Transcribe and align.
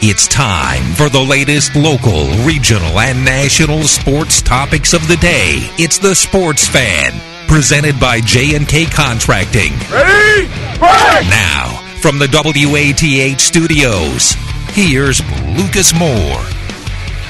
It's 0.00 0.26
time 0.26 0.94
for 0.94 1.10
the 1.10 1.20
latest 1.20 1.76
local, 1.76 2.28
regional, 2.42 2.98
and 2.98 3.22
national 3.26 3.82
sports 3.82 4.40
topics 4.40 4.94
of 4.94 5.06
the 5.06 5.18
day. 5.18 5.56
It's 5.76 5.98
the 5.98 6.14
Sports 6.14 6.66
Fan, 6.66 7.12
presented 7.46 8.00
by 8.00 8.22
J&K 8.22 8.86
Contracting. 8.86 9.72
Ready? 9.92 10.46
Break! 10.78 11.28
Now, 11.28 11.78
from 12.00 12.18
the 12.18 12.26
WATH 12.32 13.38
studios, 13.38 14.32
here's 14.70 15.20
Lucas 15.54 15.92
Moore. 15.92 16.40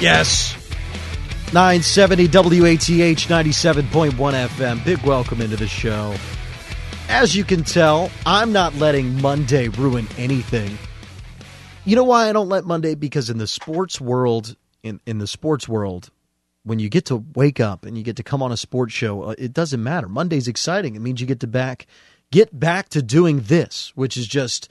Yes. 0.00 0.54
970 1.52 2.28
WATH 2.28 3.26
97.1 3.26 4.12
FM. 4.12 4.84
Big 4.84 5.02
welcome 5.02 5.40
into 5.40 5.56
the 5.56 5.66
show. 5.66 6.14
As 7.08 7.36
you 7.36 7.44
can 7.44 7.64
tell, 7.64 8.10
I'm 8.26 8.52
not 8.52 8.74
letting 8.76 9.20
Monday 9.20 9.68
ruin 9.68 10.08
anything. 10.16 10.76
You 11.84 11.96
know 11.96 12.04
why 12.04 12.28
I 12.28 12.32
don't 12.32 12.48
let 12.48 12.64
Monday? 12.64 12.94
Because 12.94 13.30
in 13.30 13.38
the 13.38 13.46
sports 13.46 14.00
world, 14.00 14.56
in, 14.82 15.00
in 15.06 15.18
the 15.18 15.26
sports 15.26 15.68
world, 15.68 16.10
when 16.64 16.78
you 16.78 16.88
get 16.88 17.06
to 17.06 17.22
wake 17.34 17.60
up 17.60 17.84
and 17.84 17.96
you 17.96 18.02
get 18.02 18.16
to 18.16 18.22
come 18.22 18.42
on 18.42 18.52
a 18.52 18.56
sports 18.56 18.94
show, 18.94 19.22
uh, 19.24 19.34
it 19.36 19.52
doesn't 19.52 19.82
matter. 19.82 20.08
Monday's 20.08 20.48
exciting. 20.48 20.96
It 20.96 21.02
means 21.02 21.20
you 21.20 21.26
get 21.26 21.40
to 21.40 21.46
back 21.46 21.86
get 22.30 22.58
back 22.58 22.88
to 22.88 23.02
doing 23.02 23.40
this, 23.42 23.92
which 23.94 24.16
is 24.16 24.26
just 24.26 24.68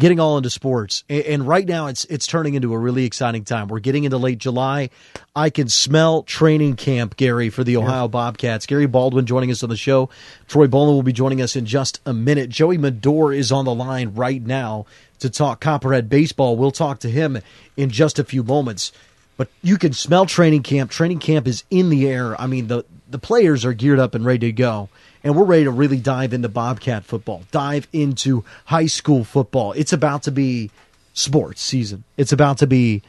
getting 0.00 0.18
all 0.18 0.36
into 0.36 0.50
sports. 0.50 1.04
And, 1.08 1.46
right 1.46 1.66
now 1.66 1.86
it's 1.86 2.04
it's 2.06 2.26
turning 2.26 2.54
into 2.54 2.72
a 2.72 2.78
really 2.78 3.04
exciting 3.04 3.44
time. 3.44 3.68
We're 3.68 3.80
getting 3.80 4.04
into 4.04 4.18
late 4.18 4.38
July. 4.38 4.90
I 5.36 5.50
can 5.50 5.68
smell 5.68 6.22
training 6.22 6.76
camp, 6.76 7.16
Gary, 7.16 7.50
for 7.50 7.62
the 7.62 7.76
Ohio 7.76 8.08
Bobcats. 8.08 8.66
Gary 8.66 8.86
Baldwin 8.86 9.26
joining 9.26 9.50
us 9.50 9.62
on 9.62 9.68
the 9.68 9.76
show. 9.76 10.10
Troy 10.48 10.66
Bolin 10.66 10.94
will 10.94 11.02
be 11.02 11.12
joining 11.12 11.40
us 11.40 11.54
in 11.54 11.66
just 11.66 12.00
a 12.04 12.12
minute. 12.12 12.50
Joey 12.50 12.78
Medor 12.78 13.32
is 13.32 13.52
on 13.52 13.64
the 13.64 13.74
line 13.74 14.14
right 14.14 14.42
now 14.42 14.86
to 15.20 15.30
talk 15.30 15.60
Copperhead 15.60 16.08
baseball. 16.08 16.56
We'll 16.56 16.70
talk 16.70 17.00
to 17.00 17.10
him 17.10 17.38
in 17.76 17.90
just 17.90 18.18
a 18.18 18.24
few 18.24 18.42
moments. 18.42 18.92
But 19.36 19.48
you 19.62 19.78
can 19.78 19.92
smell 19.92 20.26
training 20.26 20.62
camp. 20.62 20.90
Training 20.90 21.20
camp 21.20 21.46
is 21.46 21.64
in 21.70 21.88
the 21.90 22.08
air. 22.08 22.40
I 22.40 22.46
mean, 22.46 22.66
the 22.66 22.84
the 23.08 23.18
players 23.18 23.64
are 23.64 23.72
geared 23.72 23.98
up 23.98 24.14
and 24.14 24.24
ready 24.24 24.48
to 24.48 24.52
go. 24.52 24.88
And 25.22 25.36
we're 25.36 25.44
ready 25.44 25.64
to 25.64 25.70
really 25.70 25.98
dive 25.98 26.32
into 26.32 26.48
Bobcat 26.48 27.04
football, 27.04 27.44
dive 27.50 27.86
into 27.92 28.44
high 28.66 28.86
school 28.86 29.24
football. 29.24 29.72
It's 29.72 29.92
about 29.92 30.22
to 30.24 30.30
be 30.30 30.70
sports 31.12 31.62
season. 31.62 32.04
It's 32.16 32.32
about 32.32 32.58
to 32.58 32.66
be 32.66 33.02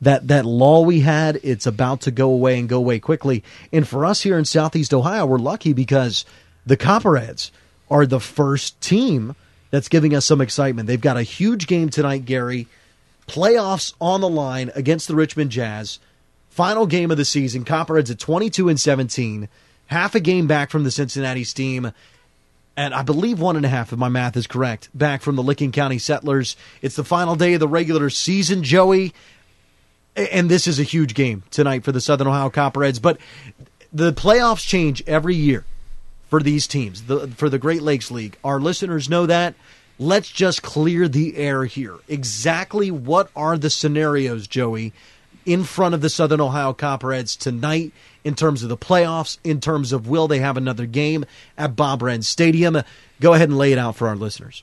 that 0.00 0.28
that 0.28 0.46
lull 0.46 0.84
we 0.84 1.00
had. 1.00 1.40
It's 1.42 1.66
about 1.66 2.02
to 2.02 2.10
go 2.10 2.30
away 2.30 2.58
and 2.58 2.68
go 2.68 2.78
away 2.78 2.98
quickly. 3.00 3.44
And 3.72 3.86
for 3.86 4.06
us 4.06 4.22
here 4.22 4.38
in 4.38 4.44
Southeast 4.44 4.94
Ohio, 4.94 5.26
we're 5.26 5.38
lucky 5.38 5.72
because 5.72 6.24
the 6.64 6.76
Copperheads 6.76 7.50
are 7.90 8.06
the 8.06 8.20
first 8.20 8.80
team 8.80 9.34
that's 9.70 9.88
giving 9.88 10.14
us 10.14 10.24
some 10.24 10.40
excitement. 10.40 10.86
They've 10.86 11.00
got 11.00 11.16
a 11.16 11.22
huge 11.22 11.66
game 11.66 11.90
tonight, 11.90 12.24
Gary. 12.24 12.66
Playoffs 13.26 13.92
on 14.00 14.20
the 14.20 14.28
line 14.28 14.70
against 14.74 15.08
the 15.08 15.14
Richmond 15.14 15.50
Jazz. 15.50 15.98
Final 16.48 16.86
game 16.86 17.10
of 17.10 17.16
the 17.16 17.24
season. 17.24 17.64
Copperheads 17.64 18.10
at 18.10 18.18
22 18.18 18.68
and 18.68 18.80
17, 18.80 19.48
half 19.88 20.14
a 20.14 20.20
game 20.20 20.46
back 20.46 20.70
from 20.70 20.84
the 20.84 20.90
Cincinnati 20.90 21.44
Steam, 21.44 21.92
and 22.76 22.94
I 22.94 23.02
believe 23.02 23.40
one 23.40 23.56
and 23.56 23.66
a 23.66 23.68
half, 23.68 23.92
if 23.92 23.98
my 23.98 24.08
math 24.08 24.36
is 24.36 24.46
correct, 24.46 24.88
back 24.94 25.20
from 25.20 25.34
the 25.34 25.42
Licking 25.42 25.72
County 25.72 25.98
Settlers. 25.98 26.56
It's 26.80 26.96
the 26.96 27.04
final 27.04 27.34
day 27.34 27.54
of 27.54 27.60
the 27.60 27.68
regular 27.68 28.08
season, 28.08 28.62
Joey, 28.62 29.12
and 30.14 30.48
this 30.48 30.66
is 30.66 30.78
a 30.78 30.84
huge 30.84 31.14
game 31.14 31.42
tonight 31.50 31.84
for 31.84 31.92
the 31.92 32.00
Southern 32.00 32.28
Ohio 32.28 32.50
Copperheads. 32.50 33.00
But 33.00 33.18
the 33.92 34.12
playoffs 34.12 34.66
change 34.66 35.02
every 35.06 35.34
year 35.34 35.64
for 36.28 36.40
these 36.40 36.66
teams, 36.66 37.02
the, 37.04 37.28
for 37.28 37.48
the 37.48 37.58
Great 37.58 37.82
Lakes 37.82 38.10
League. 38.10 38.36
Our 38.44 38.60
listeners 38.60 39.08
know 39.08 39.26
that. 39.26 39.54
Let's 39.98 40.30
just 40.30 40.62
clear 40.62 41.08
the 41.08 41.36
air 41.36 41.64
here. 41.64 41.96
Exactly 42.06 42.90
what 42.90 43.30
are 43.34 43.58
the 43.58 43.70
scenarios, 43.70 44.46
Joey, 44.46 44.92
in 45.48 45.64
front 45.64 45.94
of 45.94 46.02
the 46.02 46.10
Southern 46.10 46.42
Ohio 46.42 46.74
Copperheads 46.74 47.34
tonight 47.34 47.90
in 48.22 48.34
terms 48.34 48.62
of 48.62 48.68
the 48.68 48.76
playoffs, 48.76 49.38
in 49.42 49.60
terms 49.60 49.92
of 49.92 50.06
will 50.06 50.28
they 50.28 50.40
have 50.40 50.58
another 50.58 50.84
game 50.84 51.24
at 51.56 51.74
Bob 51.74 52.02
Wren 52.02 52.20
Stadium? 52.20 52.82
Go 53.18 53.32
ahead 53.32 53.48
and 53.48 53.56
lay 53.56 53.72
it 53.72 53.78
out 53.78 53.96
for 53.96 54.08
our 54.08 54.14
listeners. 54.14 54.62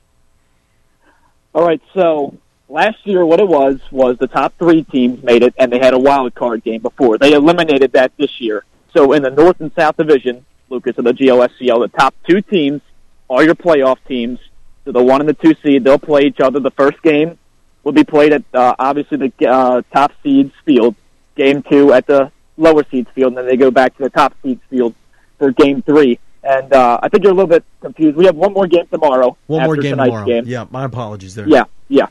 All 1.56 1.66
right, 1.66 1.82
so 1.96 2.38
last 2.70 2.98
year 3.04 3.26
what 3.26 3.40
it 3.40 3.48
was 3.48 3.80
was 3.90 4.20
the 4.20 4.28
top 4.28 4.54
three 4.60 4.84
teams 4.84 5.24
made 5.24 5.42
it, 5.42 5.56
and 5.58 5.72
they 5.72 5.80
had 5.80 5.96
a 5.96 6.00
wild 6.00 6.36
card 6.36 6.64
game 6.64 6.84
before. 6.84 7.18
They 7.18 7.34
eliminated 7.34 7.94
that 7.94 8.12
this 8.18 8.40
year. 8.40 8.64
So 8.96 9.14
in 9.14 9.24
the 9.24 9.32
North 9.32 9.60
and 9.62 9.72
South 9.76 9.98
Division, 9.98 10.46
Lucas 10.70 11.00
of 11.00 11.06
the 11.06 11.14
GLSCL, 11.14 11.92
the 11.92 11.98
top 11.98 12.14
two 12.30 12.44
teams 12.44 12.82
are 13.28 13.44
your 13.44 13.56
playoff 13.56 13.98
teams. 14.08 14.38
So 14.84 14.92
the 14.92 15.02
one 15.02 15.20
and 15.20 15.28
the 15.28 15.34
two 15.34 15.56
seed, 15.64 15.84
they'll 15.84 15.98
play 15.98 16.26
each 16.26 16.40
other. 16.40 16.60
The 16.60 16.70
first 16.70 17.02
game 17.02 17.40
will 17.86 17.94
be 17.94 18.04
played 18.04 18.34
at 18.34 18.44
uh, 18.54 18.76
obviously 18.78 19.18
the 19.18 19.48
uh, 19.48 19.82
top 19.94 20.12
seeds 20.22 20.52
field. 20.66 20.96
Game 21.38 21.64
two 21.64 21.94
at 21.94 22.06
the 22.08 22.32
lower 22.58 22.84
seeds 22.90 23.10
field, 23.16 23.30
and 23.30 23.38
then 23.38 23.48
they 23.48 23.58
go 23.58 23.72
back 23.72 23.96
to 23.98 24.04
the 24.04 24.10
top 24.10 24.34
seeds 24.44 24.62
field 24.70 24.94
for 25.38 25.52
game 25.52 25.82
three. 25.82 26.20
And 26.44 26.74
uh, 26.74 27.00
I 27.02 27.10
think 27.10 27.24
you're 27.24 27.32
a 27.32 27.36
little 27.36 27.50
bit 27.50 27.64
confused. 27.82 28.16
We 28.18 28.26
have 28.26 28.36
one 28.36 28.54
more 28.54 28.68
game 28.68 28.88
tomorrow. 28.88 29.38
One 29.48 29.64
more 29.64 29.78
game 29.78 29.98
tomorrow. 29.98 30.26
Game. 30.26 30.44
Yeah, 30.46 30.66
my 30.70 30.86
apologies 30.86 31.36
there. 31.36 31.48
Yeah, 31.48 31.64
yeah. 31.88 32.08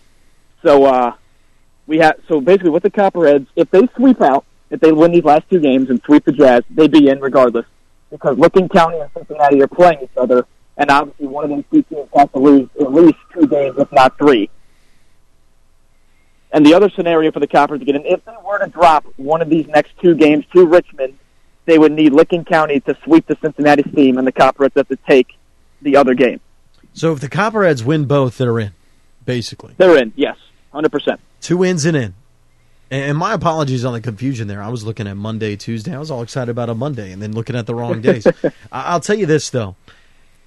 So 0.62 0.84
uh, 0.84 1.12
we 1.86 1.98
have 1.98 2.16
so 2.28 2.41
basically 2.41 2.70
with 2.70 2.82
the 2.82 2.91
Copperheads, 2.91 3.46
if 3.56 3.70
they 3.70 3.86
sweep 3.96 4.20
out, 4.20 4.44
if 4.70 4.80
they 4.80 4.92
win 4.92 5.12
these 5.12 5.24
last 5.24 5.48
two 5.50 5.60
games 5.60 5.91
and 5.91 6.00
sweep 6.04 6.24
the 6.24 6.32
Jazz, 6.32 6.62
they'd 6.70 6.91
be 6.91 7.08
in 7.08 7.20
regardless 7.20 7.66
because 8.10 8.38
Licking 8.38 8.68
County 8.68 8.98
and 8.98 9.10
Cincinnati 9.12 9.60
are 9.62 9.68
playing 9.68 9.98
each 10.02 10.16
other, 10.16 10.46
and 10.76 10.91
obviously 10.91 11.26
one 11.26 11.44
of 11.44 11.50
those 11.50 11.64
two 11.72 11.82
teams 11.82 12.08
has 12.14 12.28
to 12.30 12.38
lose 12.38 12.68
at 12.80 12.92
least 12.92 13.16
two 13.32 13.46
games, 13.46 13.76
if 13.78 13.91
not 13.92 14.16
three. 14.18 14.50
And 16.54 16.65
the 16.65 16.72
other 16.72 16.88
scenario 16.88 17.32
for 17.32 17.41
the 17.41 17.48
Coppers 17.48 17.81
to 17.81 17.84
get 17.84 17.97
in, 17.97 18.06
if 18.06 18.25
they 18.25 18.32
were 18.44 18.60
to 18.60 18.69
drop 18.69 19.04
one 19.16 19.42
of 19.42 19.50
these 19.50 19.66
next 19.66 19.91
two 20.00 20.15
games 20.15 20.44
to 20.54 20.65
Richmond, 20.65 21.19
they 21.65 21.78
would 21.78 21.91
need 21.91 22.12
Licking 22.12 22.44
County 22.44 22.78
to 22.81 22.97
sweep 23.03 23.26
the 23.26 23.37
Cincinnati 23.42 23.82
Steam, 23.91 24.19
and 24.19 24.26
the 24.26 24.32
Coppers 24.32 24.70
have 24.76 24.87
to 24.87 24.97
take 25.09 25.37
the 25.82 25.97
other 25.97 26.15
game. 26.15 26.38
So 26.92 27.12
if 27.12 27.19
the 27.19 27.28
Copperheads 27.28 27.82
win 27.82 28.04
both, 28.04 28.38
they're 28.38 28.60
in, 28.60 28.70
basically. 29.25 29.75
They're 29.78 29.98
in, 29.98 30.12
yes, 30.15 30.37
hundred 30.72 30.92
percent. 30.92 31.20
Two 31.41 31.56
wins 31.56 31.84
and 31.84 31.97
in. 31.97 32.15
And 32.88 33.19
my 33.19 33.32
apologies 33.32 33.84
on 33.84 33.92
the 33.92 34.00
confusion 34.00 34.47
there. 34.47 34.62
I 34.62 34.69
was 34.69 34.84
looking 34.84 35.09
at 35.09 35.16
Monday, 35.16 35.56
Tuesday. 35.56 35.92
I 35.92 35.98
was 35.98 36.12
all 36.12 36.22
excited 36.22 36.53
about 36.53 36.69
a 36.69 36.75
Monday 36.75 37.10
and 37.10 37.21
then 37.21 37.32
looking 37.32 37.56
at 37.56 37.66
the 37.66 37.75
wrong 37.75 38.00
days. 38.00 38.28
I'll 38.72 39.00
tell 39.00 39.19
you 39.19 39.26
this, 39.26 39.50
though. 39.50 39.75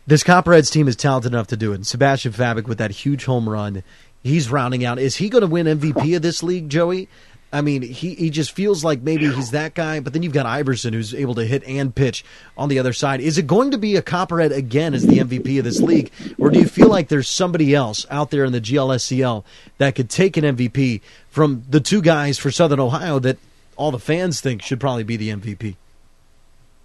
This 0.05 0.23
Copperheads 0.23 0.71
team 0.71 0.87
is 0.87 0.95
talented 0.95 1.33
enough 1.33 1.47
to 1.47 1.57
do 1.57 1.73
it. 1.73 1.75
And 1.75 1.85
Sebastian 1.85 2.31
Fabic 2.31 2.65
with 2.65 2.77
that 2.77 2.91
huge 2.91 3.25
home 3.25 3.49
run, 3.49 3.83
he's 4.27 4.49
rounding 4.49 4.85
out. 4.85 4.99
Is 4.99 5.15
he 5.15 5.29
going 5.29 5.41
to 5.41 5.47
win 5.47 5.65
MVP 5.65 6.15
of 6.15 6.21
this 6.21 6.43
league, 6.43 6.69
Joey? 6.69 7.07
I 7.51 7.61
mean, 7.61 7.81
he, 7.81 8.13
he 8.13 8.29
just 8.29 8.51
feels 8.51 8.83
like 8.83 9.01
maybe 9.01 9.31
he's 9.31 9.51
that 9.51 9.73
guy, 9.73 10.01
but 10.01 10.11
then 10.11 10.21
you've 10.21 10.33
got 10.33 10.45
Iverson 10.45 10.93
who's 10.93 11.13
able 11.13 11.35
to 11.35 11.45
hit 11.45 11.63
and 11.63 11.95
pitch 11.95 12.25
on 12.57 12.67
the 12.67 12.77
other 12.77 12.91
side. 12.91 13.21
Is 13.21 13.37
it 13.37 13.47
going 13.47 13.71
to 13.71 13.77
be 13.77 13.95
a 13.95 14.01
Copperhead 14.01 14.51
again 14.51 14.93
as 14.93 15.07
the 15.07 15.19
MVP 15.19 15.57
of 15.57 15.63
this 15.63 15.79
league, 15.79 16.11
or 16.37 16.49
do 16.49 16.59
you 16.59 16.67
feel 16.67 16.89
like 16.89 17.07
there's 17.07 17.29
somebody 17.29 17.73
else 17.73 18.05
out 18.09 18.31
there 18.31 18.43
in 18.43 18.51
the 18.51 18.59
GLSCL 18.59 19.45
that 19.77 19.95
could 19.95 20.09
take 20.09 20.35
an 20.35 20.43
MVP 20.43 20.99
from 21.29 21.63
the 21.69 21.79
two 21.79 22.01
guys 22.01 22.37
for 22.37 22.51
Southern 22.51 22.81
Ohio 22.81 23.17
that 23.19 23.37
all 23.77 23.91
the 23.91 23.99
fans 23.99 24.41
think 24.41 24.61
should 24.61 24.81
probably 24.81 25.03
be 25.03 25.15
the 25.15 25.29
MVP? 25.29 25.75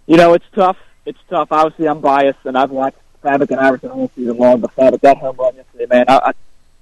You 0.05 0.15
know, 0.15 0.33
it's 0.33 0.45
tough. 0.53 0.77
It's 1.05 1.19
tough. 1.29 1.49
Obviously, 1.51 1.89
I'm 1.89 1.99
biased, 1.99 2.39
and 2.45 2.57
I've 2.57 2.71
watched 2.71 2.97
Fabic 3.21 3.51
and 3.51 3.59
Iverson 3.59 3.89
all 3.89 4.09
season 4.15 4.37
long. 4.37 4.61
But 4.61 4.71
Fabic, 4.75 5.01
that 5.01 5.17
home 5.17 5.35
run 5.37 5.55
yesterday, 5.55 5.87
man, 5.87 6.05
I, 6.07 6.17
I, 6.17 6.33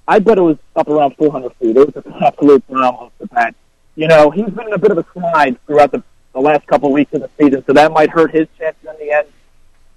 I 0.07 0.19
bet 0.19 0.38
it 0.38 0.41
was 0.41 0.57
up 0.75 0.88
around 0.88 1.16
400 1.17 1.53
feet. 1.56 1.78
It 1.78 1.94
was 1.94 2.06
an 2.06 2.13
absolute 2.22 2.67
bomb 2.67 2.95
off 2.95 3.12
the 3.19 3.28
bat. 3.28 3.56
You 3.95 4.07
know, 4.07 4.29
he's 4.31 4.50
been 4.50 4.67
in 4.67 4.73
a 4.73 4.78
bit 4.78 4.91
of 4.91 4.97
a 4.97 5.06
slide 5.13 5.57
throughout 5.66 5.91
the, 5.91 6.03
the 6.34 6.39
last 6.39 6.66
couple 6.67 6.88
of 6.89 6.94
weeks 6.94 7.13
of 7.13 7.22
the 7.22 7.29
season, 7.39 7.63
so 7.66 7.73
that 7.73 7.91
might 7.91 8.09
hurt 8.09 8.31
his 8.31 8.47
chances 8.57 8.84
in 8.90 9.07
the 9.07 9.13
end. 9.13 9.28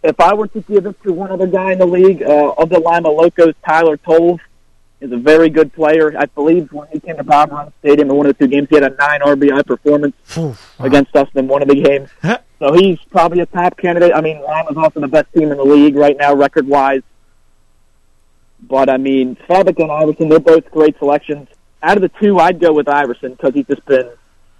If 0.02 0.20
I 0.20 0.34
were 0.34 0.48
to 0.48 0.60
give 0.60 0.84
it 0.86 1.02
to 1.04 1.12
one 1.12 1.30
other 1.30 1.46
guy 1.46 1.72
in 1.72 1.78
the 1.78 1.86
league, 1.86 2.22
uh, 2.22 2.52
of 2.58 2.68
the 2.68 2.78
Lima 2.78 3.08
Locos, 3.08 3.54
Tyler 3.66 3.96
Tolve 3.96 4.40
is 5.00 5.10
a 5.12 5.16
very 5.16 5.48
good 5.48 5.72
player. 5.72 6.14
I 6.18 6.26
believe 6.26 6.72
when 6.72 6.88
he 6.88 7.00
came 7.00 7.16
to 7.16 7.24
Bob 7.24 7.52
Wren 7.52 7.72
Stadium 7.80 8.10
in 8.10 8.16
one 8.16 8.26
of 8.26 8.36
the 8.36 8.44
two 8.44 8.50
games, 8.50 8.68
he 8.68 8.76
had 8.76 8.84
a 8.84 8.94
nine 8.96 9.20
RBI 9.20 9.64
performance 9.66 10.16
against 10.78 11.14
us 11.16 11.28
in 11.34 11.48
one 11.48 11.62
of 11.62 11.68
the 11.68 11.80
games. 11.80 12.10
So 12.58 12.72
he's 12.72 12.98
probably 13.10 13.40
a 13.40 13.46
top 13.46 13.76
candidate. 13.78 14.12
I 14.14 14.20
mean, 14.20 14.42
Lima's 14.42 14.76
also 14.76 15.00
the 15.00 15.08
best 15.08 15.32
team 15.34 15.50
in 15.50 15.56
the 15.56 15.64
league 15.64 15.96
right 15.96 16.16
now, 16.16 16.34
record 16.34 16.66
wise. 16.66 17.02
But 18.60 18.88
I 18.88 18.96
mean, 18.96 19.36
Fabic 19.48 19.78
and 19.78 19.90
Iverson, 19.90 20.28
they're 20.28 20.40
both 20.40 20.70
great 20.70 20.98
selections. 20.98 21.48
Out 21.82 21.96
of 21.96 22.02
the 22.02 22.10
two, 22.20 22.38
I'd 22.38 22.60
go 22.60 22.72
with 22.72 22.88
Iverson 22.88 23.32
because 23.32 23.54
he's 23.54 23.66
just 23.66 23.84
been 23.84 24.10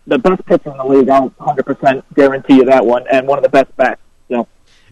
the 0.07 0.19
best 0.19 0.45
pitcher 0.45 0.71
in 0.71 0.77
the 0.77 0.85
league. 0.85 1.09
I'll 1.09 1.31
100% 1.31 2.03
guarantee 2.15 2.57
you 2.57 2.65
that 2.67 2.85
one, 2.85 3.05
and 3.11 3.27
one 3.27 3.39
of 3.39 3.45
the 3.45 3.51
best 3.51 3.75
bats. 3.77 4.01
So, 4.29 4.47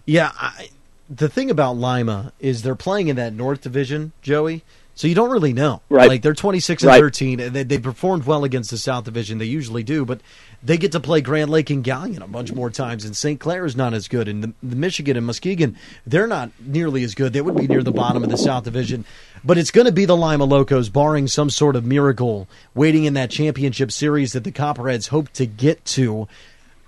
Yeah, 0.07 0.33
I, 0.35 0.71
the 1.11 1.29
thing 1.29 1.51
about 1.51 1.77
Lima 1.77 2.33
is 2.41 2.63
they're 2.63 2.75
playing 2.75 3.09
in 3.09 3.17
that 3.17 3.35
North 3.35 3.61
Division, 3.61 4.13
Joey. 4.23 4.65
So 5.03 5.09
you 5.09 5.17
don't 5.17 5.33
really 5.33 5.53
know. 5.53 5.83
Right. 5.89 6.09
Like 6.09 6.23
they're 6.23 6.33
26 6.33 6.85
and 6.85 6.89
right. 6.89 7.01
13, 7.01 7.41
and 7.41 7.53
they, 7.53 7.65
they 7.65 7.79
performed 7.79 8.25
well 8.25 8.45
against 8.45 8.71
the 8.71 8.79
South 8.79 9.03
Division. 9.03 9.39
They 9.39 9.47
usually 9.47 9.83
do, 9.83 10.05
but 10.05 10.21
they 10.63 10.77
get 10.79 10.93
to 10.93 11.01
play 11.01 11.21
Grand 11.21 11.51
Lake 11.51 11.71
and 11.71 11.83
Galion 11.83 12.23
a 12.23 12.29
bunch 12.29 12.53
more 12.53 12.71
times, 12.71 13.05
and 13.05 13.17
St. 13.17 13.41
Clair 13.41 13.67
is 13.67 13.75
not 13.75 13.95
as 13.95 14.07
good. 14.07 14.29
And 14.29 14.45
the, 14.45 14.53
the 14.63 14.77
Michigan 14.77 15.17
and 15.17 15.27
Muskegon, 15.27 15.77
they're 16.07 16.29
not 16.29 16.53
nearly 16.61 17.03
as 17.03 17.17
good. 17.17 17.33
They 17.33 17.41
would 17.41 17.57
be 17.57 17.67
near 17.67 17.83
the 17.83 17.91
bottom 17.91 18.23
of 18.23 18.31
the 18.31 18.37
South 18.37 18.63
Division. 18.63 19.05
But 19.43 19.59
it's 19.59 19.73
going 19.73 19.89
to 19.89 19.93
be 19.93 20.05
the 20.05 20.17
Lima 20.17 20.45
Locos, 20.45 20.89
barring 20.89 21.27
some 21.27 21.51
sort 21.51 21.75
of 21.75 21.85
miracle, 21.85 22.47
waiting 22.73 23.03
in 23.03 23.15
that 23.15 23.31
championship 23.31 23.91
series 23.91 24.35
that 24.35 24.45
the 24.45 24.53
Copperheads 24.53 25.09
hope 25.09 25.31
to 25.31 25.47
get 25.47 25.85
to. 25.87 26.29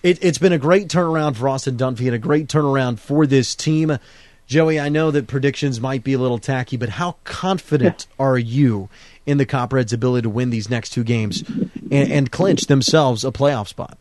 It, 0.05 0.23
it's 0.23 0.39
been 0.39 0.53
a 0.53 0.59
great 0.59 0.87
turnaround 0.87 1.35
for 1.35 1.49
Austin 1.49 1.77
Dunphy 1.77 2.07
and 2.07 2.15
a 2.15 2.19
great 2.19 2.47
turnaround 2.47 3.01
for 3.01 3.27
this 3.27 3.57
team. 3.57 3.99
Joey, 4.47 4.79
I 4.79 4.89
know 4.89 5.11
that 5.11 5.27
predictions 5.27 5.81
might 5.81 6.05
be 6.05 6.13
a 6.13 6.19
little 6.19 6.39
tacky, 6.39 6.77
but 6.77 6.91
how 6.91 7.17
confident 7.25 8.07
are 8.19 8.39
you 8.39 8.89
in 9.27 9.39
the 9.39 9.47
Copperheads' 9.47 9.93
ability 9.93 10.23
to 10.23 10.31
win 10.31 10.51
these 10.51 10.69
next 10.69 10.91
two 10.91 11.05
games 11.05 11.43
and, 11.91 12.13
and 12.13 12.31
clinch 12.31 12.67
themselves 12.67 13.25
a 13.25 13.33
playoff 13.33 13.69
spot? 13.69 13.97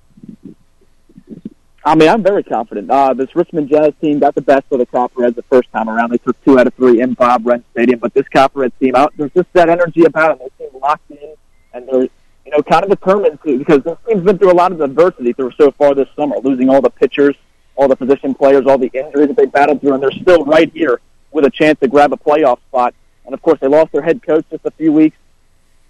I 1.86 1.96
mean, 1.96 2.08
I'm 2.08 2.24
very 2.24 2.44
confident. 2.44 2.90
Uh, 2.90 3.14
this 3.14 3.36
Richmond 3.36 3.70
Jazz 3.70 3.94
team 4.00 4.20
got 4.20 4.36
the 4.36 4.42
best 4.42 4.64
of 4.72 4.80
the 4.80 4.86
Copperheads 4.86 5.36
the 5.36 5.44
first 5.44 5.70
time 5.74 5.90
around. 5.90 6.12
They 6.12 6.18
took 6.18 6.42
two 6.46 6.58
out 6.58 6.68
of 6.68 6.74
three 6.76 7.02
in 7.02 7.14
Bob 7.14 7.46
Wren 7.46 7.64
Stadium, 7.72 8.00
but 8.00 8.14
this 8.14 8.28
Copperheads 8.30 8.74
team, 8.80 8.96
out 8.96 9.14
there's 9.18 9.32
just 9.32 9.52
that 9.54 9.70
energy 9.70 10.06
about 10.06 10.40
them. 10.40 10.48
They 10.58 10.66
seem 10.66 10.80
locked 10.82 11.12
in, 11.12 11.36
and 11.74 11.88
they're 11.88 12.04
you 12.46 12.52
know 12.52 12.64
kind 12.64 12.86
of 12.86 12.90
determined 12.90 13.40
to 13.46 13.58
because 13.58 13.84
this 13.84 13.98
team's 14.08 14.24
been 14.24 14.38
through 14.38 14.52
a 14.52 14.56
lot 14.56 14.72
of 14.72 14.80
adversity 14.80 15.34
through 15.34 15.52
so 15.58 15.72
far 15.72 15.94
this 15.94 16.08
summer, 16.16 16.38
losing 16.42 16.70
all 16.70 16.82
the 16.82 16.90
pitchers, 16.90 17.36
all 17.76 17.88
the 17.88 17.96
position 17.96 18.34
players, 18.34 18.66
all 18.68 18.78
the 18.78 18.92
injuries 18.94 19.28
that 19.28 19.38
they 19.38 19.46
battled 19.46 19.82
through, 19.82 19.94
and 19.94 20.04
they're 20.04 20.12
still 20.12 20.46
right 20.46 20.72
here 20.74 21.02
with 21.32 21.46
a 21.46 21.50
chance 21.50 21.80
to 21.80 21.88
grab 21.88 22.14
a 22.14 22.18
playoff 22.18 22.60
spot. 22.70 22.94
And 23.26 23.34
of 23.34 23.42
course, 23.42 23.60
they 23.60 23.68
lost 23.68 23.92
their 23.92 24.02
head 24.02 24.22
coach 24.22 24.46
just 24.52 24.66
a 24.66 24.72
few 24.72 24.92
weeks 24.92 25.18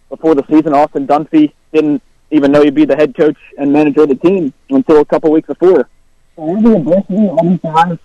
before 0.10 0.36
the 0.36 0.44
season. 0.50 0.74
Austin 0.74 1.08
Dunphy 1.08 1.54
didn't 1.74 2.02
even 2.32 2.52
know 2.52 2.64
he'd 2.64 2.76
be 2.76 2.86
the 2.86 2.96
head 2.96 3.16
coach 3.16 3.38
and 3.58 3.72
manager 3.72 4.04
of 4.04 4.10
the 4.10 4.16
team 4.16 4.54
until 4.70 5.00
a 5.00 5.06
couple 5.06 5.32
weeks 5.32 5.48
before. 5.48 5.90
So 6.36 6.42
all 6.42 6.62
the 6.62 6.76
adversity, 6.78 7.28
all 7.28 7.44
these 7.44 7.60
guys, 7.60 7.98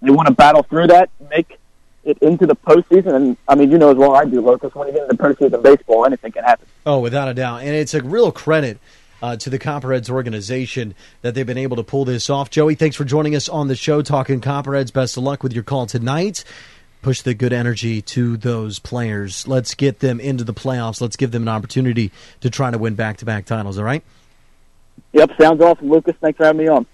they 0.00 0.10
want 0.10 0.28
to 0.28 0.34
battle 0.34 0.62
through 0.62 0.88
that, 0.88 1.10
make 1.30 1.58
it 2.04 2.18
into 2.18 2.46
the 2.46 2.56
postseason. 2.56 3.14
And 3.14 3.36
I 3.48 3.54
mean, 3.54 3.70
you 3.70 3.78
know 3.78 3.90
as 3.90 3.96
well 3.96 4.14
I 4.14 4.24
do, 4.24 4.40
Lucas, 4.40 4.74
when 4.74 4.88
you 4.88 4.94
get 4.94 5.10
into 5.10 5.22
postseason 5.22 5.62
baseball, 5.62 6.04
anything 6.04 6.32
can 6.32 6.44
happen. 6.44 6.66
Oh, 6.86 7.00
without 7.00 7.28
a 7.28 7.34
doubt. 7.34 7.62
And 7.62 7.70
it's 7.70 7.94
a 7.94 8.02
real 8.02 8.30
credit 8.30 8.78
uh, 9.24 9.36
to 9.38 9.48
the 9.48 9.58
Copperheads 9.58 10.10
organization 10.10 10.94
that 11.22 11.34
they've 11.34 11.46
been 11.46 11.56
able 11.56 11.78
to 11.78 11.82
pull 11.82 12.04
this 12.04 12.28
off. 12.28 12.50
Joey, 12.50 12.74
thanks 12.74 12.94
for 12.94 13.06
joining 13.06 13.34
us 13.34 13.48
on 13.48 13.68
the 13.68 13.74
show, 13.74 14.02
talking 14.02 14.42
Copperheads. 14.42 14.92
Best 14.92 15.16
of 15.16 15.22
luck 15.22 15.42
with 15.42 15.54
your 15.54 15.62
call 15.62 15.86
tonight. 15.86 16.44
Push 17.00 17.22
the 17.22 17.32
good 17.32 17.54
energy 17.54 18.02
to 18.02 18.36
those 18.36 18.78
players. 18.78 19.48
Let's 19.48 19.74
get 19.74 20.00
them 20.00 20.20
into 20.20 20.44
the 20.44 20.52
playoffs. 20.52 21.00
Let's 21.00 21.16
give 21.16 21.30
them 21.30 21.40
an 21.40 21.48
opportunity 21.48 22.12
to 22.40 22.50
try 22.50 22.70
to 22.70 22.76
win 22.76 22.96
back 22.96 23.16
to 23.18 23.24
back 23.24 23.46
titles, 23.46 23.78
all 23.78 23.84
right? 23.84 24.04
Yep, 25.14 25.30
sounds 25.40 25.62
awesome, 25.62 25.88
Lucas. 25.88 26.14
Thanks 26.20 26.36
for 26.36 26.44
having 26.44 26.58
me 26.58 26.68
on. 26.68 26.84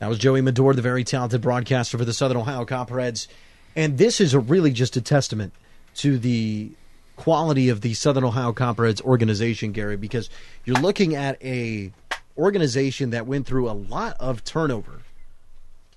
That 0.00 0.08
was 0.08 0.18
Joey 0.18 0.40
Medor, 0.40 0.74
the 0.74 0.82
very 0.82 1.04
talented 1.04 1.42
broadcaster 1.42 1.96
for 1.96 2.04
the 2.04 2.12
Southern 2.12 2.38
Ohio 2.38 2.64
Copperheads. 2.64 3.28
And 3.76 3.98
this 3.98 4.20
is 4.20 4.34
a 4.34 4.40
really 4.40 4.72
just 4.72 4.96
a 4.96 5.00
testament 5.00 5.52
to 5.96 6.18
the 6.18 6.72
quality 7.18 7.68
of 7.68 7.80
the 7.82 7.92
Southern 7.94 8.24
Ohio 8.24 8.52
Copperheads 8.52 9.02
organization, 9.02 9.72
Gary, 9.72 9.96
because 9.96 10.30
you're 10.64 10.80
looking 10.80 11.14
at 11.16 11.42
a 11.44 11.92
organization 12.38 13.10
that 13.10 13.26
went 13.26 13.44
through 13.44 13.68
a 13.68 13.72
lot 13.72 14.16
of 14.20 14.44
turnover. 14.44 15.02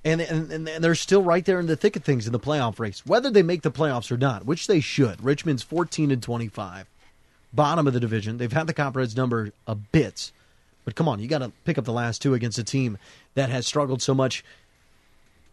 And, 0.03 0.19
and 0.19 0.51
and 0.51 0.83
they're 0.83 0.95
still 0.95 1.21
right 1.21 1.45
there 1.45 1.59
in 1.59 1.68
the 1.68 1.75
thick 1.75 1.95
of 1.95 2.03
things 2.03 2.25
in 2.25 2.33
the 2.33 2.39
playoff 2.39 2.79
race, 2.79 3.06
whether 3.06 3.29
they 3.29 3.44
make 3.44 3.62
the 3.62 3.69
playoffs 3.69 4.12
or 4.12 4.18
not, 4.18 4.47
which 4.47 4.65
they 4.65 4.79
should. 4.79 5.23
Richmond's 5.23 5.62
14 5.62 6.09
and 6.09 6.23
25, 6.23 6.88
bottom 7.53 7.85
of 7.85 7.94
the 7.94 8.00
division. 8.00 8.39
They've 8.39 8.51
had 8.51 8.65
the 8.65 8.73
Copperheads 8.73 9.15
number 9.15 9.51
a 9.68 9.75
bit, 9.75 10.31
but 10.85 10.95
come 10.95 11.07
on, 11.07 11.19
you 11.19 11.27
got 11.27 11.39
to 11.39 11.51
pick 11.65 11.77
up 11.77 11.85
the 11.85 11.94
last 11.94 12.23
two 12.23 12.33
against 12.33 12.57
a 12.57 12.63
team 12.63 12.97
that 13.35 13.51
has 13.51 13.68
struggled 13.68 14.01
so 14.01 14.15
much 14.15 14.44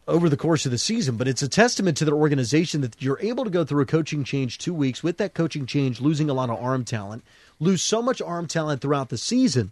over 0.09 0.29
the 0.29 0.37
course 0.37 0.65
of 0.65 0.73
the 0.73 0.79
season. 0.79 1.17
But 1.17 1.29
it's 1.29 1.43
a 1.43 1.49
testament 1.49 1.97
to 1.99 2.05
their 2.05 2.15
organization 2.15 2.81
that 2.81 3.01
you're 3.01 3.21
able 3.21 3.45
to 3.45 3.51
go 3.51 3.65
through 3.65 3.83
a 3.83 3.87
coaching 3.87 4.25
change 4.25 4.59
two 4.59 4.75
weeks 4.75 5.03
with 5.03 5.19
that 5.19 5.35
coaching 5.35 5.67
change, 5.67 6.01
losing 6.01 6.29
a 6.29 6.35
lot 6.35 6.51
of 6.51 6.61
arm 6.61 6.85
talent, 6.85 7.23
lose 7.61 7.83
so 7.83 8.03
much 8.03 8.21
arm 8.21 8.47
talent 8.47 8.81
throughout 8.81 9.11
the 9.11 9.19
season 9.19 9.71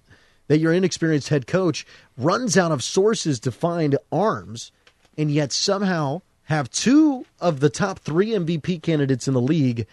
that 0.48 0.58
your 0.58 0.72
inexperienced 0.72 1.30
head 1.30 1.46
coach 1.46 1.86
runs 2.16 2.56
out 2.56 2.70
of 2.70 2.82
sources 2.82 3.40
to 3.40 3.50
find 3.50 3.98
arms, 4.12 4.70
and 5.18 5.30
yet 5.30 5.50
somehow 5.50 6.22
have 6.44 6.70
two 6.70 7.26
of 7.40 7.58
the 7.58 7.70
top 7.70 7.98
three 7.98 8.28
MVP 8.28 8.80
candidates 8.82 9.26
in 9.26 9.34
the 9.34 9.40
league 9.40 9.86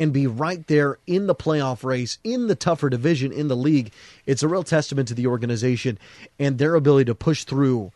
and 0.00 0.12
be 0.12 0.26
right 0.26 0.66
there 0.66 0.98
in 1.06 1.26
the 1.26 1.34
playoff 1.34 1.84
race 1.84 2.18
in 2.24 2.46
the 2.48 2.54
tougher 2.54 2.88
division 2.88 3.30
in 3.30 3.48
the 3.48 3.56
league. 3.56 3.92
It's 4.26 4.42
a 4.42 4.48
real 4.48 4.64
testament 4.64 5.08
to 5.08 5.14
the 5.14 5.26
organization 5.26 5.98
and 6.38 6.58
their 6.58 6.74
ability 6.74 7.04
to 7.04 7.14
push 7.14 7.44
through 7.44 7.92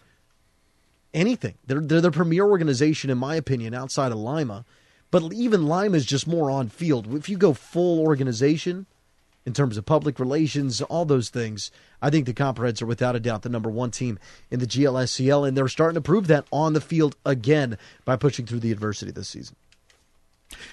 anything. 1.15 1.55
They're, 1.67 1.81
they're 1.81 2.01
the 2.01 2.11
premier 2.11 2.45
organization, 2.45 3.09
in 3.09 3.19
my 3.19 3.37
opinion, 3.37 3.73
outside 3.73 4.13
of 4.13 4.19
Lima. 4.19 4.65
But 5.11 5.33
even 5.33 5.67
Lima 5.67 5.97
is 5.97 6.05
just 6.05 6.27
more 6.27 6.51
on 6.51 6.69
field. 6.69 7.15
If 7.15 7.29
you 7.29 7.39
go 7.39 7.55
full 7.55 8.01
organization 8.01 8.87
in 9.47 9.53
terms 9.53 9.77
of 9.77 9.87
public 9.87 10.19
relations, 10.19 10.83
all 10.83 11.05
those 11.05 11.29
things, 11.29 11.71
I 12.03 12.11
think 12.11 12.27
the 12.27 12.35
Copperheads 12.35 12.83
are 12.83 12.87
without 12.87 13.15
a 13.15 13.21
doubt 13.21 13.43
the 13.43 13.49
number 13.49 13.71
one 13.71 13.93
team 13.93 14.19
in 14.51 14.59
the 14.59 14.67
GLSCL, 14.67 15.47
and 15.47 15.57
they're 15.57 15.69
starting 15.69 15.95
to 15.95 16.01
prove 16.01 16.27
that 16.27 16.47
on 16.51 16.73
the 16.73 16.81
field 16.81 17.17
again 17.25 17.79
by 18.05 18.17
pushing 18.17 18.45
through 18.45 18.61
the 18.61 18.73
adversity 18.73 19.13
this 19.13 19.29
season. 19.29 19.57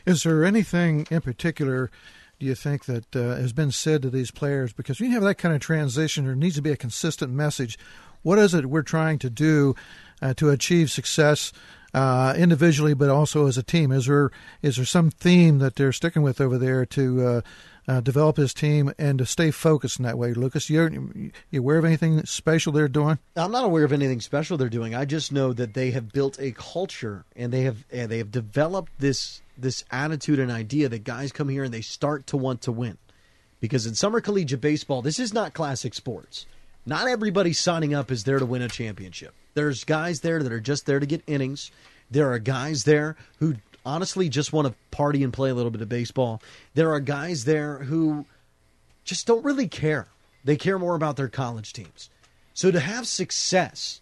Is 0.05 0.23
there 0.23 0.43
anything 0.43 1.07
in 1.11 1.21
particular? 1.21 1.91
Do 2.39 2.45
you 2.47 2.55
think 2.55 2.85
that 2.85 3.15
uh, 3.15 3.35
has 3.35 3.53
been 3.53 3.71
said 3.71 4.01
to 4.01 4.09
these 4.09 4.31
players? 4.31 4.73
Because 4.73 4.99
when 4.99 5.09
you 5.09 5.15
have 5.15 5.23
that 5.23 5.37
kind 5.37 5.53
of 5.53 5.61
transition, 5.61 6.25
there 6.25 6.35
needs 6.35 6.55
to 6.55 6.61
be 6.61 6.71
a 6.71 6.77
consistent 6.77 7.31
message. 7.31 7.77
What 8.23 8.39
is 8.39 8.53
it 8.53 8.67
we're 8.67 8.81
trying 8.81 9.19
to 9.19 9.29
do 9.29 9.75
uh, 10.21 10.33
to 10.35 10.49
achieve 10.49 10.91
success 10.91 11.51
uh, 11.93 12.33
individually, 12.37 12.93
but 12.93 13.09
also 13.09 13.47
as 13.47 13.57
a 13.57 13.63
team? 13.63 13.91
Is 13.91 14.05
there 14.05 14.31
is 14.61 14.77
there 14.77 14.85
some 14.85 15.09
theme 15.09 15.59
that 15.59 15.75
they're 15.75 15.91
sticking 15.91 16.21
with 16.21 16.39
over 16.39 16.57
there 16.57 16.85
to 16.87 17.25
uh, 17.25 17.41
uh, 17.87 18.01
develop 18.01 18.37
his 18.37 18.53
team 18.53 18.93
and 18.97 19.19
to 19.19 19.25
stay 19.25 19.51
focused 19.51 19.99
in 19.99 20.05
that 20.05 20.17
way? 20.17 20.33
Lucas, 20.33 20.69
you 20.69 21.31
you 21.49 21.59
aware 21.59 21.77
of 21.77 21.85
anything 21.85 22.25
special 22.25 22.71
they're 22.71 22.87
doing? 22.87 23.19
I'm 23.35 23.51
not 23.51 23.65
aware 23.65 23.83
of 23.83 23.93
anything 23.93 24.21
special 24.21 24.57
they're 24.57 24.69
doing. 24.69 24.95
I 24.95 25.05
just 25.05 25.31
know 25.31 25.53
that 25.53 25.73
they 25.73 25.91
have 25.91 26.11
built 26.11 26.39
a 26.39 26.51
culture 26.51 27.25
and 27.35 27.51
they 27.51 27.61
have 27.63 27.85
and 27.91 28.09
they 28.09 28.19
have 28.19 28.31
developed 28.31 28.93
this 28.99 29.41
this 29.57 29.83
attitude 29.91 30.39
and 30.39 30.51
idea 30.51 30.89
that 30.89 31.03
guys 31.03 31.31
come 31.31 31.49
here 31.49 31.63
and 31.63 31.73
they 31.73 31.81
start 31.81 32.27
to 32.27 32.37
want 32.37 32.61
to 32.61 32.71
win. 32.71 32.97
Because 33.59 33.85
in 33.85 33.93
summer 33.93 34.21
collegiate 34.21 34.59
baseball, 34.61 35.03
this 35.03 35.19
is 35.19 35.33
not 35.33 35.53
classic 35.53 35.93
sports. 35.93 36.47
Not 36.83 37.07
everybody 37.07 37.53
signing 37.53 37.93
up 37.93 38.09
is 38.09 38.23
there 38.23 38.39
to 38.39 38.45
win 38.45 38.63
a 38.63 38.67
championship. 38.67 39.35
There's 39.53 39.83
guys 39.83 40.21
there 40.21 40.41
that 40.41 40.51
are 40.51 40.59
just 40.59 40.85
there 40.85 40.99
to 40.99 41.05
get 41.05 41.23
innings. 41.27 41.71
There 42.09 42.31
are 42.31 42.39
guys 42.39 42.83
there 42.83 43.15
who 43.39 43.55
honestly 43.85 44.29
just 44.29 44.53
want 44.53 44.67
to 44.67 44.73
party 44.91 45.23
and 45.23 45.33
play 45.33 45.49
a 45.49 45.55
little 45.55 45.71
bit 45.71 45.81
of 45.81 45.89
baseball. 45.89 46.41
There 46.73 46.91
are 46.91 46.99
guys 46.99 47.45
there 47.45 47.79
who 47.79 48.25
just 49.03 49.27
don't 49.27 49.43
really 49.43 49.67
care. 49.67 50.07
They 50.43 50.55
care 50.55 50.79
more 50.79 50.95
about 50.95 51.17
their 51.17 51.27
college 51.27 51.73
teams. 51.73 52.09
So 52.53 52.71
to 52.71 52.79
have 52.79 53.07
success 53.07 54.01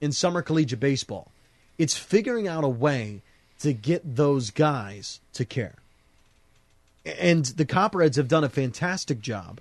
in 0.00 0.12
summer 0.12 0.42
collegiate 0.42 0.80
baseball, 0.80 1.30
it's 1.78 1.96
figuring 1.96 2.48
out 2.48 2.64
a 2.64 2.68
way 2.68 3.22
to 3.60 3.72
get 3.72 4.16
those 4.16 4.50
guys 4.50 5.20
to 5.32 5.44
care. 5.44 5.74
And 7.04 7.44
the 7.44 7.64
Copperheads 7.64 8.16
have 8.16 8.28
done 8.28 8.44
a 8.44 8.48
fantastic 8.48 9.20
job. 9.20 9.60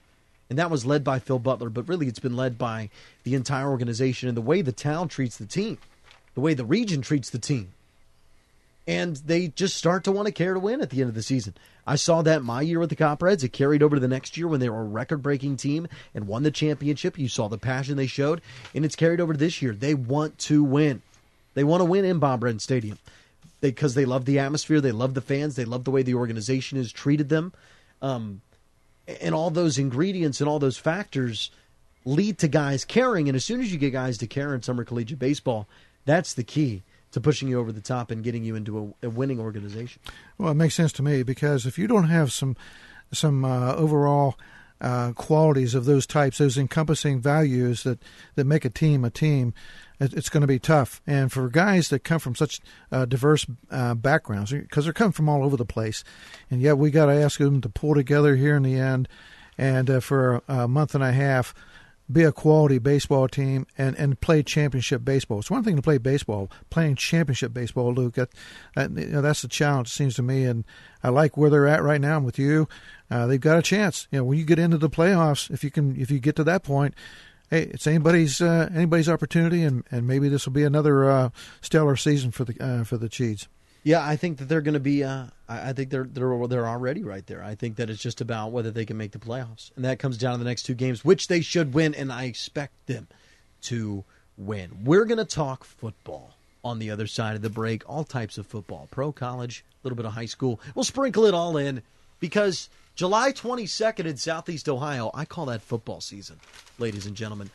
And 0.50 0.58
that 0.60 0.72
was 0.72 0.86
led 0.86 1.04
by 1.04 1.20
Phil 1.20 1.40
Butler, 1.40 1.70
but 1.70 1.88
really 1.88 2.08
it's 2.08 2.20
been 2.20 2.36
led 2.36 2.58
by 2.58 2.90
the 3.24 3.36
entire 3.36 3.70
organization 3.70 4.30
and 4.30 4.38
the 4.38 4.42
way 4.42 4.62
the 4.62 4.72
town 4.72 5.08
treats 5.08 5.38
the 5.38 5.46
team, 5.46 5.78
the 6.36 6.42
way 6.42 6.54
the 6.54 6.66
region 6.66 7.02
treats 7.02 7.30
the 7.30 7.40
team. 7.40 7.74
And 8.88 9.18
they 9.18 9.50
just 9.50 9.76
start 9.76 10.06
to 10.06 10.14
want 10.14 10.28
to 10.28 10.32
care 10.32 10.54
to 10.54 10.60
win 10.62 10.80
at 10.80 10.92
the 10.92 11.02
end 11.02 11.10
of 11.10 11.16
the 11.16 11.22
season. 11.22 11.56
I 11.86 11.98
saw 11.98 12.22
that 12.22 12.44
my 12.44 12.62
year 12.62 12.80
with 12.80 12.90
the 12.90 12.96
Copperheads. 12.96 13.44
It 13.44 13.52
carried 13.52 13.84
over 13.84 13.98
to 13.98 14.00
the 14.00 14.08
next 14.08 14.38
year 14.38 14.48
when 14.48 14.62
they 14.62 14.70
were 14.70 14.82
a 14.82 14.86
record 14.86 15.22
breaking 15.22 15.58
team 15.58 15.90
and 16.16 16.26
won 16.28 16.44
the 16.44 16.52
championship. 16.52 17.18
You 17.18 17.28
saw 17.28 17.50
the 17.50 17.58
passion 17.58 17.98
they 17.98 18.08
showed, 18.08 18.42
and 18.74 18.86
it's 18.86 18.96
carried 18.96 19.20
over 19.20 19.34
to 19.34 19.40
this 19.40 19.62
year. 19.62 19.74
They 19.74 19.94
want 19.94 20.38
to 20.40 20.64
win. 20.64 21.02
They 21.54 21.66
want 21.66 21.82
to 21.82 21.86
win 21.86 22.06
in 22.06 22.20
Bob 22.20 22.44
Wren 22.44 22.60
Stadium 22.60 22.98
because 23.60 23.94
they, 23.94 24.04
they 24.04 24.06
love 24.06 24.26
the 24.26 24.40
atmosphere, 24.40 24.80
they 24.80 24.92
love 24.92 25.14
the 25.14 25.22
fans, 25.22 25.56
they 25.56 25.66
love 25.66 25.84
the 25.84 25.92
way 25.92 26.04
the 26.04 26.14
organization 26.14 26.78
has 26.78 26.92
treated 26.92 27.30
them. 27.30 27.54
Um, 28.02 28.42
and 29.22 29.34
all 29.34 29.50
those 29.50 29.78
ingredients 29.78 30.42
and 30.42 30.50
all 30.50 30.60
those 30.60 30.78
factors 30.78 31.52
lead 32.06 32.38
to 32.40 32.48
guys 32.48 32.86
caring. 32.86 33.28
And 33.28 33.36
as 33.36 33.46
soon 33.46 33.62
as 33.62 33.72
you 33.72 33.78
get 33.78 33.92
guys 33.92 34.18
to 34.20 34.28
care 34.28 34.54
in 34.54 34.62
summer 34.62 34.84
collegiate 34.84 35.20
baseball, 35.20 35.68
that's 36.06 36.34
the 36.34 36.44
key 36.44 36.84
to 37.12 37.22
pushing 37.22 37.48
you 37.48 37.60
over 37.60 37.72
the 37.72 37.82
top 37.82 38.12
and 38.12 38.24
getting 38.24 38.44
you 38.44 38.56
into 38.56 38.96
a, 39.02 39.08
a 39.08 39.10
winning 39.10 39.40
organization. 39.40 40.02
Well, 40.38 40.52
it 40.52 40.56
makes 40.56 40.76
sense 40.76 40.92
to 40.94 41.04
me 41.04 41.24
because 41.24 41.66
if 41.66 41.78
you 41.78 41.88
don't 41.88 42.10
have 42.10 42.32
some 42.32 42.56
some 43.12 43.46
uh, 43.46 43.74
overall 43.76 44.36
uh, 44.82 45.14
qualities 45.14 45.74
of 45.74 45.86
those 45.86 46.06
types, 46.06 46.38
those 46.38 46.58
encompassing 46.58 47.20
values 47.22 47.84
that, 47.84 48.00
that 48.36 48.46
make 48.46 48.66
a 48.66 48.70
team 48.70 49.06
a 49.06 49.10
team, 49.10 49.54
it's 50.00 50.30
going 50.30 50.42
to 50.42 50.48
be 50.48 50.60
tough. 50.60 51.02
And 51.08 51.32
for 51.32 51.50
guys 51.50 51.90
that 51.90 52.04
come 52.04 52.20
from 52.20 52.36
such 52.36 52.60
uh, 52.92 53.06
diverse 53.06 53.46
uh, 53.72 53.96
backgrounds, 53.96 54.52
because 54.52 54.84
they're 54.84 54.94
coming 54.94 55.12
from 55.12 55.30
all 55.30 55.44
over 55.44 55.58
the 55.58 55.66
place, 55.66 56.04
and 56.50 56.62
yet 56.62 56.78
we 56.78 56.92
got 56.92 57.08
to 57.08 57.14
ask 57.14 57.40
them 57.40 57.62
to 57.62 57.70
pull 57.70 57.96
together 57.96 58.36
here 58.36 58.56
in 58.56 58.64
the 58.64 58.80
end. 58.80 59.08
And 59.58 59.90
uh, 59.90 60.00
for 60.00 60.44
a, 60.48 60.68
month 60.68 60.94
and 60.94 61.04
a 61.04 61.12
half, 61.12 61.54
be 62.12 62.24
a 62.24 62.32
quality 62.32 62.78
baseball 62.78 63.28
team 63.28 63.68
and, 63.78 63.96
and 63.98 64.20
play 64.22 64.42
championship 64.44 65.04
baseball. 65.04 65.40
It's 65.40 65.52
one 65.52 65.64
thing 65.64 65.76
to 65.76 65.82
play 65.82 65.98
baseball, 65.98 66.50
playing 66.70 66.96
championship 66.96 67.54
baseball, 67.54 67.94
Luke. 67.94 68.14
That, 68.14 68.30
that 68.76 68.92
you 68.92 69.08
know, 69.08 69.22
that's 69.22 69.42
the 69.42 69.48
challenge, 69.48 69.90
seems 69.90 70.16
to 70.16 70.22
me. 70.22 70.46
And 70.46 70.64
I 71.04 71.10
like 71.10 71.36
where 71.36 71.50
they're 71.50 71.68
at 71.68 71.84
right 71.84 72.00
now 72.00 72.20
with 72.20 72.40
you. 72.40 72.70
Uh, 73.10 73.28
they've 73.28 73.42
got 73.42 73.58
a 73.58 73.62
chance. 73.62 74.08
You 74.12 74.20
know, 74.20 74.26
when 74.26 74.38
you 74.38 74.46
get 74.46 74.60
into 74.60 74.78
the 74.78 74.90
playoffs, 74.90 75.52
if 75.52 75.64
you 75.64 75.72
can, 75.72 76.00
if 76.00 76.10
you 76.12 76.20
get 76.20 76.36
to 76.38 76.44
that 76.46 76.64
point, 76.64 76.94
hey, 77.50 77.64
it's 77.64 77.88
anybody's 77.88 78.42
uh, 78.42 78.70
anybody's 78.74 79.10
opportunity, 79.10 79.64
and, 79.64 79.84
and 79.92 80.08
maybe 80.08 80.30
this 80.30 80.46
will 80.46 80.54
be 80.54 80.64
another 80.64 81.10
uh, 81.10 81.30
stellar 81.62 81.96
season 81.96 82.32
for 82.32 82.46
the 82.46 82.64
uh, 82.64 82.84
for 82.84 82.98
the 82.98 83.10
Cheats. 83.10 83.48
Yeah, 83.84 84.06
I 84.06 84.18
think 84.18 84.40
that 84.40 84.50
they're 84.50 84.62
going 84.62 84.74
to 84.74 84.80
be. 84.80 85.04
Uh, 85.04 85.28
I 85.48 85.74
think 85.74 85.90
they're 85.90 86.04
they're 86.04 86.48
they're 86.48 86.68
already 86.68 87.04
right 87.04 87.26
there. 87.26 87.44
I 87.44 87.56
think 87.56 87.78
that 87.78 87.90
it's 87.90 88.02
just 88.02 88.22
about 88.22 88.52
whether 88.52 88.72
they 88.72 88.86
can 88.86 88.98
make 88.98 89.12
the 89.12 89.20
playoffs, 89.20 89.72
and 89.76 89.86
that 89.86 90.00
comes 90.00 90.18
down 90.18 90.34
to 90.34 90.40
the 90.40 90.50
next 90.50 90.64
two 90.64 90.74
games, 90.74 91.06
which 91.06 91.28
they 91.28 91.42
should 91.42 91.74
win, 91.74 91.96
and 91.96 92.12
I 92.12 92.26
expect 92.26 92.88
them 92.88 93.08
to 93.64 94.04
win. 94.38 94.84
We're 94.84 95.06
going 95.06 95.18
to 95.20 95.26
talk 95.26 95.64
football 95.64 96.34
on 96.64 96.80
the 96.80 96.92
other 96.92 97.08
side 97.08 97.36
of 97.36 97.42
the 97.42 97.50
break. 97.50 97.90
All 97.90 98.04
types 98.04 98.38
of 98.38 98.46
football, 98.46 98.88
pro, 98.92 99.12
college, 99.12 99.64
a 99.72 99.88
little 99.88 99.96
bit 99.96 100.06
of 100.06 100.12
high 100.12 100.26
school. 100.26 100.60
We'll 100.76 100.84
sprinkle 100.84 101.26
it 101.26 101.34
all 101.34 101.56
in 101.56 101.82
because 102.20 102.70
July 102.98 103.32
22nd 103.32 104.08
in 104.08 104.18
Southeast 104.18 104.68
Ohio, 104.68 105.12
I 105.14 105.24
call 105.24 105.46
that 105.46 105.62
football 105.62 106.02
season, 106.02 106.40
ladies 106.80 107.06
and 107.06 107.16
gentlemen. 107.16 107.52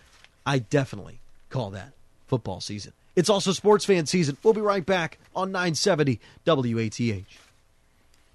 I 0.46 0.60
definitely 0.60 1.18
call 1.50 1.70
that 1.70 1.94
football 2.28 2.60
season. 2.60 2.92
It's 3.16 3.28
also 3.28 3.50
sports 3.50 3.84
fan 3.84 4.06
season. 4.06 4.36
We'll 4.44 4.54
be 4.54 4.60
right 4.60 4.86
back 4.86 5.18
on 5.34 5.50
970 5.50 6.20
WATH. 6.46 7.24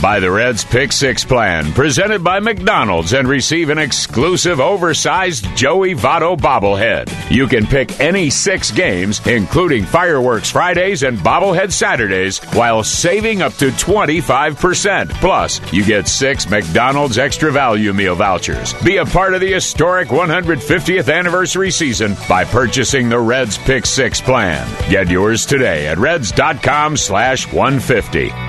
by 0.00 0.20
the 0.20 0.30
Reds 0.30 0.64
Pick 0.64 0.92
Six 0.92 1.24
Plan, 1.24 1.72
presented 1.72 2.22
by 2.22 2.40
McDonald's, 2.40 3.12
and 3.12 3.26
receive 3.26 3.70
an 3.70 3.78
exclusive 3.78 4.60
oversized 4.60 5.44
Joey 5.56 5.94
Votto 5.94 6.36
bobblehead. 6.36 7.10
You 7.30 7.46
can 7.46 7.66
pick 7.66 8.00
any 8.00 8.30
six 8.30 8.70
games, 8.70 9.26
including 9.26 9.84
fireworks 9.84 10.50
Fridays 10.50 11.02
and 11.02 11.18
bobblehead 11.18 11.72
Saturdays, 11.72 12.38
while 12.54 12.82
saving 12.82 13.42
up 13.42 13.52
to 13.54 13.70
25%. 13.70 15.10
Plus, 15.14 15.72
you 15.72 15.84
get 15.84 16.08
six 16.08 16.48
McDonald's 16.48 17.18
extra 17.18 17.50
value 17.50 17.92
meal 17.92 18.14
vouchers. 18.14 18.74
Be 18.84 18.98
a 18.98 19.04
part 19.04 19.34
of 19.34 19.40
the 19.40 19.52
historic 19.52 20.08
150th 20.08 21.12
anniversary 21.12 21.70
season 21.70 22.16
by 22.28 22.44
purchasing 22.44 23.08
the 23.08 23.18
Reds 23.18 23.58
Pick 23.58 23.86
Six 23.86 24.20
Plan. 24.20 24.66
Get 24.90 25.10
yours 25.10 25.44
today 25.46 25.86
at 25.88 25.98
reds.com 25.98 26.96
slash 26.96 27.52
150. 27.52 28.47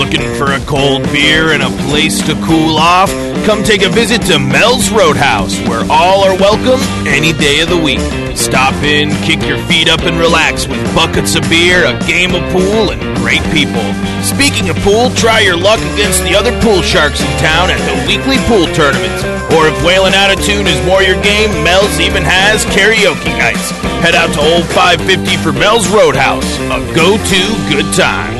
Looking 0.00 0.32
for 0.40 0.56
a 0.56 0.60
cold 0.64 1.02
beer 1.12 1.52
and 1.52 1.62
a 1.62 1.68
place 1.84 2.24
to 2.24 2.32
cool 2.40 2.78
off? 2.78 3.12
Come 3.44 3.62
take 3.62 3.84
a 3.84 3.90
visit 3.90 4.22
to 4.32 4.38
Mel's 4.38 4.90
Roadhouse, 4.90 5.60
where 5.68 5.84
all 5.92 6.24
are 6.24 6.34
welcome 6.40 6.80
any 7.06 7.34
day 7.34 7.60
of 7.60 7.68
the 7.68 7.76
week. 7.76 8.00
Stop 8.34 8.72
in, 8.80 9.10
kick 9.28 9.44
your 9.44 9.60
feet 9.68 9.90
up, 9.90 10.00
and 10.08 10.16
relax 10.16 10.66
with 10.66 10.80
buckets 10.94 11.36
of 11.36 11.44
beer, 11.52 11.84
a 11.84 11.92
game 12.08 12.34
of 12.34 12.40
pool, 12.48 12.96
and 12.96 13.00
great 13.18 13.44
people. 13.52 13.84
Speaking 14.24 14.72
of 14.72 14.80
pool, 14.80 15.12
try 15.20 15.40
your 15.40 15.60
luck 15.60 15.78
against 15.92 16.24
the 16.24 16.34
other 16.34 16.56
pool 16.64 16.80
sharks 16.80 17.20
in 17.20 17.28
town 17.36 17.68
at 17.68 17.78
the 17.84 18.00
weekly 18.08 18.40
pool 18.48 18.64
tournaments. 18.72 19.20
Or 19.52 19.68
if 19.68 19.76
wailing 19.84 20.16
out 20.16 20.32
of 20.32 20.40
tune 20.40 20.66
is 20.66 20.80
more 20.88 21.04
your 21.04 21.20
game, 21.20 21.52
Mel's 21.62 22.00
even 22.00 22.24
has 22.24 22.64
karaoke 22.72 23.36
nights. 23.36 23.68
Head 24.00 24.16
out 24.16 24.32
to 24.32 24.40
Old 24.40 24.64
550 24.72 25.36
for 25.44 25.52
Mel's 25.52 25.92
Roadhouse, 25.92 26.48
a 26.72 26.80
go-to 26.96 27.44
good 27.68 27.92
time. 27.92 28.39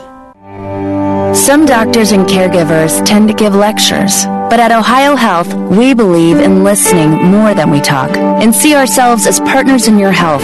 Some 1.33 1.65
doctors 1.65 2.11
and 2.11 2.27
caregivers 2.27 3.03
tend 3.05 3.27
to 3.29 3.33
give 3.33 3.55
lectures, 3.55 4.25
but 4.25 4.59
at 4.59 4.71
Ohio 4.71 5.15
Health, 5.15 5.53
we 5.53 5.93
believe 5.93 6.37
in 6.37 6.63
listening 6.63 7.11
more 7.11 7.53
than 7.53 7.71
we 7.71 7.79
talk 7.79 8.15
and 8.17 8.53
see 8.53 8.75
ourselves 8.75 9.25
as 9.25 9.39
partners 9.39 9.87
in 9.87 9.97
your 9.97 10.11
health, 10.11 10.41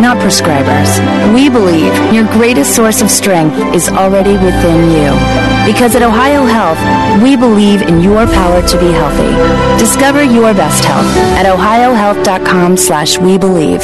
not 0.00 0.16
prescribers. 0.16 0.90
We 1.34 1.48
believe 1.48 1.92
your 2.12 2.24
greatest 2.32 2.74
source 2.74 3.02
of 3.02 3.10
strength 3.10 3.56
is 3.74 3.88
already 3.88 4.32
within 4.32 4.90
you. 4.90 5.70
Because 5.70 5.94
at 5.94 6.02
Ohio 6.02 6.44
Health, 6.46 7.22
we 7.22 7.36
believe 7.36 7.82
in 7.82 8.00
your 8.00 8.26
power 8.26 8.66
to 8.66 8.78
be 8.78 8.90
healthy. 8.92 9.78
Discover 9.78 10.24
your 10.24 10.54
best 10.54 10.84
health 10.84 11.06
at 11.36 11.46
ohiohealth.com 11.46 12.76
slash 12.76 13.18
we 13.18 13.36
believe. 13.36 13.82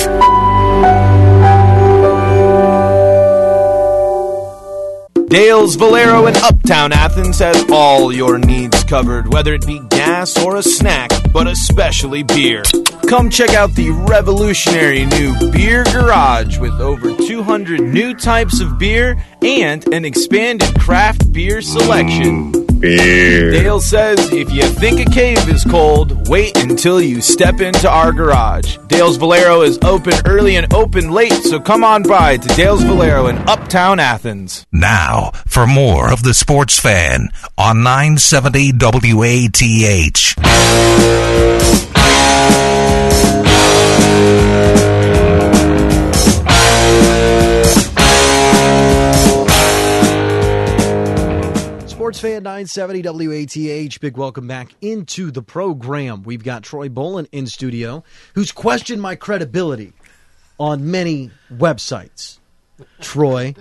Dale's 5.28 5.75
Valero 5.75 6.26
in 6.26 6.37
Uptown 6.37 6.92
Athens 6.92 7.40
has 7.40 7.68
all 7.71 8.12
your 8.12 8.38
needs 8.38 8.85
covered, 8.85 9.33
whether 9.33 9.54
it 9.54 9.66
be 9.66 9.80
gas 9.90 10.40
or 10.45 10.54
a 10.56 10.62
snack, 10.62 11.11
but 11.33 11.49
especially 11.49 12.23
beer. 12.23 12.62
Come 13.09 13.28
check 13.28 13.50
out 13.50 13.73
the 13.75 13.90
revolutionary 14.09 15.04
new 15.04 15.35
Beer 15.50 15.83
Garage 15.85 16.59
with 16.59 16.75
over 16.80 17.12
200 17.16 17.80
new 17.80 18.14
types 18.14 18.61
of 18.61 18.78
beer 18.78 19.21
and 19.42 19.92
an 19.92 20.04
expanded 20.04 20.78
craft 20.78 21.33
beer 21.33 21.61
selection. 21.61 22.55
Beer. 22.80 23.50
Dale 23.50 23.80
says 23.80 24.33
if 24.33 24.52
you 24.52 24.62
think 24.62 25.00
a 25.00 25.11
cave 25.11 25.49
is 25.49 25.64
cold, 25.64 26.28
wait 26.28 26.56
until 26.56 27.00
you 27.00 27.21
step 27.21 27.61
into 27.61 27.90
our 27.90 28.12
garage. 28.12 28.76
Dale's 28.88 29.16
Valero 29.16 29.62
is 29.62 29.78
open 29.83 30.12
early 30.26 30.56
and 30.56 30.73
open 30.75 31.11
late, 31.11 31.33
so 31.33 31.59
come 31.61 31.85
on 31.85 32.02
by 32.02 32.37
to 32.37 32.49
Dale's 32.54 32.83
Valero 32.83 33.26
in 33.28 33.37
Uptown 33.49 33.99
Athens. 33.99 34.66
Now, 34.73 35.30
for 35.47 35.66
more 35.66 36.12
of 36.12 36.23
the 36.23 36.35
Sports 36.35 36.78
Fan 36.78 37.30
on 37.56 37.83
970 37.83 38.73
WATH. 38.73 40.37
Sports 52.06 52.20
Fan 52.20 52.44
970 52.44 53.02
WATH. 53.02 54.00
Big 54.00 54.16
welcome 54.16 54.46
back 54.46 54.68
into 54.80 55.32
the 55.32 55.42
program. 55.42 56.22
We've 56.22 56.44
got 56.44 56.62
Troy 56.62 56.88
Bolin 56.88 57.26
in 57.32 57.48
studio, 57.48 58.04
who's 58.36 58.52
questioned 58.52 59.02
my 59.02 59.16
credibility 59.16 59.92
on 60.56 60.88
many 60.88 61.32
websites. 61.52 62.38
Troy, 63.00 63.56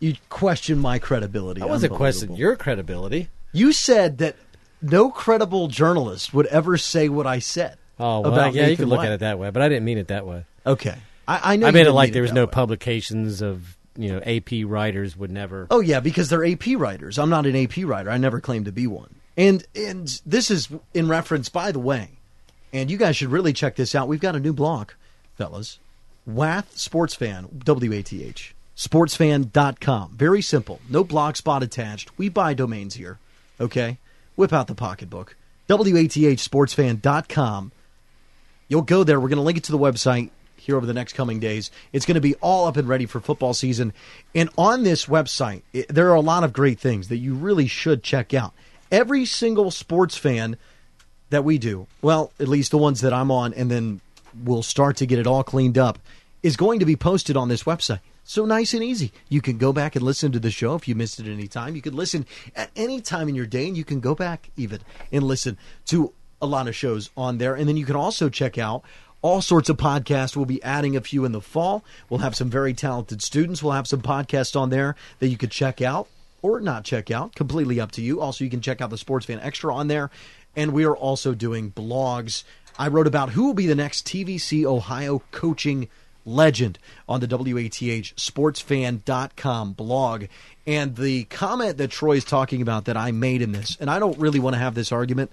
you 0.00 0.14
question 0.30 0.78
my 0.78 0.98
credibility. 0.98 1.60
I 1.60 1.66
wasn't 1.66 1.92
questioning 1.92 2.36
your 2.36 2.56
credibility. 2.56 3.28
You 3.52 3.74
said 3.74 4.16
that 4.16 4.36
no 4.80 5.10
credible 5.10 5.68
journalist 5.68 6.32
would 6.32 6.46
ever 6.46 6.78
say 6.78 7.10
what 7.10 7.26
I 7.26 7.38
said. 7.38 7.76
Oh, 8.00 8.20
well, 8.20 8.32
about 8.32 8.54
yeah, 8.54 8.62
you 8.62 8.68
Nathan 8.68 8.84
can 8.84 8.88
look 8.88 8.98
White. 9.00 9.08
at 9.08 9.12
it 9.12 9.20
that 9.20 9.38
way, 9.38 9.50
but 9.50 9.60
I 9.60 9.68
didn't 9.68 9.84
mean 9.84 9.98
it 9.98 10.08
that 10.08 10.26
way. 10.26 10.46
Okay. 10.64 10.94
I, 11.26 11.52
I 11.52 11.56
know 11.56 11.66
I 11.66 11.68
you 11.68 11.74
meant 11.74 11.88
it 11.88 11.92
like 11.92 12.14
there 12.14 12.22
was 12.22 12.32
no 12.32 12.46
publications 12.46 13.42
of 13.42 13.76
you 13.98 14.12
know 14.12 14.20
AP 14.20 14.64
writers 14.64 15.14
would 15.16 15.30
never. 15.30 15.66
Oh 15.70 15.80
yeah, 15.80 16.00
because 16.00 16.30
they're 16.30 16.46
AP 16.46 16.66
writers. 16.76 17.18
I'm 17.18 17.28
not 17.28 17.44
an 17.46 17.56
AP 17.56 17.76
writer. 17.78 18.10
I 18.10 18.16
never 18.16 18.40
claimed 18.40 18.64
to 18.66 18.72
be 18.72 18.86
one. 18.86 19.16
And 19.36 19.64
and 19.74 20.20
this 20.24 20.50
is 20.50 20.68
in 20.94 21.08
reference, 21.08 21.48
by 21.48 21.72
the 21.72 21.78
way, 21.78 22.10
and 22.72 22.90
you 22.90 22.96
guys 22.96 23.16
should 23.16 23.30
really 23.30 23.52
check 23.52 23.76
this 23.76 23.94
out. 23.94 24.08
We've 24.08 24.20
got 24.20 24.36
a 24.36 24.40
new 24.40 24.54
blog, 24.54 24.90
fellas. 25.36 25.78
Wath 26.26 26.76
Sports 26.76 27.14
Fan, 27.14 27.48
W 27.64 27.92
A 27.92 28.02
T 28.02 28.22
H, 28.22 28.54
sportsfan.com. 28.76 30.12
Very 30.14 30.42
simple. 30.42 30.80
No 30.88 31.02
blog 31.02 31.36
spot 31.36 31.62
attached. 31.62 32.16
We 32.18 32.28
buy 32.28 32.52
domains 32.54 32.94
here. 32.94 33.18
Okay? 33.60 33.98
Whip 34.36 34.52
out 34.52 34.68
the 34.68 34.74
pocketbook. 34.74 35.36
WATHsportsfan.com. 35.68 37.72
You'll 38.68 38.82
go 38.82 39.04
there. 39.04 39.18
We're 39.18 39.28
going 39.28 39.38
to 39.38 39.42
link 39.42 39.58
it 39.58 39.64
to 39.64 39.72
the 39.72 39.78
website 39.78 40.30
here 40.68 40.76
over 40.76 40.86
the 40.86 40.92
next 40.92 41.14
coming 41.14 41.40
days. 41.40 41.70
It's 41.94 42.04
going 42.04 42.16
to 42.16 42.20
be 42.20 42.34
all 42.36 42.66
up 42.66 42.76
and 42.76 42.86
ready 42.86 43.06
for 43.06 43.20
football 43.20 43.54
season. 43.54 43.94
And 44.34 44.50
on 44.58 44.82
this 44.82 45.06
website, 45.06 45.62
it, 45.72 45.88
there 45.88 46.10
are 46.10 46.14
a 46.14 46.20
lot 46.20 46.44
of 46.44 46.52
great 46.52 46.78
things 46.78 47.08
that 47.08 47.16
you 47.16 47.34
really 47.34 47.66
should 47.66 48.02
check 48.02 48.34
out. 48.34 48.52
Every 48.92 49.24
single 49.24 49.70
sports 49.70 50.18
fan 50.18 50.58
that 51.30 51.42
we 51.42 51.56
do, 51.56 51.86
well, 52.02 52.32
at 52.38 52.48
least 52.48 52.70
the 52.70 52.76
ones 52.76 53.00
that 53.00 53.14
I'm 53.14 53.30
on, 53.30 53.54
and 53.54 53.70
then 53.70 54.02
we'll 54.44 54.62
start 54.62 54.98
to 54.98 55.06
get 55.06 55.18
it 55.18 55.26
all 55.26 55.42
cleaned 55.42 55.78
up, 55.78 55.98
is 56.42 56.58
going 56.58 56.80
to 56.80 56.86
be 56.86 56.96
posted 56.96 57.34
on 57.34 57.48
this 57.48 57.62
website. 57.62 58.00
So 58.24 58.44
nice 58.44 58.74
and 58.74 58.84
easy. 58.84 59.10
You 59.30 59.40
can 59.40 59.56
go 59.56 59.72
back 59.72 59.96
and 59.96 60.04
listen 60.04 60.32
to 60.32 60.38
the 60.38 60.50
show 60.50 60.74
if 60.74 60.86
you 60.86 60.94
missed 60.94 61.18
it 61.18 61.26
any 61.26 61.48
time. 61.48 61.74
You 61.76 61.80
can 61.80 61.96
listen 61.96 62.26
at 62.54 62.70
any 62.76 63.00
time 63.00 63.30
in 63.30 63.34
your 63.34 63.46
day, 63.46 63.66
and 63.68 63.76
you 63.76 63.84
can 63.84 64.00
go 64.00 64.14
back 64.14 64.50
even 64.54 64.80
and 65.10 65.24
listen 65.24 65.56
to 65.86 66.12
a 66.42 66.46
lot 66.46 66.68
of 66.68 66.76
shows 66.76 67.08
on 67.16 67.38
there. 67.38 67.54
And 67.54 67.66
then 67.66 67.78
you 67.78 67.86
can 67.86 67.96
also 67.96 68.28
check 68.28 68.58
out 68.58 68.84
all 69.22 69.42
sorts 69.42 69.68
of 69.68 69.76
podcasts. 69.76 70.36
We'll 70.36 70.46
be 70.46 70.62
adding 70.62 70.96
a 70.96 71.00
few 71.00 71.24
in 71.24 71.32
the 71.32 71.40
fall. 71.40 71.84
We'll 72.08 72.20
have 72.20 72.36
some 72.36 72.50
very 72.50 72.74
talented 72.74 73.22
students. 73.22 73.62
We'll 73.62 73.72
have 73.72 73.88
some 73.88 74.02
podcasts 74.02 74.58
on 74.58 74.70
there 74.70 74.96
that 75.18 75.28
you 75.28 75.36
could 75.36 75.50
check 75.50 75.80
out 75.82 76.08
or 76.42 76.60
not 76.60 76.84
check 76.84 77.10
out. 77.10 77.34
Completely 77.34 77.80
up 77.80 77.92
to 77.92 78.02
you. 78.02 78.20
Also, 78.20 78.44
you 78.44 78.50
can 78.50 78.60
check 78.60 78.80
out 78.80 78.90
the 78.90 78.98
Sports 78.98 79.26
Fan 79.26 79.40
Extra 79.40 79.74
on 79.74 79.88
there. 79.88 80.10
And 80.56 80.72
we 80.72 80.84
are 80.84 80.96
also 80.96 81.34
doing 81.34 81.70
blogs. 81.70 82.44
I 82.78 82.88
wrote 82.88 83.06
about 83.06 83.30
who 83.30 83.46
will 83.46 83.54
be 83.54 83.66
the 83.66 83.74
next 83.74 84.06
TVC 84.06 84.64
Ohio 84.64 85.22
coaching 85.30 85.88
legend 86.24 86.78
on 87.08 87.20
the 87.20 87.26
WATH 87.26 88.14
sportsfan.com 88.16 89.72
blog. 89.72 90.24
And 90.66 90.96
the 90.96 91.24
comment 91.24 91.78
that 91.78 91.90
Troy's 91.90 92.24
talking 92.24 92.62
about 92.62 92.84
that 92.84 92.96
I 92.96 93.10
made 93.10 93.42
in 93.42 93.52
this, 93.52 93.76
and 93.80 93.90
I 93.90 93.98
don't 93.98 94.18
really 94.18 94.38
want 94.38 94.54
to 94.54 94.60
have 94.60 94.74
this 94.74 94.92
argument 94.92 95.30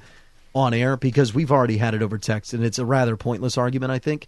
on 0.56 0.74
air 0.74 0.96
because 0.96 1.34
we've 1.34 1.52
already 1.52 1.78
had 1.78 1.94
it 1.94 2.02
over 2.02 2.18
text 2.18 2.54
and 2.54 2.64
it's 2.64 2.80
a 2.80 2.86
rather 2.86 3.18
pointless 3.18 3.58
argument, 3.58 3.92
I 3.92 4.00
think. 4.00 4.26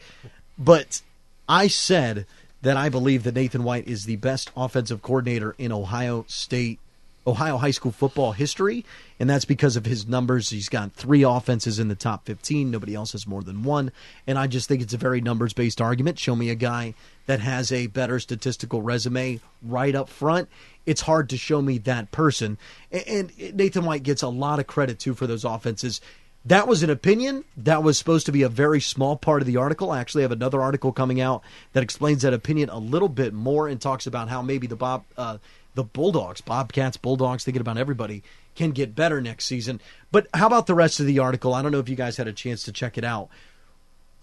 But 0.57 1.01
I 1.47 1.67
said 1.67 2.25
that 2.61 2.75
I 2.75 2.89
believe 2.89 3.23
that 3.23 3.35
Nathan 3.35 3.63
White 3.63 3.87
is 3.87 4.05
the 4.05 4.17
best 4.17 4.51
offensive 4.55 5.01
coordinator 5.01 5.55
in 5.57 5.71
Ohio 5.71 6.25
State, 6.27 6.79
Ohio 7.27 7.57
high 7.57 7.71
school 7.71 7.91
football 7.91 8.31
history, 8.31 8.85
and 9.19 9.29
that's 9.29 9.43
because 9.43 9.75
of 9.75 9.85
his 9.85 10.07
numbers. 10.07 10.49
He's 10.49 10.69
got 10.69 10.93
three 10.93 11.23
offenses 11.23 11.77
in 11.77 11.89
the 11.89 11.95
top 11.95 12.25
15. 12.25 12.71
Nobody 12.71 12.95
else 12.95 13.11
has 13.11 13.27
more 13.27 13.43
than 13.43 13.63
one. 13.63 13.91
And 14.25 14.39
I 14.39 14.47
just 14.47 14.69
think 14.69 14.81
it's 14.81 14.93
a 14.93 14.97
very 14.97 15.19
numbers 15.19 15.51
based 15.51 15.81
argument. 15.81 16.19
Show 16.19 16.35
me 16.35 16.49
a 16.49 16.55
guy 16.55 16.93
that 17.25 17.41
has 17.41 17.71
a 17.71 17.87
better 17.87 18.19
statistical 18.19 18.81
resume 18.81 19.41
right 19.61 19.93
up 19.93 20.07
front. 20.07 20.47
It's 20.85 21.01
hard 21.01 21.29
to 21.29 21.37
show 21.37 21.61
me 21.61 21.79
that 21.79 22.11
person. 22.11 22.57
And 22.91 23.31
Nathan 23.53 23.83
White 23.83 24.03
gets 24.03 24.21
a 24.21 24.29
lot 24.29 24.59
of 24.59 24.67
credit 24.67 24.97
too 24.99 25.13
for 25.13 25.27
those 25.27 25.43
offenses. 25.43 25.99
That 26.45 26.65
was 26.65 26.81
an 26.81 26.89
opinion. 26.89 27.43
That 27.57 27.83
was 27.83 27.97
supposed 27.97 28.25
to 28.27 28.31
be 28.31 28.43
a 28.43 28.49
very 28.49 28.79
small 28.79 29.17
part 29.17 29.41
of 29.41 29.47
the 29.47 29.57
article. 29.57 29.91
I 29.91 29.99
actually 29.99 30.21
have 30.21 30.31
another 30.31 30.61
article 30.61 30.93
coming 30.93 31.19
out 31.19 31.43
that 31.73 31.83
explains 31.83 32.21
that 32.21 32.33
opinion 32.33 32.69
a 32.69 32.77
little 32.79 33.09
bit 33.09 33.33
more 33.33 33.67
and 33.67 33.81
talks 33.81 34.07
about 34.07 34.29
how 34.29 34.41
maybe 34.41 34.65
the 34.65 34.77
Bob, 34.77 35.03
uh, 35.17 35.39
the 35.77 35.83
Bulldogs, 35.83 36.41
Bobcats, 36.41 36.97
Bulldogs, 36.97 37.43
thinking 37.45 37.61
about 37.61 37.77
everybody, 37.77 38.23
can 38.55 38.71
get 38.71 38.95
better 38.95 39.21
next 39.21 39.45
season. 39.45 39.79
But 40.11 40.27
how 40.33 40.47
about 40.47 40.65
the 40.65 40.73
rest 40.73 40.99
of 40.99 41.05
the 41.05 41.19
article? 41.19 41.53
I 41.53 41.61
don't 41.61 41.71
know 41.71 41.79
if 41.79 41.87
you 41.87 41.95
guys 41.95 42.17
had 42.17 42.27
a 42.27 42.33
chance 42.33 42.63
to 42.63 42.71
check 42.71 42.97
it 42.97 43.03
out. 43.03 43.29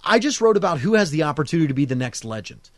I 0.05 0.19
just 0.19 0.41
wrote 0.41 0.57
about 0.57 0.81
who 0.81 0.95
has 0.95 1.13
the 1.13 1.23
opportunity 1.23 1.69
to 1.69 1.75
be 1.75 1.85
the 1.85 1.95
next 1.95 2.25
legend. 2.25 2.69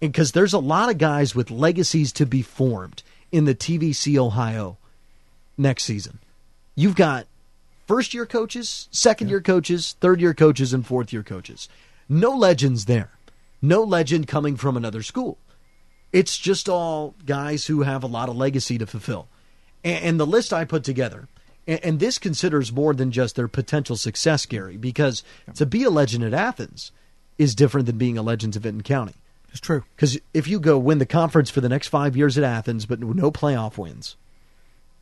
And 0.00 0.10
because 0.10 0.32
there's 0.32 0.54
a 0.54 0.58
lot 0.58 0.90
of 0.90 0.98
guys 0.98 1.34
with 1.34 1.50
legacies 1.50 2.12
to 2.14 2.24
be 2.26 2.40
formed 2.40 3.02
in 3.30 3.44
the 3.44 3.54
TVC 3.54 4.16
Ohio 4.16 4.78
next 5.58 5.84
season. 5.84 6.18
You've 6.74 6.96
got 6.96 7.26
first 7.86 8.14
year 8.14 8.26
coaches, 8.26 8.88
second 8.90 9.28
year 9.28 9.42
coaches, 9.42 9.96
third 10.00 10.20
year 10.20 10.32
coaches, 10.34 10.72
and 10.72 10.86
fourth 10.86 11.12
year 11.12 11.22
coaches. 11.22 11.68
No 12.08 12.30
legends 12.30 12.86
there. 12.86 13.10
No 13.60 13.82
legend 13.82 14.26
coming 14.26 14.56
from 14.56 14.76
another 14.76 15.02
school. 15.02 15.38
It's 16.14 16.38
just 16.38 16.68
all 16.68 17.16
guys 17.26 17.66
who 17.66 17.82
have 17.82 18.04
a 18.04 18.06
lot 18.06 18.28
of 18.28 18.36
legacy 18.36 18.78
to 18.78 18.86
fulfill. 18.86 19.26
And, 19.82 20.04
and 20.04 20.20
the 20.20 20.26
list 20.26 20.52
I 20.52 20.64
put 20.64 20.84
together, 20.84 21.26
and, 21.66 21.80
and, 21.84 21.98
this 21.98 22.18
considers 22.18 22.72
more 22.72 22.94
than 22.94 23.10
just 23.10 23.34
their 23.34 23.48
potential 23.48 23.96
success, 23.96 24.46
Gary, 24.46 24.76
because 24.76 25.24
to 25.56 25.66
be 25.66 25.82
a 25.82 25.90
legend 25.90 26.22
at 26.22 26.32
Athens 26.32 26.92
is 27.36 27.56
different 27.56 27.86
than 27.86 27.98
being 27.98 28.16
a 28.16 28.22
legend 28.22 28.52
to 28.52 28.60
Vinton 28.60 28.84
County. 28.84 29.14
It's 29.50 29.58
true. 29.58 29.82
Because 29.96 30.16
if 30.32 30.46
you 30.46 30.60
go 30.60 30.78
win 30.78 30.98
the 30.98 31.06
conference 31.06 31.50
for 31.50 31.60
the 31.60 31.68
next 31.68 31.88
five 31.88 32.16
years 32.16 32.38
at 32.38 32.44
Athens, 32.44 32.86
but 32.86 33.00
no 33.00 33.32
playoff 33.32 33.76
wins, 33.76 34.14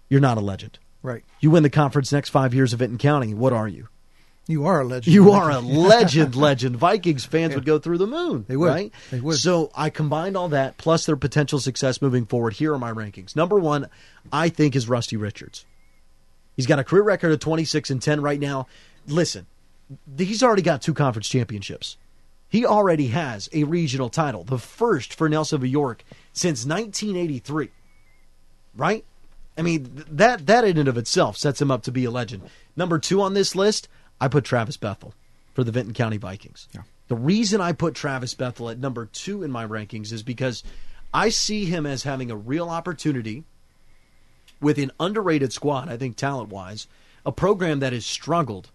you're 0.08 0.18
not 0.18 0.38
a 0.38 0.42
legend. 0.42 0.78
Right. 1.02 1.24
You 1.40 1.50
win 1.50 1.62
the 1.62 1.68
conference 1.68 2.10
next 2.10 2.30
five 2.30 2.54
years 2.54 2.72
of 2.72 2.78
Vinton 2.78 2.96
County. 2.96 3.34
What 3.34 3.52
are 3.52 3.68
you? 3.68 3.88
You 4.48 4.66
are 4.66 4.80
a 4.80 4.84
legend. 4.84 5.14
You 5.14 5.30
are 5.30 5.50
a 5.50 5.60
legend, 5.60 6.34
legend. 6.34 6.76
Vikings 6.76 7.24
fans 7.24 7.50
yeah. 7.50 7.56
would 7.56 7.64
go 7.64 7.78
through 7.78 7.98
the 7.98 8.06
moon. 8.06 8.44
They 8.48 8.56
would. 8.56 8.68
Right? 8.68 8.92
They 9.10 9.20
would. 9.20 9.36
So 9.36 9.70
I 9.74 9.90
combined 9.90 10.36
all 10.36 10.48
that 10.48 10.78
plus 10.78 11.06
their 11.06 11.16
potential 11.16 11.60
success 11.60 12.02
moving 12.02 12.26
forward. 12.26 12.54
Here 12.54 12.72
are 12.74 12.78
my 12.78 12.92
rankings. 12.92 13.36
Number 13.36 13.58
one, 13.58 13.88
I 14.32 14.48
think 14.48 14.74
is 14.74 14.88
Rusty 14.88 15.16
Richards. 15.16 15.64
He's 16.56 16.66
got 16.66 16.78
a 16.78 16.84
career 16.84 17.02
record 17.02 17.32
of 17.32 17.40
26 17.40 17.90
and 17.90 18.02
10 18.02 18.20
right 18.20 18.40
now. 18.40 18.66
Listen, 19.06 19.46
he's 20.18 20.42
already 20.42 20.62
got 20.62 20.82
two 20.82 20.94
conference 20.94 21.28
championships. 21.28 21.96
He 22.48 22.66
already 22.66 23.08
has 23.08 23.48
a 23.52 23.64
regional 23.64 24.10
title, 24.10 24.44
the 24.44 24.58
first 24.58 25.14
for 25.14 25.30
Nelsonville 25.30 25.70
York 25.70 26.04
since 26.32 26.66
1983. 26.66 27.70
Right? 28.76 29.04
I 29.56 29.62
mean, 29.62 30.04
that 30.10 30.46
that 30.46 30.64
in 30.64 30.78
and 30.78 30.88
of 30.88 30.98
itself 30.98 31.36
sets 31.36 31.60
him 31.60 31.70
up 31.70 31.82
to 31.84 31.92
be 31.92 32.04
a 32.04 32.10
legend. 32.10 32.42
Number 32.76 32.98
two 32.98 33.22
on 33.22 33.34
this 33.34 33.54
list, 33.54 33.88
I 34.22 34.28
put 34.28 34.44
Travis 34.44 34.76
Bethel 34.76 35.14
for 35.52 35.64
the 35.64 35.72
Vinton 35.72 35.94
County 35.94 36.16
Vikings. 36.16 36.68
Yeah. 36.72 36.82
The 37.08 37.16
reason 37.16 37.60
I 37.60 37.72
put 37.72 37.96
Travis 37.96 38.34
Bethel 38.34 38.70
at 38.70 38.78
number 38.78 39.06
two 39.06 39.42
in 39.42 39.50
my 39.50 39.66
rankings 39.66 40.12
is 40.12 40.22
because 40.22 40.62
I 41.12 41.30
see 41.30 41.64
him 41.64 41.86
as 41.86 42.04
having 42.04 42.30
a 42.30 42.36
real 42.36 42.68
opportunity 42.68 43.42
with 44.60 44.78
an 44.78 44.92
underrated 45.00 45.52
squad, 45.52 45.88
I 45.88 45.96
think 45.96 46.14
talent 46.16 46.50
wise, 46.50 46.86
a 47.26 47.32
program 47.32 47.80
that 47.80 47.92
has 47.92 48.06
struggled 48.06 48.70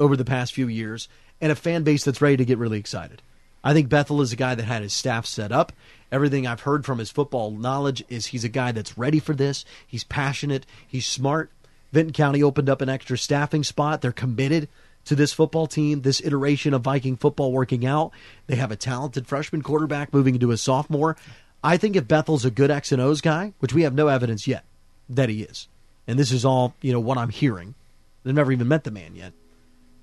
over 0.00 0.16
the 0.16 0.24
past 0.24 0.54
few 0.54 0.68
years, 0.68 1.06
and 1.38 1.52
a 1.52 1.54
fan 1.54 1.82
base 1.82 2.02
that's 2.02 2.22
ready 2.22 2.38
to 2.38 2.46
get 2.46 2.56
really 2.56 2.78
excited. 2.78 3.20
I 3.62 3.74
think 3.74 3.90
Bethel 3.90 4.22
is 4.22 4.32
a 4.32 4.36
guy 4.36 4.54
that 4.54 4.64
had 4.64 4.80
his 4.80 4.94
staff 4.94 5.26
set 5.26 5.52
up. 5.52 5.74
Everything 6.10 6.46
I've 6.46 6.62
heard 6.62 6.86
from 6.86 6.98
his 6.98 7.10
football 7.10 7.50
knowledge 7.50 8.02
is 8.08 8.26
he's 8.26 8.44
a 8.44 8.48
guy 8.48 8.72
that's 8.72 8.96
ready 8.96 9.20
for 9.20 9.34
this. 9.34 9.66
He's 9.86 10.02
passionate. 10.02 10.64
He's 10.88 11.06
smart. 11.06 11.50
Vinton 11.92 12.12
County 12.12 12.42
opened 12.42 12.68
up 12.68 12.80
an 12.80 12.88
extra 12.88 13.18
staffing 13.18 13.62
spot. 13.62 14.00
They're 14.00 14.12
committed 14.12 14.68
to 15.04 15.14
this 15.14 15.32
football 15.32 15.66
team, 15.66 16.02
this 16.02 16.22
iteration 16.24 16.74
of 16.74 16.82
Viking 16.82 17.16
football 17.16 17.52
working 17.52 17.84
out. 17.84 18.12
They 18.46 18.56
have 18.56 18.70
a 18.70 18.76
talented 18.76 19.26
freshman 19.26 19.62
quarterback 19.62 20.12
moving 20.12 20.34
into 20.34 20.52
a 20.52 20.56
sophomore. 20.56 21.16
I 21.62 21.76
think 21.76 21.96
if 21.96 22.08
Bethel's 22.08 22.44
a 22.44 22.50
good 22.50 22.70
X 22.70 22.92
and 22.92 23.00
O's 23.02 23.20
guy, 23.20 23.52
which 23.58 23.74
we 23.74 23.82
have 23.82 23.94
no 23.94 24.08
evidence 24.08 24.46
yet 24.46 24.64
that 25.08 25.28
he 25.28 25.42
is, 25.42 25.68
and 26.06 26.18
this 26.18 26.32
is 26.32 26.44
all 26.44 26.74
you 26.80 26.92
know 26.92 27.00
what 27.00 27.18
I'm 27.18 27.30
hearing. 27.30 27.74
They've 28.24 28.34
never 28.34 28.52
even 28.52 28.68
met 28.68 28.84
the 28.84 28.90
man 28.90 29.16
yet. 29.16 29.32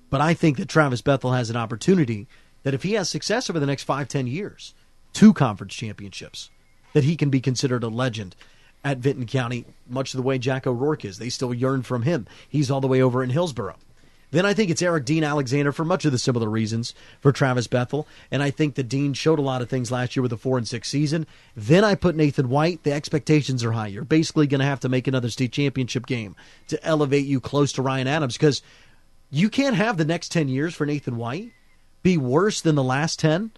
But 0.09 0.21
I 0.21 0.33
think 0.33 0.57
that 0.57 0.67
Travis 0.67 1.01
Bethel 1.01 1.33
has 1.33 1.49
an 1.49 1.55
opportunity 1.55 2.27
that 2.63 2.73
if 2.73 2.83
he 2.83 2.93
has 2.93 3.09
success 3.09 3.49
over 3.49 3.59
the 3.59 3.65
next 3.65 3.83
five, 3.83 4.07
ten 4.07 4.27
years, 4.27 4.73
two 5.13 5.33
conference 5.33 5.73
championships, 5.73 6.49
that 6.93 7.03
he 7.03 7.15
can 7.15 7.29
be 7.29 7.39
considered 7.39 7.83
a 7.83 7.87
legend 7.87 8.35
at 8.83 8.99
Vinton 8.99 9.25
County, 9.25 9.65
much 9.87 10.13
the 10.13 10.21
way 10.21 10.37
Jack 10.37 10.65
O'Rourke 10.65 11.05
is. 11.05 11.17
They 11.17 11.29
still 11.29 11.53
yearn 11.53 11.83
from 11.83 12.03
him. 12.03 12.27
He's 12.47 12.71
all 12.71 12.81
the 12.81 12.87
way 12.87 13.01
over 13.01 13.23
in 13.23 13.29
Hillsboro. 13.29 13.75
Then 14.31 14.45
I 14.45 14.53
think 14.53 14.69
it's 14.69 14.81
Eric 14.81 15.05
Dean 15.05 15.23
Alexander 15.23 15.71
for 15.71 15.83
much 15.83 16.05
of 16.05 16.11
the 16.11 16.19
similar 16.19 16.49
reasons 16.49 16.93
for 17.19 17.31
Travis 17.31 17.65
Bethel. 17.65 18.07
And 18.29 18.43
I 18.43 18.51
think 18.51 18.75
that 18.75 18.87
Dean 18.87 19.13
showed 19.13 19.39
a 19.39 19.43
lot 19.43 19.61
of 19.61 19.69
things 19.69 19.91
last 19.91 20.15
year 20.15 20.21
with 20.21 20.33
a 20.33 20.37
four 20.37 20.57
and 20.57 20.67
six 20.67 20.87
season. 20.87 21.25
Then 21.55 21.83
I 21.83 21.95
put 21.95 22.15
Nathan 22.15 22.49
White. 22.49 22.83
The 22.83 22.93
expectations 22.93 23.63
are 23.63 23.71
high. 23.71 23.87
You're 23.87 24.03
basically 24.03 24.45
going 24.45 24.59
to 24.59 24.65
have 24.65 24.81
to 24.81 24.89
make 24.89 25.07
another 25.07 25.29
state 25.29 25.51
championship 25.51 26.05
game 26.05 26.35
to 26.67 26.83
elevate 26.85 27.25
you 27.25 27.39
close 27.39 27.71
to 27.73 27.81
Ryan 27.81 28.07
Adams 28.07 28.37
because 28.37 28.61
you 29.31 29.49
can't 29.49 29.75
have 29.75 29.97
the 29.97 30.05
next 30.05 30.31
10 30.31 30.47
years 30.47 30.75
for 30.75 30.85
Nathan 30.85 31.17
White 31.17 31.51
be 32.03 32.15
worse 32.17 32.61
than 32.61 32.75
the 32.75 32.83
last 32.83 33.19
10 33.19 33.51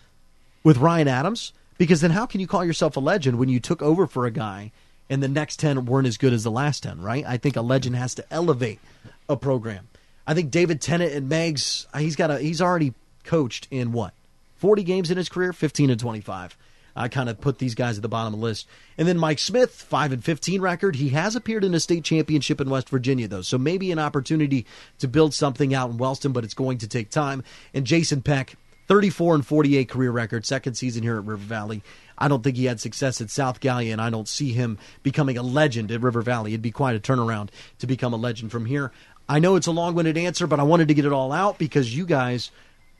with 0.64 0.78
Ryan 0.78 1.08
Adams? 1.08 1.52
Because 1.78 2.00
then 2.02 2.12
how 2.12 2.26
can 2.26 2.40
you 2.40 2.48
call 2.48 2.64
yourself 2.64 2.96
a 2.96 3.02
legend 3.02 3.38
when 3.40 3.50
you 3.50 3.60
took 3.60 3.82
over 3.82 4.08
for 4.08 4.26
a 4.26 4.32
guy 4.32 4.72
and 5.12 5.22
the 5.22 5.28
next 5.28 5.60
10 5.60 5.86
weren't 5.86 6.08
as 6.08 6.18
good 6.18 6.32
as 6.32 6.44
the 6.44 6.50
last 6.50 6.84
10, 6.84 7.02
right? 7.02 7.26
I 7.28 7.36
think 7.36 7.58
a 7.58 7.62
legend 7.62 7.98
has 7.98 8.16
to 8.16 8.26
elevate 8.32 8.80
a 9.28 9.36
program. 9.36 9.90
I 10.26 10.34
think 10.34 10.52
David 10.52 10.80
Tennant 10.80 11.12
and 11.12 11.28
Meigs, 11.28 11.86
uh, 11.94 12.00
he's 12.00 12.16
got 12.16 12.32
a 12.32 12.40
he's 12.40 12.62
already 12.62 12.94
coached 13.26 13.68
in 13.70 13.92
what? 13.92 14.14
40 14.56 14.84
games 14.84 15.12
in 15.12 15.18
his 15.18 15.28
career, 15.28 15.52
15 15.52 15.90
and 15.90 16.00
25. 16.00 16.58
I 16.96 17.08
kind 17.10 17.30
of 17.30 17.42
put 17.42 17.58
these 17.58 17.76
guys 17.76 17.98
at 17.98 18.02
the 18.02 18.10
bottom 18.10 18.34
of 18.34 18.40
the 18.40 18.46
list. 18.46 18.68
And 18.98 19.08
then 19.08 19.18
Mike 19.18 19.40
Smith, 19.40 19.72
5 19.72 20.14
and 20.14 20.24
15 20.24 20.62
record. 20.62 20.96
He 20.96 21.10
has 21.10 21.36
appeared 21.36 21.64
in 21.64 21.74
a 21.74 21.80
state 21.80 22.04
championship 22.04 22.62
in 22.62 22.70
West 22.70 22.90
Virginia, 22.90 23.28
though. 23.28 23.42
So 23.42 23.58
maybe 23.58 23.92
an 23.92 24.00
opportunity 24.00 24.66
to 25.00 25.08
build 25.08 25.34
something 25.34 25.74
out 25.74 25.90
in 25.90 25.98
Wellston, 25.98 26.32
but 26.32 26.44
it's 26.44 26.54
going 26.54 26.78
to 26.80 26.88
take 26.88 27.10
time. 27.10 27.44
And 27.74 27.86
Jason 27.86 28.22
Peck, 28.22 28.56
34 28.88 29.36
and 29.36 29.46
48 29.46 29.90
career 29.90 30.12
record, 30.12 30.46
second 30.46 30.76
season 30.76 31.02
here 31.02 31.18
at 31.18 31.26
River 31.26 31.38
Valley. 31.38 31.82
I 32.22 32.28
don't 32.28 32.44
think 32.44 32.56
he 32.56 32.66
had 32.66 32.80
success 32.80 33.20
at 33.20 33.32
South 33.32 33.60
Gallia, 33.60 33.92
and 33.92 34.00
I 34.00 34.12
don't 34.12 34.28
see 34.28 34.54
him 34.54 34.78
becoming 35.02 35.40
a 35.40 35.42
legend 35.42 35.92
at 35.92 36.02
River 36.02 36.22
Valley. 36.22 36.52
It'd 36.52 36.62
be 36.62 36.70
quite 36.70 36.96
a 36.96 37.00
turnaround 37.00 37.50
to 37.80 37.88
become 37.88 38.14
a 38.14 38.18
legend 38.18 38.52
from 38.52 38.68
here. 38.68 38.92
I 39.28 39.40
know 39.40 39.56
it's 39.56 39.68
a 39.68 39.72
long 39.72 39.96
winded 39.96 40.18
answer, 40.18 40.46
but 40.46 40.60
I 40.60 40.64
wanted 40.64 40.88
to 40.90 40.94
get 40.94 41.06
it 41.06 41.12
all 41.12 41.32
out 41.32 41.58
because 41.58 41.98
you 41.98 42.06
guys 42.06 42.52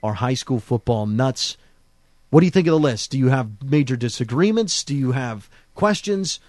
are 0.02 0.16
high 0.16 0.34
school 0.34 0.60
football 0.60 1.06
nuts. 1.06 1.56
What 2.32 2.40
do 2.40 2.46
you 2.46 2.52
think 2.52 2.66
of 2.66 2.72
the 2.72 2.80
list? 2.80 3.12
Do 3.12 3.20
you 3.20 3.28
have 3.28 3.62
major 3.64 3.96
disagreements? 3.96 4.84
Do 4.84 4.96
you 4.96 5.12
have 5.12 5.50
questions? 5.76 6.40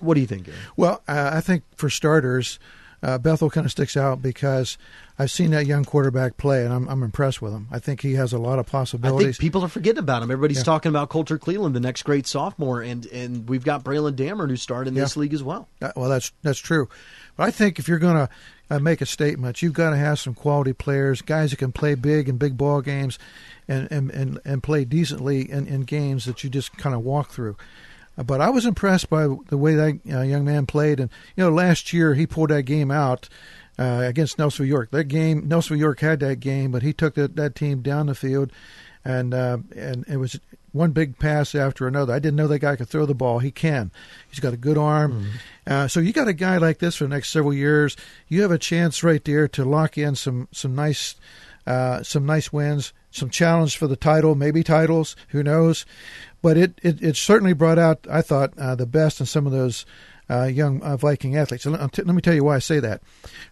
What 0.00 0.14
do 0.14 0.20
you 0.20 0.26
think? 0.26 0.48
Well, 0.76 1.02
uh, 1.06 1.30
I 1.34 1.40
think 1.40 1.62
for 1.76 1.88
starters, 1.88 2.58
uh, 3.02 3.18
Bethel 3.18 3.48
kind 3.48 3.64
of 3.64 3.70
sticks 3.70 3.96
out 3.96 4.20
because 4.20 4.76
I've 5.18 5.30
seen 5.30 5.52
that 5.52 5.66
young 5.66 5.84
quarterback 5.84 6.36
play, 6.36 6.64
and 6.64 6.72
I'm, 6.72 6.88
I'm 6.88 7.02
impressed 7.02 7.40
with 7.40 7.52
him. 7.52 7.68
I 7.70 7.78
think 7.78 8.02
he 8.02 8.14
has 8.14 8.32
a 8.32 8.38
lot 8.38 8.58
of 8.58 8.66
possibilities. 8.66 9.20
I 9.20 9.30
think 9.30 9.38
people 9.38 9.64
are 9.64 9.68
forgetting 9.68 10.00
about 10.00 10.22
him. 10.22 10.30
Everybody's 10.30 10.58
yeah. 10.58 10.64
talking 10.64 10.90
about 10.90 11.08
Colter 11.08 11.38
Cleland, 11.38 11.76
the 11.76 11.80
next 11.80 12.02
great 12.02 12.26
sophomore, 12.26 12.80
and 12.82 13.06
and 13.06 13.48
we've 13.48 13.64
got 13.64 13.84
Braylon 13.84 14.14
Dameron 14.14 14.50
who 14.50 14.56
started 14.56 14.88
in 14.90 14.96
yeah. 14.96 15.02
this 15.02 15.16
league 15.16 15.34
as 15.34 15.42
well. 15.42 15.68
Uh, 15.80 15.92
well, 15.94 16.08
that's 16.08 16.32
that's 16.42 16.58
true. 16.58 16.88
But 17.36 17.44
I 17.44 17.50
think 17.52 17.78
if 17.78 17.86
you're 17.86 18.00
going 18.00 18.26
to 18.26 18.28
uh, 18.70 18.78
make 18.80 19.00
a 19.00 19.06
statement, 19.06 19.62
you've 19.62 19.72
got 19.72 19.90
to 19.90 19.96
have 19.96 20.18
some 20.18 20.34
quality 20.34 20.72
players, 20.72 21.22
guys 21.22 21.50
that 21.50 21.58
can 21.58 21.70
play 21.70 21.94
big 21.94 22.28
in 22.28 22.36
big 22.36 22.56
ball 22.56 22.80
games, 22.80 23.18
and 23.68 23.86
and 23.92 24.10
and, 24.10 24.40
and 24.44 24.62
play 24.62 24.84
decently 24.84 25.48
in, 25.48 25.68
in 25.68 25.82
games 25.82 26.24
that 26.24 26.42
you 26.42 26.50
just 26.50 26.76
kind 26.76 26.96
of 26.96 27.02
walk 27.02 27.30
through. 27.30 27.56
But 28.24 28.40
I 28.40 28.50
was 28.50 28.66
impressed 28.66 29.08
by 29.08 29.28
the 29.48 29.56
way 29.56 29.74
that 29.74 30.00
uh, 30.10 30.22
young 30.22 30.44
man 30.44 30.66
played, 30.66 31.00
and 31.00 31.10
you 31.36 31.44
know, 31.44 31.50
last 31.50 31.92
year 31.92 32.14
he 32.14 32.26
pulled 32.26 32.50
that 32.50 32.64
game 32.64 32.90
out 32.90 33.28
uh, 33.78 34.02
against 34.04 34.38
Nelsonville 34.38 34.66
York. 34.66 34.90
That 34.90 35.04
game, 35.04 35.48
Nelsonville 35.48 35.78
York 35.78 36.00
had 36.00 36.20
that 36.20 36.40
game, 36.40 36.72
but 36.72 36.82
he 36.82 36.92
took 36.92 37.14
that, 37.14 37.36
that 37.36 37.54
team 37.54 37.80
down 37.80 38.06
the 38.06 38.14
field, 38.14 38.52
and 39.04 39.32
uh, 39.32 39.58
and 39.76 40.04
it 40.08 40.16
was 40.16 40.40
one 40.72 40.90
big 40.90 41.18
pass 41.18 41.54
after 41.54 41.86
another. 41.86 42.12
I 42.12 42.18
didn't 42.18 42.36
know 42.36 42.46
that 42.48 42.58
guy 42.58 42.76
could 42.76 42.88
throw 42.88 43.06
the 43.06 43.14
ball. 43.14 43.38
He 43.38 43.50
can. 43.50 43.90
He's 44.28 44.40
got 44.40 44.52
a 44.52 44.58
good 44.58 44.76
arm. 44.76 45.12
Mm-hmm. 45.12 45.72
Uh, 45.72 45.88
so 45.88 46.00
you 46.00 46.12
got 46.12 46.28
a 46.28 46.32
guy 46.32 46.58
like 46.58 46.78
this 46.78 46.96
for 46.96 47.04
the 47.04 47.10
next 47.10 47.30
several 47.30 47.54
years. 47.54 47.96
You 48.28 48.42
have 48.42 48.50
a 48.50 48.58
chance 48.58 49.02
right 49.02 49.24
there 49.24 49.48
to 49.48 49.64
lock 49.64 49.96
in 49.96 50.14
some 50.14 50.48
some 50.52 50.74
nice 50.74 51.14
uh, 51.66 52.02
some 52.02 52.26
nice 52.26 52.52
wins, 52.52 52.92
some 53.10 53.30
challenge 53.30 53.76
for 53.76 53.86
the 53.86 53.96
title, 53.96 54.34
maybe 54.34 54.64
titles. 54.64 55.14
Who 55.28 55.42
knows? 55.42 55.84
But 56.42 56.56
it, 56.56 56.78
it, 56.82 57.02
it 57.02 57.16
certainly 57.16 57.52
brought 57.52 57.78
out, 57.78 58.06
I 58.10 58.22
thought, 58.22 58.56
uh, 58.58 58.74
the 58.74 58.86
best 58.86 59.20
in 59.20 59.26
some 59.26 59.46
of 59.46 59.52
those 59.52 59.84
uh, 60.30 60.44
young 60.44 60.80
uh, 60.82 60.96
Viking 60.96 61.36
athletes. 61.36 61.66
Let, 61.66 61.80
let, 61.80 62.14
me 62.14 62.22
tell 62.22 62.34
you 62.34 62.44
why 62.44 62.56
I 62.56 62.60
say 62.60 62.80
that. 62.80 63.02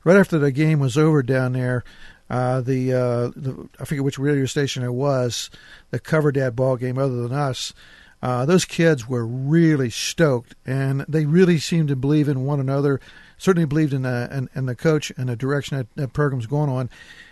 Right 0.04 0.16
after 0.16 0.38
the 0.38 0.52
game 0.52 0.78
was 0.78 0.98
over 0.98 1.22
down 1.22 1.52
there, 1.52 1.84
uh, 2.28 2.60
the, 2.60 2.92
uh, 2.92 3.30
the, 3.36 3.68
I 3.80 3.84
forget 3.84 4.04
which 4.04 4.18
radio 4.18 4.46
station 4.46 4.82
it 4.82 4.92
was 4.92 5.50
that 5.90 6.04
covered 6.04 6.34
that 6.34 6.56
ball 6.56 6.76
game 6.76 6.98
other 6.98 7.22
than 7.22 7.32
us. 7.32 7.72
Uh, 8.22 8.44
those 8.46 8.64
kids 8.64 9.08
were 9.08 9.26
really 9.26 9.90
stoked, 9.90 10.54
and 10.64 11.04
they 11.08 11.26
really 11.26 11.58
seemed 11.58 11.88
to 11.88 11.96
believe 11.96 12.28
in 12.28 12.44
one 12.44 12.60
another. 12.60 13.00
Certainly 13.38 13.66
believed 13.66 13.92
in 13.92 14.02
the 14.02 14.28
in, 14.32 14.48
in 14.54 14.66
the 14.66 14.74
coach 14.74 15.12
and 15.16 15.28
the 15.28 15.36
direction 15.36 15.76
that, 15.76 15.86
that 15.96 16.12
program's 16.14 16.46
going 16.46 16.70
on. 16.70 16.88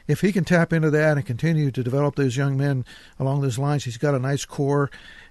If 0.07 0.21
he 0.21 0.33
can 0.33 0.45
tap 0.45 0.73
into 0.73 0.90
that 0.90 1.17
and 1.17 1.25
continue 1.25 1.71
to 1.71 1.83
develop 1.83 2.17
those 2.17 2.37
young 2.37 2.59
men 2.59 2.85
along 3.19 3.40
those 3.40 3.59
lines, 3.59 3.85
he's 3.85 3.97
got 3.97 4.14
a 4.14 4.19
nice 4.19 4.45
core 4.45 4.90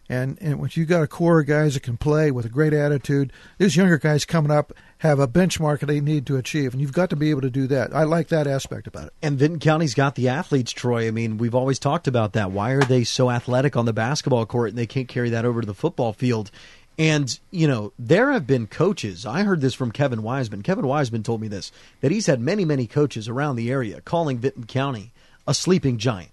and 0.09 0.37
and 0.41 0.59
when 0.59 0.69
you 0.73 0.85
got 0.85 1.03
a 1.03 1.07
core 1.07 1.39
of 1.39 1.47
guys 1.47 1.73
that 1.75 1.83
can 1.83 1.97
play 1.97 2.29
with 2.31 2.45
a 2.45 2.49
great 2.49 2.73
attitude, 2.73 3.31
these 3.57 3.75
younger 3.75 3.97
guys 3.97 4.25
coming 4.25 4.51
up 4.51 4.73
have 4.99 5.19
a 5.19 5.27
benchmark 5.27 5.79
they 5.79 5.99
need 5.99 6.25
to 6.27 6.37
achieve, 6.37 6.73
and 6.73 6.81
you've 6.81 6.93
got 6.93 7.09
to 7.09 7.15
be 7.15 7.29
able 7.29 7.41
to 7.41 7.49
do 7.49 7.67
that. 7.67 7.95
I 7.95 8.03
like 8.03 8.27
that 8.29 8.47
aspect 8.47 8.87
about 8.87 9.07
it. 9.07 9.13
And 9.21 9.37
Vinton 9.37 9.59
County's 9.59 9.93
got 9.93 10.15
the 10.15 10.29
athletes, 10.29 10.71
Troy. 10.71 11.07
I 11.07 11.11
mean, 11.11 11.37
we've 11.37 11.55
always 11.55 11.79
talked 11.79 12.07
about 12.07 12.33
that. 12.33 12.51
Why 12.51 12.71
are 12.71 12.81
they 12.81 13.03
so 13.03 13.29
athletic 13.29 13.75
on 13.75 13.85
the 13.85 13.93
basketball 13.93 14.45
court 14.45 14.69
and 14.69 14.77
they 14.77 14.87
can't 14.87 15.07
carry 15.07 15.29
that 15.31 15.45
over 15.45 15.61
to 15.61 15.67
the 15.67 15.73
football 15.73 16.13
field? 16.13 16.51
And, 16.97 17.39
you 17.49 17.67
know, 17.67 17.91
there 17.97 18.31
have 18.31 18.45
been 18.45 18.67
coaches. 18.67 19.25
I 19.25 19.43
heard 19.43 19.61
this 19.61 19.73
from 19.73 19.91
Kevin 19.91 20.21
Wiseman. 20.21 20.61
Kevin 20.61 20.85
Wiseman 20.85 21.23
told 21.23 21.41
me 21.41 21.47
this 21.47 21.71
that 22.01 22.11
he's 22.11 22.27
had 22.27 22.39
many, 22.39 22.65
many 22.65 22.85
coaches 22.85 23.27
around 23.27 23.55
the 23.55 23.71
area 23.71 24.01
calling 24.01 24.37
Vinton 24.37 24.65
County 24.65 25.11
a 25.47 25.53
sleeping 25.53 25.97
giant 25.97 26.32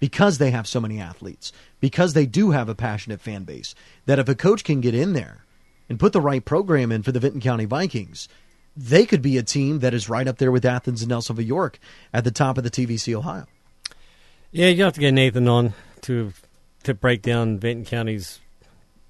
because 0.00 0.38
they 0.38 0.50
have 0.50 0.66
so 0.66 0.80
many 0.80 0.98
athletes, 0.98 1.52
because 1.78 2.14
they 2.14 2.26
do 2.26 2.50
have 2.50 2.68
a 2.68 2.74
passionate 2.74 3.20
fan 3.20 3.44
base, 3.44 3.74
that 4.06 4.18
if 4.18 4.28
a 4.28 4.34
coach 4.34 4.64
can 4.64 4.80
get 4.80 4.94
in 4.94 5.12
there 5.12 5.44
and 5.88 6.00
put 6.00 6.12
the 6.12 6.20
right 6.20 6.44
program 6.44 6.90
in 6.90 7.02
for 7.02 7.12
the 7.12 7.20
Vinton 7.20 7.40
County 7.40 7.66
Vikings, 7.66 8.28
they 8.76 9.04
could 9.04 9.22
be 9.22 9.36
a 9.36 9.42
team 9.42 9.80
that 9.80 9.94
is 9.94 10.08
right 10.08 10.26
up 10.26 10.38
there 10.38 10.50
with 10.50 10.64
Athens 10.64 11.02
and 11.02 11.12
Nelsonville 11.12 11.46
York 11.46 11.78
at 12.12 12.24
the 12.24 12.30
top 12.30 12.58
of 12.58 12.64
the 12.64 12.70
TVC 12.70 13.14
Ohio. 13.14 13.46
Yeah, 14.50 14.68
you 14.68 14.82
have 14.82 14.94
to 14.94 15.00
get 15.00 15.12
Nathan 15.12 15.46
on 15.46 15.74
to 16.02 16.32
to 16.82 16.94
break 16.94 17.20
down 17.20 17.58
Vinton 17.58 17.84
County's 17.84 18.40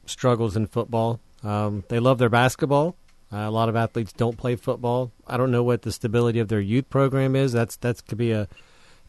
struggles 0.05 0.57
in 0.57 0.67
football. 0.67 1.21
Um, 1.45 1.85
they 1.89 2.01
love 2.01 2.19
their 2.19 2.29
basketball. 2.29 2.97
Uh, 3.33 3.39
a 3.39 3.51
lot 3.51 3.69
of 3.69 3.77
athletes 3.77 4.13
don't 4.13 4.37
play 4.37 4.57
football. 4.57 5.13
I 5.27 5.37
don't 5.37 5.53
know 5.53 5.63
what 5.63 5.83
the 5.83 5.93
stability 5.93 6.41
of 6.41 6.49
their 6.49 6.61
youth 6.61 6.91
program 6.91 7.37
is. 7.37 7.53
That's 7.53 7.77
that 7.77 8.05
could 8.07 8.19
be 8.19 8.33
a 8.33 8.49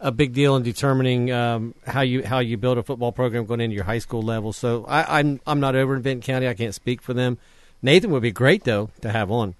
a 0.02 0.12
big 0.12 0.34
deal 0.34 0.56
in 0.56 0.64
determining 0.64 1.32
um, 1.32 1.76
how 1.86 2.02
you 2.02 2.24
how 2.24 2.40
you 2.40 2.58
build 2.58 2.78
a 2.78 2.84
football 2.84 3.12
program 3.12 3.46
going 3.46 3.62
into 3.62 3.76
your 3.76 3.84
high 3.84 4.00
school 4.00 4.24
level. 4.24 4.52
So 4.52 4.84
I, 4.86 5.20
I'm 5.20 5.40
I'm 5.46 5.60
not 5.60 5.76
over 5.76 5.96
in 5.96 6.02
Vinton 6.02 6.22
County. 6.22 6.48
I 6.48 6.56
can't 6.56 6.74
speak 6.74 7.02
for 7.02 7.14
them. 7.14 7.38
Nathan 7.82 8.12
would 8.12 8.24
be 8.24 8.32
great 8.32 8.64
though 8.64 8.90
to 9.02 9.12
have 9.12 9.32
on. 9.32 9.56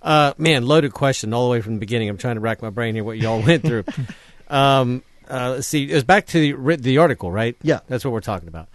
Uh, 0.00 0.32
man, 0.38 0.66
loaded 0.66 0.92
question 0.92 1.34
all 1.34 1.44
the 1.44 1.50
way 1.50 1.60
from 1.60 1.74
the 1.74 1.80
beginning. 1.80 2.08
I'm 2.08 2.16
trying 2.16 2.36
to 2.36 2.40
rack 2.40 2.62
my 2.62 2.70
brain 2.70 2.94
here 2.94 3.04
what 3.04 3.18
y'all 3.18 3.42
went 3.42 3.64
through. 3.64 3.84
um, 4.48 5.02
uh, 5.28 5.52
let's 5.56 5.66
see. 5.66 5.90
It 5.90 5.94
was 5.94 6.04
back 6.04 6.26
to 6.28 6.40
the, 6.40 6.76
the 6.76 6.98
article, 6.98 7.30
right? 7.30 7.56
Yeah, 7.62 7.80
that's 7.88 8.04
what 8.04 8.12
we're 8.12 8.20
talking 8.20 8.48
about. 8.48 8.68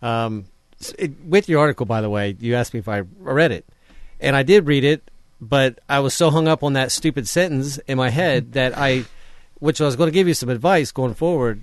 Um, 0.00 0.46
it, 0.98 1.20
with 1.24 1.48
your 1.48 1.60
article, 1.60 1.84
by 1.84 2.00
the 2.00 2.10
way, 2.10 2.36
you 2.38 2.54
asked 2.54 2.74
me 2.74 2.80
if 2.80 2.88
I 2.88 3.02
read 3.18 3.50
it, 3.50 3.66
and 4.20 4.36
I 4.36 4.44
did 4.44 4.66
read 4.66 4.84
it, 4.84 5.10
but 5.40 5.80
I 5.88 6.00
was 6.00 6.14
so 6.14 6.30
hung 6.30 6.46
up 6.46 6.62
on 6.62 6.74
that 6.74 6.92
stupid 6.92 7.26
sentence 7.26 7.78
in 7.78 7.98
my 7.98 8.10
head 8.10 8.52
that 8.52 8.78
I 8.78 9.04
which 9.58 9.80
I 9.80 9.84
was 9.84 9.96
going 9.96 10.08
to 10.08 10.12
give 10.12 10.28
you 10.28 10.34
some 10.34 10.48
advice 10.48 10.92
going 10.92 11.14
forward, 11.14 11.62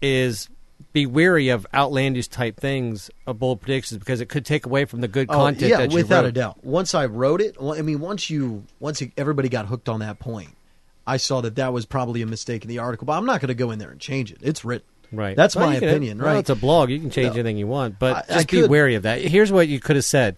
is 0.00 0.48
be 0.92 1.06
wary 1.06 1.48
of 1.48 1.66
outlandish 1.74 2.28
type 2.28 2.56
things 2.56 3.10
of 3.26 3.38
bold 3.38 3.60
predictions 3.60 3.98
because 3.98 4.20
it 4.20 4.28
could 4.28 4.44
take 4.44 4.66
away 4.66 4.84
from 4.84 5.00
the 5.00 5.08
good 5.08 5.28
oh, 5.30 5.34
content. 5.34 5.70
yeah, 5.70 5.78
that 5.78 5.92
without 5.92 6.24
a 6.24 6.32
doubt. 6.32 6.64
Once 6.64 6.94
I 6.94 7.06
wrote 7.06 7.40
it, 7.40 7.56
I 7.60 7.82
mean, 7.82 8.00
once 8.00 8.30
you, 8.30 8.64
once 8.80 9.02
everybody 9.16 9.48
got 9.48 9.66
hooked 9.66 9.88
on 9.88 10.00
that 10.00 10.18
point, 10.18 10.50
I 11.06 11.16
saw 11.16 11.40
that 11.40 11.56
that 11.56 11.72
was 11.72 11.86
probably 11.86 12.22
a 12.22 12.26
mistake 12.26 12.62
in 12.62 12.68
the 12.68 12.78
article. 12.78 13.06
But 13.06 13.14
I'm 13.14 13.26
not 13.26 13.40
going 13.40 13.48
to 13.48 13.54
go 13.54 13.70
in 13.70 13.78
there 13.78 13.90
and 13.90 14.00
change 14.00 14.30
it. 14.30 14.38
It's 14.42 14.64
written. 14.64 14.86
Right. 15.10 15.36
That's 15.36 15.56
well, 15.56 15.70
my 15.70 15.76
opinion. 15.76 16.18
Well, 16.18 16.34
right. 16.34 16.38
It's 16.38 16.50
a 16.50 16.54
blog. 16.54 16.90
You 16.90 17.00
can 17.00 17.10
change 17.10 17.34
no. 17.34 17.40
anything 17.40 17.56
you 17.56 17.66
want, 17.66 17.98
but 17.98 18.28
I, 18.28 18.34
just 18.34 18.52
I 18.54 18.60
be 18.62 18.66
wary 18.66 18.94
of 18.94 19.04
that. 19.04 19.22
Here's 19.22 19.50
what 19.50 19.66
you 19.66 19.80
could 19.80 19.96
have 19.96 20.04
said: 20.04 20.36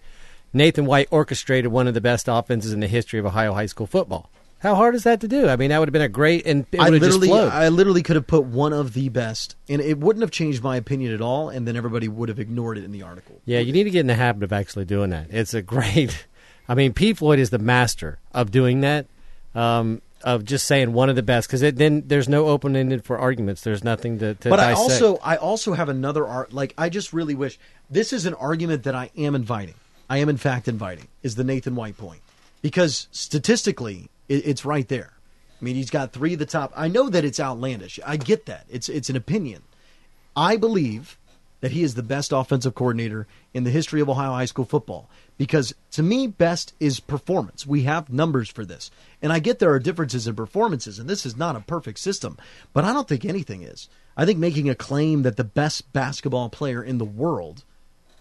Nathan 0.53 0.87
White 0.87 1.09
orchestrated 1.11 1.73
one 1.73 1.89
of 1.89 1.95
the 1.95 2.01
best 2.01 2.29
offenses 2.29 2.73
in 2.73 2.79
the 2.79 2.87
history 2.87 3.19
of 3.19 3.27
Ohio 3.27 3.53
high 3.53 3.67
school 3.67 3.87
football. 3.87 4.31
How 4.61 4.75
hard 4.75 4.95
is 4.95 5.05
that 5.05 5.21
to 5.23 5.29
do? 5.29 5.49
I 5.49 5.57
mean, 5.57 5.71
that 5.71 5.79
would 5.79 5.89
have 5.89 5.93
been 5.95 6.03
a 6.03 6.09
great 6.09 6.47
and 6.47 6.67
it 6.71 6.81
I 6.81 6.91
literally, 6.91 7.33
I 7.33 7.71
literally 7.71 8.03
could 8.03 8.17
have 8.17 8.27
put 8.27 8.45
one 8.45 8.75
of 8.75 8.93
the 8.93 9.09
best, 9.09 9.57
and 9.71 9.81
it 9.81 9.99
wouldn't 9.99 10.21
have 10.23 10.31
changed 10.31 10.63
my 10.63 10.77
opinion 10.77 11.15
at 11.15 11.23
all. 11.23 11.49
And 11.49 11.67
then 11.67 11.77
everybody 11.77 12.09
would 12.09 12.29
have 12.29 12.39
ignored 12.39 12.77
it 12.77 12.85
in 12.85 12.93
the 12.93 13.03
article. 13.03 13.41
Yeah, 13.47 13.61
you 13.61 13.73
need 13.73 13.85
to 13.85 13.91
get 13.91 14.01
in 14.01 14.07
the 14.07 14.15
habit 14.15 14.43
of 14.43 14.53
actually 14.53 14.85
doing 14.85 15.11
that. 15.11 15.29
It's 15.31 15.55
a 15.55 15.63
great. 15.63 16.27
I 16.69 16.75
mean, 16.75 16.93
Pete 16.93 17.17
Floyd 17.17 17.39
is 17.39 17.51
the 17.51 17.59
master 17.59 18.19
of 18.33 18.51
doing 18.51 18.83
that. 18.83 19.07
Um, 19.55 20.03
of 20.23 20.45
just 20.45 20.67
saying 20.67 20.93
one 20.93 21.09
of 21.09 21.17
the 21.17 21.23
best 21.23 21.49
because 21.49 21.61
then 21.75 22.03
there's 22.07 22.29
no 22.29 22.49
open 22.49 22.77
ended 22.77 23.05
for 23.05 23.19
arguments. 23.19 23.63
There's 23.63 23.83
nothing 23.83 24.19
to. 24.19 24.35
to 24.35 24.51
but 24.51 24.57
dissect. 24.57 24.79
I 24.79 24.83
also 24.83 25.17
I 25.23 25.37
also 25.37 25.73
have 25.73 25.89
another 25.89 26.27
art. 26.27 26.53
Like 26.53 26.75
I 26.77 26.91
just 26.91 27.13
really 27.13 27.35
wish 27.35 27.59
this 27.89 28.13
is 28.13 28.27
an 28.27 28.35
argument 28.35 28.83
that 28.85 28.95
I 28.95 29.11
am 29.17 29.35
inviting. 29.35 29.75
I 30.11 30.19
am 30.19 30.29
in 30.29 30.37
fact 30.37 30.69
inviting 30.69 31.09
is 31.23 31.37
the 31.37 31.45
Nathan 31.45 31.75
White 31.75 31.97
point 31.97 32.21
because 32.63 33.09
statistically 33.11 34.11
it, 34.31 34.47
it's 34.47 34.65
right 34.65 34.89
there. 34.89 35.13
I 35.61 35.65
mean, 35.65 35.77
he's 35.77 35.91
got 35.91 36.13
three 36.13 36.33
of 36.33 36.39
the 36.39 36.47
top. 36.47 36.73
I 36.75 36.89
know 36.89 37.11
that 37.11 37.25
it's 37.25 37.41
outlandish. 37.41 38.01
I 38.07 38.17
get 38.17 38.47
that. 38.47 38.65
It's 38.71 38.89
it's 38.89 39.11
an 39.11 39.17
opinion. 39.17 39.63
I 40.35 40.57
believe 40.57 41.19
that 41.61 41.73
he 41.73 41.83
is 41.83 41.95
the 41.95 42.03
best 42.03 42.33
offensive 42.33 42.75
coordinator 42.75 43.27
in 43.53 43.65
the 43.65 43.71
history 43.71 44.01
of 44.01 44.09
Ohio 44.09 44.33
high 44.33 44.47
school 44.47 44.65
football 44.65 45.11
because 45.37 45.75
to 45.91 46.03
me 46.03 46.27
best 46.27 46.73
is 46.81 47.01
performance. 47.01 47.67
We 47.67 47.83
have 47.83 48.09
numbers 48.09 48.49
for 48.49 48.65
this. 48.65 48.91
And 49.21 49.31
I 49.31 49.41
get 49.41 49.59
there 49.59 49.73
are 49.73 49.79
differences 49.79 50.27
in 50.27 50.35
performances 50.35 50.99
and 50.99 51.09
this 51.09 51.27
is 51.27 51.37
not 51.37 51.57
a 51.57 51.61
perfect 51.61 51.99
system, 51.99 52.39
but 52.73 52.85
I 52.85 52.95
don't 52.95 53.07
think 53.07 53.27
anything 53.27 53.63
is. 53.63 53.91
I 54.17 54.25
think 54.25 54.39
making 54.39 54.71
a 54.71 54.75
claim 54.75 55.23
that 55.23 55.37
the 55.37 55.45
best 55.45 55.93
basketball 55.93 56.49
player 56.49 56.83
in 56.83 56.97
the 56.97 57.05
world 57.05 57.65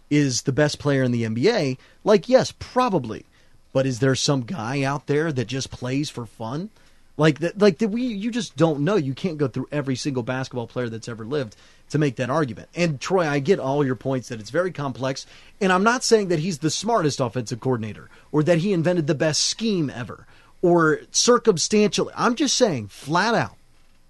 is 0.09 0.41
the 0.41 0.51
best 0.51 0.79
player 0.79 1.03
in 1.03 1.11
the 1.11 1.23
NBA, 1.23 1.77
like 2.03 2.27
yes, 2.27 2.53
probably. 2.57 3.25
But 3.71 3.85
is 3.85 3.99
there 3.99 4.15
some 4.15 4.41
guy 4.41 4.83
out 4.83 5.07
there 5.07 5.31
that 5.31 5.45
just 5.45 5.71
plays 5.71 6.09
for 6.09 6.25
fun? 6.25 6.69
Like 7.17 7.39
that, 7.39 7.59
like 7.59 7.79
that 7.79 7.89
we 7.89 8.03
you 8.03 8.31
just 8.31 8.55
don't 8.55 8.79
know. 8.79 8.95
You 8.95 9.13
can't 9.13 9.37
go 9.37 9.47
through 9.47 9.67
every 9.71 9.95
single 9.95 10.23
basketball 10.23 10.67
player 10.67 10.87
that's 10.87 11.09
ever 11.09 11.25
lived 11.25 11.55
to 11.89 11.99
make 11.99 12.15
that 12.15 12.29
argument. 12.29 12.69
And 12.75 13.01
Troy, 13.01 13.27
I 13.27 13.39
get 13.39 13.59
all 13.59 13.85
your 13.85 13.95
points 13.95 14.29
that 14.29 14.39
it's 14.39 14.51
very 14.51 14.71
complex, 14.71 15.25
and 15.59 15.71
I'm 15.71 15.83
not 15.83 16.03
saying 16.03 16.29
that 16.29 16.39
he's 16.39 16.59
the 16.59 16.69
smartest 16.69 17.19
offensive 17.19 17.59
coordinator 17.59 18.09
or 18.31 18.41
that 18.43 18.59
he 18.59 18.71
invented 18.71 19.07
the 19.07 19.15
best 19.15 19.45
scheme 19.45 19.89
ever 19.89 20.25
or 20.61 21.01
circumstantially. 21.11 22.13
I'm 22.15 22.35
just 22.35 22.55
saying 22.55 22.87
flat 22.87 23.35
out, 23.35 23.57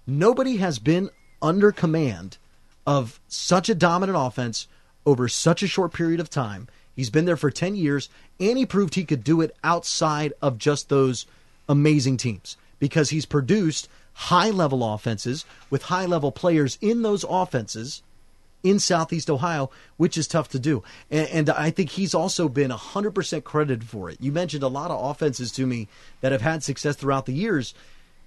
nobody 0.06 0.58
has 0.58 0.78
been 0.78 1.10
under 1.42 1.72
command 1.72 2.38
of 2.86 3.20
such 3.28 3.68
a 3.68 3.74
dominant 3.74 4.18
offense 4.20 4.68
over 5.06 5.28
such 5.28 5.62
a 5.62 5.68
short 5.68 5.92
period 5.92 6.20
of 6.20 6.30
time. 6.30 6.68
He's 7.00 7.08
been 7.08 7.24
there 7.24 7.38
for 7.38 7.50
10 7.50 7.76
years 7.76 8.10
and 8.38 8.58
he 8.58 8.66
proved 8.66 8.94
he 8.94 9.06
could 9.06 9.24
do 9.24 9.40
it 9.40 9.56
outside 9.64 10.34
of 10.42 10.58
just 10.58 10.90
those 10.90 11.24
amazing 11.66 12.18
teams 12.18 12.58
because 12.78 13.08
he's 13.08 13.24
produced 13.24 13.88
high 14.12 14.50
level 14.50 14.84
offenses 14.84 15.46
with 15.70 15.84
high 15.84 16.04
level 16.04 16.30
players 16.30 16.76
in 16.82 17.00
those 17.00 17.24
offenses 17.26 18.02
in 18.62 18.78
Southeast 18.78 19.30
Ohio, 19.30 19.70
which 19.96 20.18
is 20.18 20.28
tough 20.28 20.50
to 20.50 20.58
do. 20.58 20.82
And, 21.10 21.28
and, 21.28 21.48
I 21.48 21.70
think 21.70 21.88
he's 21.88 22.14
also 22.14 22.50
been 22.50 22.70
100% 22.70 23.44
credited 23.44 23.88
for 23.88 24.10
it. 24.10 24.18
You 24.20 24.30
mentioned 24.30 24.62
a 24.62 24.68
lot 24.68 24.90
of 24.90 25.02
offenses 25.02 25.50
to 25.52 25.66
me 25.66 25.88
that 26.20 26.32
have 26.32 26.42
had 26.42 26.62
success 26.62 26.96
throughout 26.96 27.24
the 27.24 27.32
years. 27.32 27.72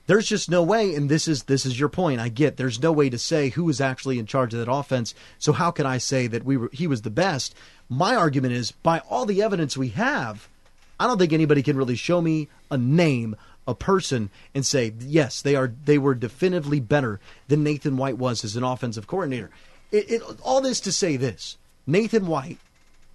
There's 0.05 0.27
just 0.27 0.49
no 0.49 0.61
way, 0.63 0.95
and 0.95 1.09
this 1.09 1.27
is 1.27 1.43
this 1.43 1.65
is 1.65 1.79
your 1.79 1.87
point. 1.87 2.19
I 2.19 2.27
get 2.27 2.57
there's 2.57 2.81
no 2.81 2.91
way 2.91 3.09
to 3.09 3.17
say 3.17 3.49
who 3.49 3.63
was 3.63 3.79
actually 3.79 4.19
in 4.19 4.25
charge 4.25 4.53
of 4.53 4.59
that 4.59 4.71
offense. 4.71 5.15
So 5.39 5.53
how 5.53 5.71
can 5.71 5.85
I 5.85 5.97
say 5.97 6.27
that 6.27 6.43
we 6.43 6.57
were 6.57 6.69
he 6.73 6.87
was 6.87 7.03
the 7.03 7.09
best? 7.09 7.55
My 7.87 8.15
argument 8.15 8.53
is 8.53 8.71
by 8.71 8.99
all 9.09 9.25
the 9.25 9.41
evidence 9.41 9.77
we 9.77 9.89
have, 9.89 10.49
I 10.99 11.07
don't 11.07 11.17
think 11.17 11.31
anybody 11.31 11.63
can 11.63 11.77
really 11.77 11.95
show 11.95 12.21
me 12.21 12.49
a 12.69 12.77
name 12.77 13.35
a 13.65 13.73
person 13.73 14.29
and 14.53 14.65
say 14.65 14.93
yes 14.99 15.41
they 15.41 15.55
are 15.55 15.71
they 15.85 15.97
were 15.97 16.15
definitively 16.15 16.81
better 16.81 17.21
than 17.47 17.63
Nathan 17.63 17.95
White 17.95 18.17
was 18.17 18.43
as 18.43 18.57
an 18.57 18.63
offensive 18.63 19.07
coordinator. 19.07 19.51
It, 19.89 20.11
it, 20.11 20.21
all 20.41 20.59
this 20.59 20.81
to 20.81 20.91
say 20.91 21.15
this: 21.15 21.57
Nathan 21.87 22.27
White 22.27 22.59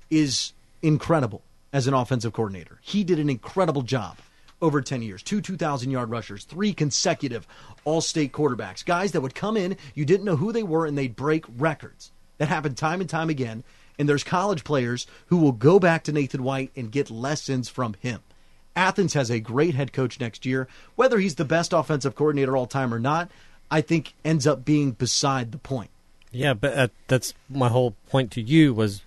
is 0.09 0.55
incredible 0.81 1.42
as 1.70 1.87
an 1.87 1.92
offensive 1.92 2.33
coordinator. 2.33 2.79
He 2.81 3.05
did 3.05 3.18
an 3.18 3.29
incredible 3.29 3.83
job 3.83 4.16
over 4.60 4.80
10 4.80 5.02
years. 5.02 5.22
Two 5.22 5.40
2,000 5.40 5.90
yard 5.90 6.10
rushers, 6.10 6.44
three 6.44 6.72
consecutive 6.72 7.46
all 7.84 8.00
state 8.00 8.32
quarterbacks, 8.32 8.84
guys 8.84 9.12
that 9.12 9.20
would 9.20 9.34
come 9.34 9.56
in, 9.56 9.76
you 9.94 10.04
didn't 10.04 10.24
know 10.24 10.36
who 10.36 10.52
they 10.52 10.62
were, 10.62 10.86
and 10.86 10.96
they'd 10.96 11.16
break 11.16 11.44
records. 11.56 12.10
That 12.38 12.48
happened 12.48 12.76
time 12.76 13.00
and 13.00 13.08
time 13.08 13.30
again. 13.30 13.64
And 13.98 14.08
there's 14.08 14.24
college 14.24 14.62
players 14.62 15.06
who 15.26 15.38
will 15.38 15.52
go 15.52 15.80
back 15.80 16.04
to 16.04 16.12
Nathan 16.12 16.44
White 16.44 16.70
and 16.76 16.92
get 16.92 17.10
lessons 17.10 17.68
from 17.68 17.94
him. 18.00 18.20
Athens 18.76 19.14
has 19.14 19.28
a 19.28 19.40
great 19.40 19.74
head 19.74 19.92
coach 19.92 20.20
next 20.20 20.46
year. 20.46 20.68
Whether 20.94 21.18
he's 21.18 21.34
the 21.34 21.44
best 21.44 21.72
offensive 21.72 22.14
coordinator 22.14 22.56
all 22.56 22.66
time 22.66 22.94
or 22.94 23.00
not, 23.00 23.28
I 23.70 23.80
think 23.80 24.14
ends 24.24 24.46
up 24.46 24.64
being 24.64 24.92
beside 24.92 25.50
the 25.50 25.58
point. 25.58 25.90
Yeah, 26.30 26.54
but 26.54 26.78
uh, 26.78 26.88
that's 27.08 27.34
my 27.48 27.68
whole 27.68 27.94
point 28.08 28.30
to 28.32 28.40
you 28.40 28.72
was 28.72 29.02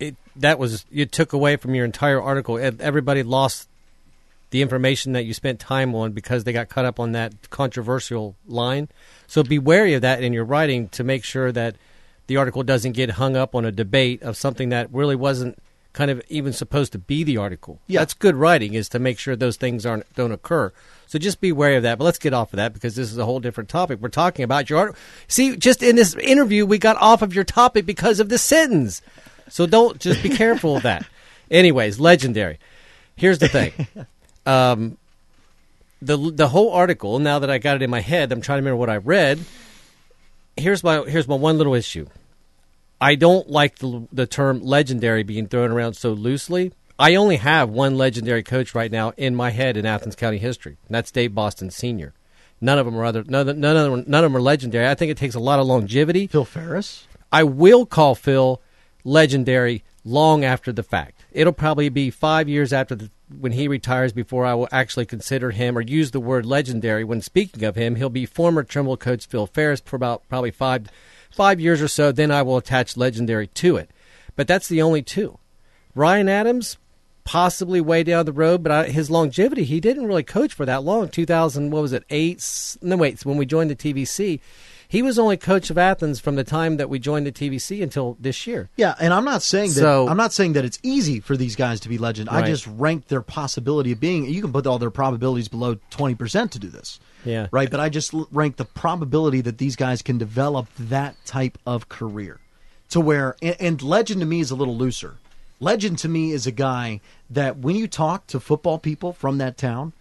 it 0.00 0.16
that 0.34 0.58
was 0.58 0.86
you 0.90 1.06
took 1.06 1.32
away 1.32 1.56
from 1.56 1.74
your 1.74 1.84
entire 1.84 2.20
article. 2.20 2.58
Everybody 2.58 3.22
lost 3.22 3.68
the 4.50 4.62
information 4.62 5.12
that 5.12 5.24
you 5.24 5.34
spent 5.34 5.58
time 5.58 5.94
on 5.94 6.12
because 6.12 6.44
they 6.44 6.52
got 6.52 6.68
caught 6.68 6.84
up 6.84 7.00
on 7.00 7.12
that 7.12 7.50
controversial 7.50 8.36
line. 8.46 8.88
So 9.26 9.42
be 9.42 9.58
wary 9.58 9.94
of 9.94 10.02
that 10.02 10.22
in 10.22 10.32
your 10.32 10.44
writing 10.44 10.88
to 10.90 11.04
make 11.04 11.24
sure 11.24 11.50
that 11.52 11.76
the 12.26 12.36
article 12.36 12.62
doesn't 12.62 12.92
get 12.92 13.10
hung 13.10 13.36
up 13.36 13.54
on 13.54 13.64
a 13.64 13.72
debate 13.72 14.22
of 14.22 14.36
something 14.36 14.70
that 14.70 14.92
really 14.92 15.16
wasn't 15.16 15.58
kind 15.92 16.10
of 16.10 16.20
even 16.28 16.52
supposed 16.52 16.92
to 16.92 16.98
be 16.98 17.24
the 17.24 17.38
article. 17.38 17.80
Yeah. 17.86 18.00
That's 18.00 18.14
good 18.14 18.36
writing 18.36 18.74
is 18.74 18.88
to 18.90 18.98
make 18.98 19.18
sure 19.18 19.34
those 19.34 19.56
things 19.56 19.86
aren't 19.86 20.12
don't 20.14 20.32
occur. 20.32 20.72
So 21.06 21.18
just 21.18 21.40
be 21.40 21.52
wary 21.52 21.76
of 21.76 21.84
that. 21.84 21.98
But 21.98 22.04
let's 22.04 22.18
get 22.18 22.34
off 22.34 22.52
of 22.52 22.58
that 22.58 22.74
because 22.74 22.96
this 22.96 23.10
is 23.10 23.18
a 23.18 23.24
whole 23.24 23.40
different 23.40 23.70
topic. 23.70 24.00
We're 24.00 24.08
talking 24.08 24.42
about 24.44 24.68
your. 24.68 24.94
See, 25.26 25.56
just 25.56 25.82
in 25.82 25.96
this 25.96 26.14
interview, 26.16 26.66
we 26.66 26.78
got 26.78 26.96
off 26.96 27.22
of 27.22 27.34
your 27.34 27.44
topic 27.44 27.86
because 27.86 28.20
of 28.20 28.28
the 28.28 28.38
sentence. 28.38 29.00
So 29.48 29.66
don't 29.66 29.98
just 29.98 30.22
be 30.22 30.28
careful 30.28 30.76
of 30.76 30.82
that. 30.82 31.06
Anyways, 31.50 31.98
legendary. 31.98 32.58
Here's 33.14 33.38
the 33.38 33.48
thing. 33.48 33.72
Um, 34.46 34.96
the 36.00 36.16
the 36.16 36.48
whole 36.48 36.72
article. 36.72 37.18
Now 37.18 37.38
that 37.40 37.50
I 37.50 37.58
got 37.58 37.76
it 37.76 37.82
in 37.82 37.90
my 37.90 38.00
head, 38.00 38.32
I'm 38.32 38.40
trying 38.40 38.58
to 38.58 38.60
remember 38.62 38.76
what 38.76 38.90
I 38.90 38.96
read. 38.96 39.40
Here's 40.56 40.82
my 40.82 41.02
here's 41.02 41.28
my 41.28 41.36
one 41.36 41.58
little 41.58 41.74
issue. 41.74 42.06
I 43.00 43.14
don't 43.14 43.50
like 43.50 43.78
the, 43.78 44.08
the 44.10 44.26
term 44.26 44.62
legendary 44.62 45.22
being 45.22 45.48
thrown 45.48 45.70
around 45.70 45.94
so 45.94 46.12
loosely. 46.12 46.72
I 46.98 47.14
only 47.16 47.36
have 47.36 47.68
one 47.68 47.98
legendary 47.98 48.42
coach 48.42 48.74
right 48.74 48.90
now 48.90 49.12
in 49.18 49.34
my 49.34 49.50
head 49.50 49.76
in 49.76 49.84
Athens 49.84 50.16
County 50.16 50.38
history, 50.38 50.78
and 50.86 50.94
that's 50.94 51.10
Dave 51.10 51.34
Boston 51.34 51.70
Sr. 51.70 52.14
None 52.58 52.78
of 52.78 52.86
them 52.86 52.96
are 52.96 53.04
other 53.04 53.22
none, 53.24 53.60
none 53.60 53.76
of 53.76 53.90
them 53.90 54.04
none 54.06 54.24
of 54.24 54.32
them 54.32 54.36
are 54.36 54.42
legendary. 54.42 54.88
I 54.88 54.94
think 54.94 55.10
it 55.10 55.18
takes 55.18 55.34
a 55.34 55.40
lot 55.40 55.60
of 55.60 55.66
longevity. 55.66 56.26
Phil 56.26 56.44
Ferris. 56.44 57.06
I 57.30 57.42
will 57.42 57.84
call 57.84 58.14
Phil 58.14 58.62
legendary 59.04 59.84
long 60.04 60.44
after 60.44 60.72
the 60.72 60.82
fact. 60.82 61.15
It'll 61.36 61.52
probably 61.52 61.90
be 61.90 62.08
five 62.08 62.48
years 62.48 62.72
after 62.72 62.94
the, 62.94 63.10
when 63.38 63.52
he 63.52 63.68
retires 63.68 64.14
before 64.14 64.46
I 64.46 64.54
will 64.54 64.68
actually 64.72 65.04
consider 65.04 65.50
him 65.50 65.76
or 65.76 65.82
use 65.82 66.12
the 66.12 66.18
word 66.18 66.46
legendary 66.46 67.04
when 67.04 67.20
speaking 67.20 67.62
of 67.62 67.76
him. 67.76 67.96
He'll 67.96 68.08
be 68.08 68.24
former 68.24 68.62
Trimble 68.62 68.96
coach 68.96 69.26
Phil 69.26 69.46
Ferris 69.46 69.82
for 69.84 69.96
about 69.96 70.26
probably 70.30 70.50
five 70.50 70.86
five 71.30 71.60
years 71.60 71.82
or 71.82 71.88
so, 71.88 72.10
then 72.10 72.30
I 72.30 72.40
will 72.40 72.56
attach 72.56 72.96
legendary 72.96 73.48
to 73.48 73.76
it. 73.76 73.90
But 74.34 74.48
that's 74.48 74.68
the 74.68 74.80
only 74.80 75.02
two. 75.02 75.38
Ryan 75.94 76.30
Adams, 76.30 76.78
possibly 77.24 77.82
way 77.82 78.02
down 78.02 78.24
the 78.24 78.32
road, 78.32 78.62
but 78.62 78.72
I, 78.72 78.84
his 78.88 79.10
longevity, 79.10 79.64
he 79.64 79.78
didn't 79.78 80.06
really 80.06 80.22
coach 80.22 80.54
for 80.54 80.64
that 80.64 80.84
long. 80.84 81.10
2000, 81.10 81.70
what 81.70 81.82
was 81.82 81.92
it, 81.92 82.04
eight? 82.08 82.42
No, 82.80 82.96
wait, 82.96 83.26
when 83.26 83.36
we 83.36 83.44
joined 83.44 83.68
the 83.68 83.76
TVC, 83.76 84.40
he 84.88 85.02
was 85.02 85.18
only 85.18 85.36
coach 85.36 85.70
of 85.70 85.78
Athens 85.78 86.20
from 86.20 86.36
the 86.36 86.44
time 86.44 86.76
that 86.76 86.88
we 86.88 86.98
joined 86.98 87.26
the 87.26 87.32
TVC 87.32 87.82
until 87.82 88.16
this 88.20 88.46
year. 88.46 88.68
Yeah, 88.76 88.94
and 89.00 89.12
I'm 89.12 89.24
not 89.24 89.42
saying 89.42 89.70
that 89.70 89.80
so, 89.80 90.08
I'm 90.08 90.16
not 90.16 90.32
saying 90.32 90.54
that 90.54 90.64
it's 90.64 90.78
easy 90.82 91.20
for 91.20 91.36
these 91.36 91.56
guys 91.56 91.80
to 91.80 91.88
be 91.88 91.98
legend. 91.98 92.28
Right. 92.30 92.44
I 92.44 92.46
just 92.46 92.66
ranked 92.66 93.08
their 93.08 93.22
possibility 93.22 93.92
of 93.92 94.00
being. 94.00 94.26
You 94.26 94.40
can 94.40 94.52
put 94.52 94.66
all 94.66 94.78
their 94.78 94.90
probabilities 94.90 95.48
below 95.48 95.76
20 95.90 96.14
percent 96.14 96.52
to 96.52 96.58
do 96.58 96.68
this. 96.68 97.00
Yeah. 97.24 97.48
Right. 97.50 97.70
But 97.70 97.80
I 97.80 97.88
just 97.88 98.12
rank 98.30 98.56
the 98.56 98.64
probability 98.64 99.40
that 99.42 99.58
these 99.58 99.76
guys 99.76 100.02
can 100.02 100.18
develop 100.18 100.68
that 100.78 101.16
type 101.24 101.58
of 101.66 101.88
career 101.88 102.40
to 102.90 103.00
where, 103.00 103.36
and, 103.42 103.56
and 103.58 103.82
legend 103.82 104.20
to 104.20 104.26
me 104.26 104.40
is 104.40 104.50
a 104.50 104.54
little 104.56 104.76
looser. 104.76 105.16
Legend 105.58 105.98
to 105.98 106.08
me 106.08 106.32
is 106.32 106.46
a 106.46 106.52
guy 106.52 107.00
that 107.30 107.56
when 107.58 107.76
you 107.76 107.88
talk 107.88 108.26
to 108.28 108.38
football 108.38 108.78
people 108.78 109.12
from 109.12 109.38
that 109.38 109.56
town, 109.56 109.92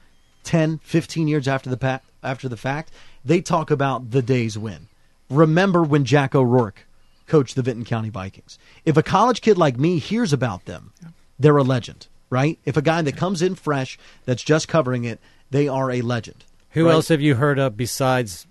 10, 0.43 0.79
15 0.79 1.27
years 1.27 1.47
after 1.47 1.69
the 1.69 1.77
pa- 1.77 2.01
after 2.21 2.49
the 2.49 2.57
fact, 2.57 2.91
they 3.25 3.41
talk 3.41 3.71
about 3.71 4.11
the 4.11 4.21
day's 4.21 4.57
win. 4.57 4.87
Remember 5.29 5.83
when 5.83 6.05
Jack 6.05 6.35
O'Rourke 6.35 6.85
coached 7.27 7.55
the 7.55 7.63
Vinton 7.63 7.83
County 7.83 8.09
Vikings? 8.09 8.59
If 8.85 8.95
a 8.95 9.03
college 9.03 9.41
kid 9.41 9.57
like 9.57 9.77
me 9.77 9.97
hears 9.97 10.31
about 10.31 10.65
them, 10.65 10.93
they're 11.39 11.57
a 11.57 11.63
legend, 11.63 12.07
right? 12.29 12.59
If 12.63 12.77
a 12.77 12.81
guy 12.81 13.01
that 13.01 13.17
comes 13.17 13.41
in 13.41 13.55
fresh 13.55 13.97
that's 14.25 14.43
just 14.43 14.67
covering 14.67 15.03
it, 15.03 15.19
they 15.49 15.67
are 15.67 15.91
a 15.91 16.01
legend. 16.01 16.45
Who 16.71 16.85
right? 16.85 16.93
else 16.93 17.07
have 17.07 17.21
you 17.21 17.35
heard 17.35 17.57
of 17.57 17.75
besides 17.75 18.45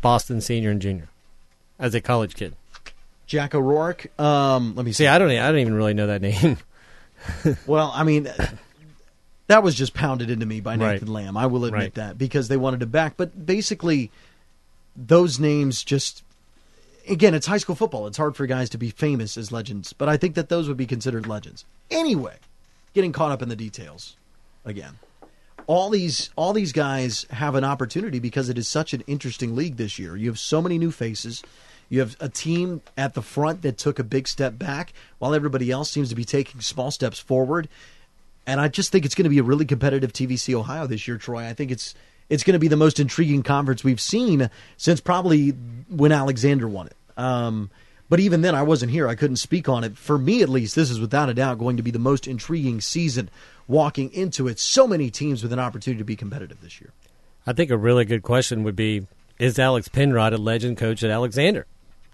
Boston 0.00 0.40
Senior 0.40 0.70
and 0.70 0.82
Junior 0.82 1.08
as 1.78 1.94
a 1.94 2.00
college 2.00 2.34
kid? 2.34 2.54
Jack 3.26 3.54
O'Rourke. 3.54 4.18
Um, 4.20 4.74
let 4.74 4.84
me 4.84 4.92
see. 4.92 5.04
see. 5.04 5.06
I 5.06 5.18
don't. 5.18 5.30
I 5.30 5.48
don't 5.48 5.60
even 5.60 5.74
really 5.74 5.94
know 5.94 6.08
that 6.08 6.22
name. 6.22 6.58
well, 7.66 7.92
I 7.94 8.02
mean, 8.02 8.28
that 9.48 9.62
was 9.62 9.74
just 9.74 9.94
pounded 9.94 10.30
into 10.30 10.46
me 10.46 10.60
by 10.60 10.76
Nathan 10.76 11.12
right. 11.12 11.24
Lamb. 11.24 11.36
I 11.36 11.46
will 11.46 11.64
admit 11.64 11.80
right. 11.80 11.94
that 11.94 12.18
because 12.18 12.48
they 12.48 12.56
wanted 12.56 12.80
to 12.80 12.86
back. 12.86 13.14
But 13.16 13.44
basically, 13.46 14.10
those 14.96 15.38
names 15.38 15.82
just 15.82 16.22
again, 17.08 17.34
it's 17.34 17.46
high 17.46 17.58
school 17.58 17.74
football. 17.74 18.06
It's 18.06 18.18
hard 18.18 18.36
for 18.36 18.46
guys 18.46 18.70
to 18.70 18.78
be 18.78 18.90
famous 18.90 19.36
as 19.36 19.50
legends, 19.50 19.92
but 19.92 20.08
I 20.08 20.16
think 20.16 20.36
that 20.36 20.48
those 20.48 20.68
would 20.68 20.76
be 20.76 20.86
considered 20.86 21.26
legends. 21.26 21.64
Anyway, 21.90 22.36
getting 22.94 23.12
caught 23.12 23.32
up 23.32 23.42
in 23.42 23.48
the 23.48 23.56
details 23.56 24.16
again 24.64 24.98
all 25.68 25.90
these 25.90 26.30
all 26.34 26.52
these 26.52 26.72
guys 26.72 27.26
have 27.30 27.54
an 27.54 27.62
opportunity 27.62 28.18
because 28.18 28.48
it 28.48 28.58
is 28.58 28.66
such 28.66 28.92
an 28.92 29.04
interesting 29.06 29.54
league 29.54 29.76
this 29.76 29.98
year. 29.98 30.16
You 30.16 30.30
have 30.30 30.38
so 30.38 30.60
many 30.60 30.78
new 30.78 30.90
faces. 30.90 31.44
You 31.90 32.00
have 32.00 32.16
a 32.20 32.28
team 32.28 32.82
at 32.96 33.14
the 33.14 33.22
front 33.22 33.62
that 33.62 33.78
took 33.78 33.98
a 33.98 34.04
big 34.04 34.26
step 34.26 34.58
back 34.58 34.92
while 35.18 35.34
everybody 35.34 35.70
else 35.70 35.90
seems 35.90 36.08
to 36.08 36.14
be 36.14 36.24
taking 36.24 36.60
small 36.60 36.90
steps 36.90 37.18
forward. 37.18 37.68
And 38.48 38.62
I 38.62 38.68
just 38.68 38.90
think 38.90 39.04
it's 39.04 39.14
going 39.14 39.24
to 39.24 39.30
be 39.30 39.38
a 39.38 39.42
really 39.42 39.66
competitive 39.66 40.10
TVC 40.10 40.54
Ohio 40.54 40.86
this 40.86 41.06
year, 41.06 41.18
Troy. 41.18 41.46
I 41.46 41.52
think 41.52 41.70
it's 41.70 41.94
it's 42.30 42.44
going 42.44 42.54
to 42.54 42.58
be 42.58 42.68
the 42.68 42.76
most 42.76 42.98
intriguing 42.98 43.42
conference 43.42 43.84
we've 43.84 44.00
seen 44.00 44.48
since 44.78 45.02
probably 45.02 45.50
when 45.50 46.12
Alexander 46.12 46.66
won 46.66 46.86
it. 46.86 46.96
Um, 47.18 47.70
but 48.08 48.20
even 48.20 48.40
then, 48.40 48.54
I 48.54 48.62
wasn't 48.62 48.90
here. 48.90 49.06
I 49.06 49.16
couldn't 49.16 49.36
speak 49.36 49.68
on 49.68 49.84
it. 49.84 49.98
For 49.98 50.16
me, 50.16 50.40
at 50.40 50.48
least, 50.48 50.74
this 50.74 50.90
is 50.90 50.98
without 50.98 51.28
a 51.28 51.34
doubt 51.34 51.58
going 51.58 51.76
to 51.76 51.82
be 51.82 51.90
the 51.90 51.98
most 51.98 52.26
intriguing 52.26 52.80
season 52.80 53.28
walking 53.66 54.10
into 54.14 54.48
it. 54.48 54.58
So 54.58 54.88
many 54.88 55.10
teams 55.10 55.42
with 55.42 55.52
an 55.52 55.58
opportunity 55.58 55.98
to 55.98 56.04
be 56.04 56.16
competitive 56.16 56.62
this 56.62 56.80
year. 56.80 56.92
I 57.46 57.52
think 57.52 57.70
a 57.70 57.76
really 57.76 58.06
good 58.06 58.22
question 58.22 58.64
would 58.64 58.76
be 58.76 59.06
Is 59.38 59.58
Alex 59.58 59.88
Penrod 59.88 60.32
a 60.32 60.38
legend 60.38 60.78
coach 60.78 61.04
at 61.04 61.10
Alexander? 61.10 61.66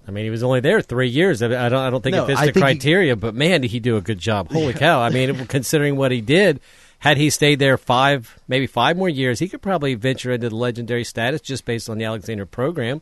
I 0.06 0.10
mean, 0.10 0.24
he 0.24 0.30
was 0.30 0.42
only 0.42 0.60
there 0.60 0.80
three 0.80 1.08
years. 1.08 1.42
I 1.42 1.48
don't, 1.48 1.74
I 1.74 1.90
don't 1.90 2.02
think 2.02 2.16
no, 2.16 2.24
it 2.24 2.26
fits 2.26 2.40
the 2.42 2.60
criteria, 2.60 3.14
he, 3.14 3.18
but 3.18 3.34
man, 3.34 3.62
did 3.62 3.70
he 3.70 3.80
do 3.80 3.96
a 3.96 4.00
good 4.00 4.18
job. 4.18 4.50
Holy 4.50 4.72
yeah. 4.72 4.78
cow. 4.78 5.00
I 5.00 5.10
mean, 5.10 5.46
considering 5.48 5.96
what 5.96 6.12
he 6.12 6.20
did 6.20 6.60
had 6.98 7.16
he 7.16 7.30
stayed 7.30 7.58
there 7.58 7.76
five, 7.78 8.38
maybe 8.48 8.66
five 8.66 8.96
more 8.96 9.08
years, 9.08 9.38
he 9.38 9.48
could 9.48 9.62
probably 9.62 9.94
venture 9.94 10.32
into 10.32 10.48
the 10.48 10.56
legendary 10.56 11.04
status 11.04 11.40
just 11.40 11.64
based 11.64 11.88
on 11.88 11.98
the 11.98 12.04
Alexander 12.04 12.46
program. 12.46 13.00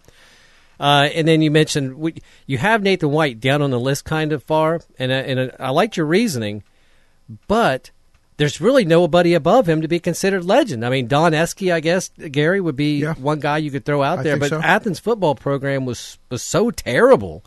Uh, 0.78 1.08
and 1.14 1.28
then 1.28 1.42
you 1.42 1.50
mentioned 1.50 1.94
we, 1.94 2.14
you 2.46 2.58
have 2.58 2.82
Nathan 2.82 3.10
White 3.10 3.40
down 3.40 3.62
on 3.62 3.70
the 3.70 3.78
list 3.78 4.04
kind 4.04 4.32
of 4.32 4.42
far, 4.42 4.80
and, 4.98 5.12
uh, 5.12 5.14
and 5.14 5.38
uh, 5.38 5.48
I 5.60 5.70
liked 5.70 5.96
your 5.96 6.06
reasoning, 6.06 6.64
but 7.46 7.90
there's 8.36 8.60
really 8.60 8.84
nobody 8.84 9.34
above 9.34 9.68
him 9.68 9.82
to 9.82 9.88
be 9.88 10.00
considered 10.00 10.44
legend. 10.44 10.84
I 10.84 10.90
mean, 10.90 11.06
Don 11.06 11.34
Eske, 11.34 11.70
I 11.72 11.80
guess 11.80 12.08
Gary 12.08 12.60
would 12.60 12.76
be 12.76 12.98
yeah. 12.98 13.14
one 13.14 13.40
guy 13.40 13.58
you 13.58 13.70
could 13.70 13.84
throw 13.84 14.02
out 14.02 14.20
I 14.20 14.22
there, 14.22 14.36
but 14.36 14.50
so. 14.50 14.60
Athens 14.60 14.98
football 14.98 15.34
program 15.34 15.84
was 15.84 16.18
was 16.30 16.42
so 16.42 16.70
terrible 16.70 17.44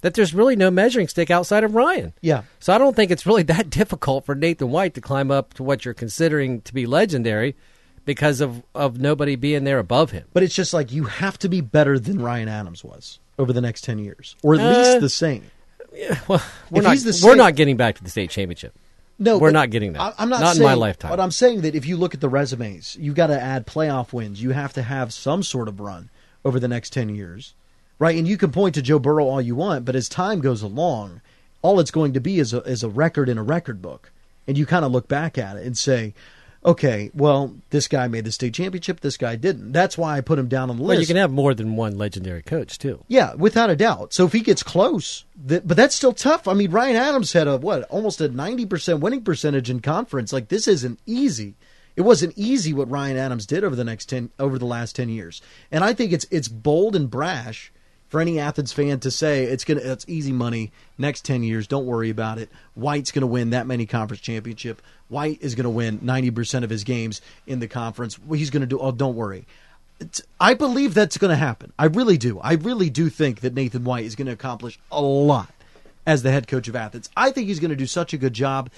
that 0.00 0.14
there's 0.14 0.32
really 0.34 0.56
no 0.56 0.70
measuring 0.70 1.08
stick 1.08 1.30
outside 1.30 1.64
of 1.64 1.74
Ryan. 1.74 2.12
Yeah. 2.20 2.42
So 2.60 2.72
I 2.72 2.78
don't 2.78 2.94
think 2.94 3.10
it's 3.10 3.26
really 3.26 3.42
that 3.44 3.70
difficult 3.70 4.24
for 4.24 4.34
Nathan 4.34 4.70
White 4.70 4.94
to 4.94 5.00
climb 5.00 5.30
up 5.30 5.54
to 5.54 5.62
what 5.62 5.84
you're 5.84 5.94
considering 5.94 6.60
to 6.62 6.74
be 6.74 6.86
legendary 6.86 7.56
because 8.04 8.40
of, 8.40 8.62
of 8.74 8.98
nobody 8.98 9.36
being 9.36 9.64
there 9.64 9.78
above 9.78 10.12
him. 10.12 10.24
But 10.32 10.42
it's 10.42 10.54
just 10.54 10.72
like 10.72 10.92
you 10.92 11.04
have 11.04 11.38
to 11.40 11.48
be 11.48 11.60
better 11.60 11.98
than 11.98 12.22
Ryan 12.22 12.48
Adams 12.48 12.82
was 12.82 13.18
over 13.38 13.52
the 13.52 13.60
next 13.60 13.84
10 13.84 13.98
years, 13.98 14.34
or 14.42 14.54
at 14.54 14.60
uh, 14.60 14.78
least 14.78 15.00
the 15.00 15.08
same. 15.08 15.44
Yeah, 15.92 16.18
well, 16.28 16.42
we're, 16.70 16.82
not, 16.82 16.98
we're 17.22 17.34
not 17.34 17.54
getting 17.54 17.76
back 17.76 17.96
to 17.96 18.04
the 18.04 18.10
state 18.10 18.30
championship. 18.30 18.74
No, 19.18 19.38
we're 19.38 19.50
not 19.50 19.70
getting 19.70 19.94
that. 19.94 20.14
I'm 20.16 20.28
not, 20.28 20.40
not 20.40 20.56
saying, 20.56 20.62
in 20.62 20.68
my 20.68 20.74
lifetime. 20.74 21.10
But 21.10 21.20
I'm 21.20 21.32
saying 21.32 21.62
that 21.62 21.74
if 21.74 21.86
you 21.86 21.96
look 21.96 22.14
at 22.14 22.20
the 22.20 22.28
resumes, 22.28 22.96
you've 23.00 23.16
got 23.16 23.28
to 23.28 23.40
add 23.40 23.66
playoff 23.66 24.12
wins. 24.12 24.42
You 24.42 24.50
have 24.50 24.72
to 24.74 24.82
have 24.82 25.12
some 25.12 25.42
sort 25.42 25.66
of 25.66 25.80
run 25.80 26.10
over 26.44 26.60
the 26.60 26.68
next 26.68 26.92
10 26.92 27.08
years, 27.08 27.54
right? 27.98 28.16
And 28.16 28.28
you 28.28 28.36
can 28.36 28.52
point 28.52 28.74
to 28.76 28.82
Joe 28.82 29.00
Burrow 29.00 29.26
all 29.26 29.42
you 29.42 29.56
want, 29.56 29.84
but 29.84 29.96
as 29.96 30.08
time 30.08 30.40
goes 30.40 30.62
along, 30.62 31.20
all 31.62 31.80
it's 31.80 31.90
going 31.90 32.12
to 32.12 32.20
be 32.20 32.38
is 32.38 32.54
a, 32.54 32.58
is 32.62 32.84
a 32.84 32.88
record 32.88 33.28
in 33.28 33.38
a 33.38 33.42
record 33.42 33.82
book. 33.82 34.12
And 34.46 34.56
you 34.56 34.64
kind 34.64 34.84
of 34.84 34.92
look 34.92 35.08
back 35.08 35.36
at 35.36 35.56
it 35.56 35.66
and 35.66 35.76
say, 35.76 36.14
okay, 36.68 37.10
well, 37.14 37.54
this 37.70 37.88
guy 37.88 38.06
made 38.08 38.24
the 38.24 38.32
state 38.32 38.54
championship, 38.54 39.00
this 39.00 39.16
guy 39.16 39.36
didn't. 39.36 39.72
That's 39.72 39.96
why 39.96 40.16
I 40.16 40.20
put 40.20 40.38
him 40.38 40.48
down 40.48 40.68
on 40.68 40.76
the 40.76 40.82
list. 40.82 40.88
Well, 40.88 41.00
you 41.00 41.06
can 41.06 41.16
have 41.16 41.32
more 41.32 41.54
than 41.54 41.76
one 41.76 41.96
legendary 41.96 42.42
coach 42.42 42.78
too. 42.78 43.04
Yeah, 43.08 43.34
without 43.34 43.70
a 43.70 43.76
doubt. 43.76 44.12
So 44.12 44.26
if 44.26 44.32
he 44.32 44.40
gets 44.40 44.62
close, 44.62 45.24
but 45.36 45.66
that's 45.66 45.94
still 45.94 46.12
tough. 46.12 46.46
I 46.46 46.52
mean, 46.52 46.70
Ryan 46.70 46.96
Adams 46.96 47.32
had 47.32 47.48
a 47.48 47.56
what, 47.56 47.84
almost 47.84 48.20
a 48.20 48.28
ninety 48.28 48.66
percent 48.66 49.00
winning 49.00 49.22
percentage 49.22 49.70
in 49.70 49.80
conference. 49.80 50.32
Like 50.32 50.48
this 50.48 50.68
isn't 50.68 51.00
easy. 51.06 51.54
It 51.96 52.02
wasn't 52.02 52.34
easy 52.36 52.72
what 52.72 52.90
Ryan 52.90 53.16
Adams 53.16 53.46
did 53.46 53.64
over 53.64 53.74
the 53.74 53.84
next 53.84 54.06
ten 54.06 54.30
over 54.38 54.58
the 54.58 54.66
last 54.66 54.94
ten 54.94 55.08
years, 55.08 55.40
and 55.72 55.82
I 55.82 55.94
think 55.94 56.12
it's 56.12 56.26
it's 56.30 56.48
bold 56.48 56.94
and 56.94 57.10
brash 57.10 57.72
for 58.08 58.20
any 58.20 58.38
Athens 58.38 58.72
fan 58.72 59.00
to 59.00 59.10
say 59.10 59.44
it's 59.44 59.64
gonna 59.64 59.80
it's 59.80 60.04
easy 60.08 60.32
money 60.32 60.72
next 60.96 61.24
ten 61.24 61.42
years. 61.42 61.66
Don't 61.66 61.86
worry 61.86 62.10
about 62.10 62.38
it. 62.38 62.50
White's 62.74 63.12
gonna 63.12 63.26
win 63.26 63.50
that 63.50 63.66
many 63.66 63.86
conference 63.86 64.20
championship. 64.20 64.82
White 65.08 65.38
is 65.40 65.54
gonna 65.54 65.70
win 65.70 66.00
ninety 66.02 66.30
percent 66.30 66.64
of 66.64 66.70
his 66.70 66.84
games 66.84 67.20
in 67.46 67.60
the 67.60 67.68
conference. 67.68 68.18
He's 68.30 68.50
gonna 68.50 68.66
do. 68.66 68.78
Oh, 68.78 68.92
don't 68.92 69.16
worry. 69.16 69.46
It's, 70.00 70.22
I 70.40 70.54
believe 70.54 70.94
that's 70.94 71.18
going 71.18 71.30
to 71.30 71.36
happen. 71.36 71.72
I 71.76 71.86
really 71.86 72.18
do. 72.18 72.38
I 72.38 72.52
really 72.52 72.88
do 72.88 73.08
think 73.10 73.40
that 73.40 73.54
Nathan 73.54 73.82
White 73.82 74.04
is 74.04 74.14
going 74.14 74.26
to 74.26 74.32
accomplish 74.32 74.78
a 74.92 75.02
lot 75.02 75.52
as 76.06 76.22
the 76.22 76.30
head 76.30 76.46
coach 76.46 76.68
of 76.68 76.76
Athens. 76.76 77.10
I 77.16 77.32
think 77.32 77.48
he's 77.48 77.58
going 77.58 77.70
to 77.70 77.76
do 77.76 77.86
such 77.86 78.12
a 78.12 78.16
good 78.16 78.32
job 78.32 78.70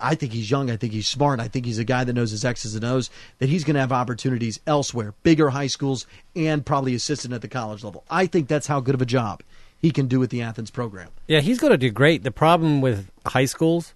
I 0.00 0.14
think 0.14 0.32
he's 0.32 0.50
young. 0.50 0.70
I 0.70 0.76
think 0.76 0.92
he's 0.92 1.08
smart. 1.08 1.40
I 1.40 1.48
think 1.48 1.66
he's 1.66 1.78
a 1.78 1.84
guy 1.84 2.04
that 2.04 2.12
knows 2.12 2.30
his 2.30 2.44
X's 2.44 2.74
and 2.74 2.84
O's, 2.84 3.10
that 3.38 3.48
he's 3.48 3.64
going 3.64 3.74
to 3.74 3.80
have 3.80 3.92
opportunities 3.92 4.60
elsewhere, 4.66 5.14
bigger 5.22 5.50
high 5.50 5.66
schools, 5.66 6.06
and 6.36 6.64
probably 6.64 6.94
assistant 6.94 7.34
at 7.34 7.42
the 7.42 7.48
college 7.48 7.82
level. 7.82 8.04
I 8.08 8.26
think 8.26 8.48
that's 8.48 8.66
how 8.66 8.80
good 8.80 8.94
of 8.94 9.02
a 9.02 9.06
job 9.06 9.42
he 9.80 9.90
can 9.90 10.06
do 10.06 10.20
with 10.20 10.30
the 10.30 10.42
Athens 10.42 10.70
program. 10.70 11.08
Yeah, 11.26 11.40
he's 11.40 11.58
going 11.58 11.72
to 11.72 11.78
do 11.78 11.90
great. 11.90 12.22
The 12.22 12.30
problem 12.30 12.80
with 12.80 13.10
high 13.26 13.46
schools 13.46 13.94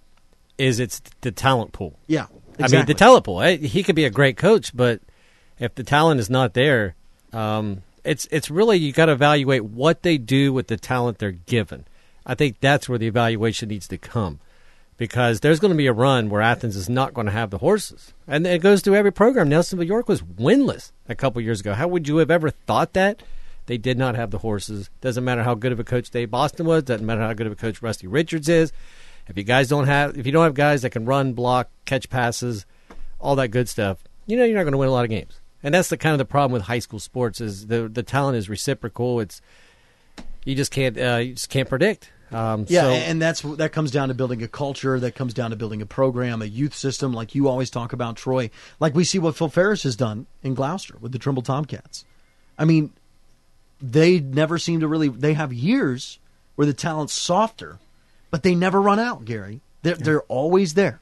is 0.57 0.79
it's 0.79 1.01
the 1.21 1.31
talent 1.31 1.71
pool. 1.71 1.97
Yeah. 2.07 2.27
Exactly. 2.59 2.77
I 2.77 2.79
mean, 2.81 2.85
the 2.87 2.93
talent 2.93 3.23
pool. 3.23 3.39
He 3.41 3.83
could 3.83 3.95
be 3.95 4.05
a 4.05 4.09
great 4.09 4.35
coach, 4.35 4.75
but 4.75 4.99
if 5.59 5.75
the 5.75 5.83
talent 5.83 6.19
is 6.19 6.29
not 6.29 6.53
there, 6.53 6.95
um, 7.31 7.83
it's 8.03 8.27
it's 8.31 8.49
really 8.49 8.77
you 8.77 8.91
got 8.91 9.05
to 9.05 9.11
evaluate 9.11 9.63
what 9.63 10.01
they 10.01 10.17
do 10.17 10.51
with 10.51 10.67
the 10.67 10.77
talent 10.77 11.19
they're 11.19 11.31
given. 11.31 11.85
I 12.25 12.35
think 12.35 12.59
that's 12.59 12.89
where 12.89 12.97
the 12.97 13.07
evaluation 13.07 13.69
needs 13.69 13.87
to 13.89 13.97
come 13.97 14.39
because 14.97 15.39
there's 15.39 15.59
going 15.59 15.71
to 15.71 15.77
be 15.77 15.87
a 15.87 15.93
run 15.93 16.29
where 16.29 16.41
Athens 16.41 16.75
is 16.75 16.89
not 16.89 17.13
going 17.13 17.27
to 17.27 17.31
have 17.31 17.51
the 17.51 17.59
horses. 17.59 18.13
And 18.27 18.45
it 18.45 18.61
goes 18.61 18.81
through 18.81 18.95
every 18.95 19.11
program. 19.11 19.49
Nelsonville 19.49 19.87
York 19.87 20.09
was 20.09 20.21
winless 20.21 20.91
a 21.07 21.15
couple 21.15 21.41
years 21.41 21.61
ago. 21.61 21.73
How 21.73 21.87
would 21.87 22.07
you 22.07 22.17
have 22.17 22.31
ever 22.31 22.49
thought 22.49 22.93
that? 22.93 23.21
They 23.67 23.77
did 23.77 23.97
not 23.97 24.15
have 24.15 24.31
the 24.31 24.39
horses. 24.39 24.89
Doesn't 25.01 25.23
matter 25.23 25.43
how 25.43 25.53
good 25.53 25.71
of 25.71 25.79
a 25.79 25.83
coach 25.83 26.09
Dave 26.09 26.31
Boston 26.31 26.65
was. 26.65 26.83
Doesn't 26.83 27.05
matter 27.05 27.21
how 27.21 27.33
good 27.33 27.47
of 27.47 27.53
a 27.53 27.57
coach 27.57 27.81
Rusty 27.81 28.07
Richards 28.07 28.49
is. 28.49 28.71
If 29.27 29.37
you 29.37 29.43
guys 29.43 29.67
don't 29.67 29.87
have, 29.87 30.17
if 30.17 30.25
you 30.25 30.31
don't 30.31 30.45
have 30.45 30.53
guys 30.53 30.81
that 30.81 30.91
can 30.91 31.05
run, 31.05 31.33
block, 31.33 31.69
catch 31.85 32.09
passes, 32.09 32.65
all 33.19 33.35
that 33.35 33.49
good 33.49 33.67
stuff, 33.67 34.03
you 34.25 34.37
know 34.37 34.45
you're 34.45 34.55
not 34.55 34.63
going 34.63 34.71
to 34.71 34.77
win 34.77 34.87
a 34.87 34.91
lot 34.91 35.03
of 35.03 35.09
games. 35.09 35.41
And 35.61 35.73
that's 35.73 35.89
the 35.89 35.97
kind 35.97 36.13
of 36.13 36.17
the 36.17 36.25
problem 36.25 36.53
with 36.53 36.63
high 36.63 36.79
school 36.79 36.99
sports 36.99 37.41
is 37.41 37.67
the 37.67 37.89
the 37.89 38.03
talent 38.03 38.37
is 38.37 38.47
reciprocal. 38.47 39.19
It's 39.19 39.41
you 40.45 40.55
just 40.55 40.71
can't 40.71 40.97
uh, 40.97 41.17
you 41.17 41.33
just 41.33 41.49
can't 41.49 41.67
predict. 41.67 42.11
Um, 42.31 42.65
yeah, 42.67 42.81
so, 42.81 42.89
and 42.89 43.21
that's 43.21 43.41
that 43.41 43.71
comes 43.71 43.91
down 43.91 44.09
to 44.09 44.13
building 44.13 44.43
a 44.43 44.47
culture. 44.47 44.99
That 44.99 45.15
comes 45.15 45.33
down 45.33 45.51
to 45.51 45.55
building 45.55 45.81
a 45.81 45.85
program, 45.85 46.41
a 46.41 46.45
youth 46.45 46.75
system, 46.75 47.13
like 47.13 47.35
you 47.35 47.47
always 47.47 47.69
talk 47.69 47.93
about, 47.93 48.17
Troy. 48.17 48.49
Like 48.79 48.95
we 48.95 49.05
see 49.05 49.19
what 49.19 49.35
Phil 49.35 49.49
Ferris 49.49 49.83
has 49.83 49.95
done 49.95 50.27
in 50.43 50.55
Glouster 50.55 50.99
with 50.99 51.13
the 51.13 51.19
Trimble 51.19 51.43
Tomcats. 51.43 52.03
I 52.57 52.65
mean, 52.65 52.91
they 53.81 54.19
never 54.19 54.57
seem 54.57 54.81
to 54.81 54.87
really. 54.87 55.07
They 55.07 55.33
have 55.33 55.53
years 55.53 56.19
where 56.55 56.67
the 56.67 56.73
talent's 56.73 57.13
softer, 57.13 57.79
but 58.29 58.43
they 58.43 58.55
never 58.55 58.81
run 58.81 58.99
out. 58.99 59.23
Gary, 59.23 59.61
they're 59.83 59.95
yeah. 59.95 60.03
they're 60.03 60.23
always 60.23 60.73
there, 60.73 60.99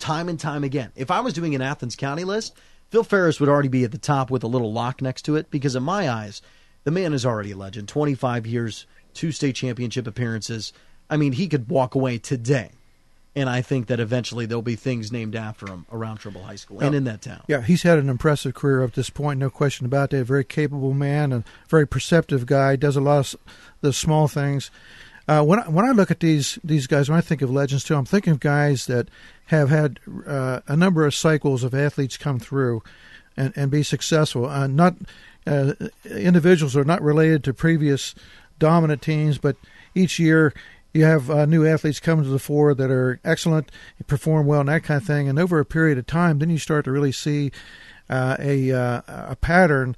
time 0.00 0.28
and 0.28 0.40
time 0.40 0.64
again. 0.64 0.90
If 0.96 1.10
I 1.10 1.20
was 1.20 1.34
doing 1.34 1.54
an 1.54 1.62
Athens 1.62 1.94
County 1.94 2.24
list, 2.24 2.56
Phil 2.90 3.04
Ferris 3.04 3.38
would 3.38 3.48
already 3.48 3.68
be 3.68 3.84
at 3.84 3.92
the 3.92 3.98
top 3.98 4.28
with 4.28 4.42
a 4.42 4.48
little 4.48 4.72
lock 4.72 5.00
next 5.00 5.22
to 5.22 5.36
it 5.36 5.50
because 5.50 5.76
in 5.76 5.84
my 5.84 6.10
eyes, 6.10 6.42
the 6.82 6.90
man 6.90 7.12
is 7.12 7.24
already 7.24 7.52
a 7.52 7.56
legend. 7.56 7.86
Twenty 7.86 8.14
five 8.14 8.44
years 8.44 8.86
two 9.14 9.32
state 9.32 9.54
championship 9.54 10.06
appearances. 10.06 10.72
I 11.08 11.16
mean, 11.16 11.32
he 11.32 11.48
could 11.48 11.68
walk 11.68 11.94
away 11.94 12.18
today. 12.18 12.70
And 13.36 13.50
I 13.50 13.62
think 13.62 13.88
that 13.88 13.98
eventually 13.98 14.46
there'll 14.46 14.62
be 14.62 14.76
things 14.76 15.10
named 15.10 15.34
after 15.34 15.66
him 15.66 15.86
around 15.90 16.18
Trimble 16.18 16.44
High 16.44 16.54
School 16.54 16.80
and 16.80 16.94
in 16.94 17.02
that 17.04 17.20
town. 17.20 17.42
Yeah, 17.48 17.62
he's 17.62 17.82
had 17.82 17.98
an 17.98 18.08
impressive 18.08 18.54
career 18.54 18.84
up 18.84 18.90
to 18.90 18.96
this 18.96 19.10
point, 19.10 19.40
no 19.40 19.50
question 19.50 19.86
about 19.86 20.10
that. 20.10 20.20
A 20.20 20.24
very 20.24 20.44
capable 20.44 20.94
man, 20.94 21.32
a 21.32 21.44
very 21.68 21.86
perceptive 21.86 22.46
guy, 22.46 22.76
does 22.76 22.94
a 22.94 23.00
lot 23.00 23.34
of 23.34 23.40
the 23.80 23.92
small 23.92 24.28
things. 24.28 24.70
Uh, 25.26 25.42
when 25.42 25.58
I, 25.58 25.68
when 25.68 25.84
I 25.84 25.90
look 25.90 26.12
at 26.12 26.20
these 26.20 26.60
these 26.62 26.86
guys, 26.86 27.08
when 27.08 27.18
I 27.18 27.22
think 27.22 27.42
of 27.42 27.50
legends 27.50 27.82
too, 27.82 27.96
I'm 27.96 28.04
thinking 28.04 28.32
of 28.32 28.40
guys 28.40 28.86
that 28.86 29.08
have 29.46 29.68
had 29.68 29.98
uh, 30.26 30.60
a 30.68 30.76
number 30.76 31.04
of 31.04 31.14
cycles 31.14 31.64
of 31.64 31.74
athletes 31.74 32.16
come 32.16 32.38
through 32.38 32.82
and, 33.36 33.52
and 33.56 33.70
be 33.70 33.82
successful. 33.82 34.46
Uh, 34.46 34.68
not 34.68 34.94
uh, 35.46 35.72
individuals 36.04 36.76
are 36.76 36.84
not 36.84 37.02
related 37.02 37.42
to 37.44 37.54
previous 37.54 38.14
dominant 38.58 39.02
teams, 39.02 39.38
but 39.38 39.56
each 39.94 40.18
year 40.18 40.52
you 40.92 41.04
have 41.04 41.28
uh, 41.28 41.44
new 41.44 41.66
athletes 41.66 42.00
come 42.00 42.22
to 42.22 42.28
the 42.28 42.38
fore 42.38 42.72
that 42.74 42.90
are 42.90 43.20
excellent, 43.24 43.70
perform 44.06 44.46
well, 44.46 44.60
and 44.60 44.68
that 44.68 44.84
kind 44.84 45.00
of 45.00 45.06
thing. 45.06 45.28
And 45.28 45.38
over 45.38 45.58
a 45.58 45.64
period 45.64 45.98
of 45.98 46.06
time, 46.06 46.38
then 46.38 46.50
you 46.50 46.58
start 46.58 46.84
to 46.84 46.92
really 46.92 47.12
see 47.12 47.50
uh, 48.08 48.36
a 48.38 48.72
uh, 48.72 49.02
a 49.06 49.36
pattern 49.36 49.96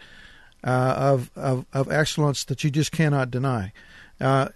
uh, 0.64 0.94
of, 0.96 1.30
of 1.36 1.66
of 1.72 1.92
excellence 1.92 2.44
that 2.44 2.64
you 2.64 2.70
just 2.70 2.92
cannot 2.92 3.30
deny. 3.30 3.72
Uh, 4.20 4.48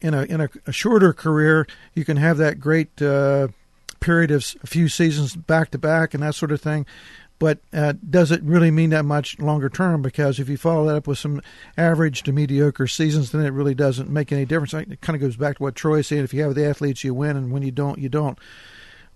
in 0.00 0.12
a 0.12 0.22
in 0.24 0.42
a, 0.42 0.50
a, 0.66 0.72
shorter 0.72 1.14
career, 1.14 1.66
you 1.94 2.04
can 2.04 2.18
have 2.18 2.36
that 2.36 2.60
great 2.60 3.00
uh, 3.00 3.48
period 4.00 4.30
of 4.30 4.44
a 4.62 4.66
few 4.66 4.86
seasons 4.86 5.34
back 5.34 5.70
to 5.70 5.78
back 5.78 6.12
and 6.12 6.22
that 6.22 6.34
sort 6.34 6.52
of 6.52 6.60
thing 6.60 6.84
but 7.38 7.58
uh, 7.72 7.94
does 8.08 8.30
it 8.30 8.42
really 8.42 8.70
mean 8.70 8.90
that 8.90 9.04
much 9.04 9.38
longer 9.38 9.68
term? 9.68 10.02
Because 10.02 10.38
if 10.38 10.48
you 10.48 10.56
follow 10.56 10.86
that 10.86 10.96
up 10.96 11.06
with 11.06 11.18
some 11.18 11.42
average 11.76 12.22
to 12.22 12.32
mediocre 12.32 12.86
seasons, 12.86 13.32
then 13.32 13.44
it 13.44 13.50
really 13.50 13.74
doesn't 13.74 14.08
make 14.08 14.32
any 14.32 14.44
difference. 14.44 14.74
It 14.74 15.00
kind 15.00 15.16
of 15.16 15.20
goes 15.20 15.36
back 15.36 15.56
to 15.56 15.62
what 15.62 15.74
Troy's 15.74 16.06
saying: 16.06 16.24
if 16.24 16.32
you 16.32 16.42
have 16.42 16.54
the 16.54 16.66
athletes, 16.66 17.04
you 17.04 17.14
win, 17.14 17.36
and 17.36 17.52
when 17.52 17.62
you 17.62 17.72
don't, 17.72 17.98
you 17.98 18.08
don't. 18.08 18.38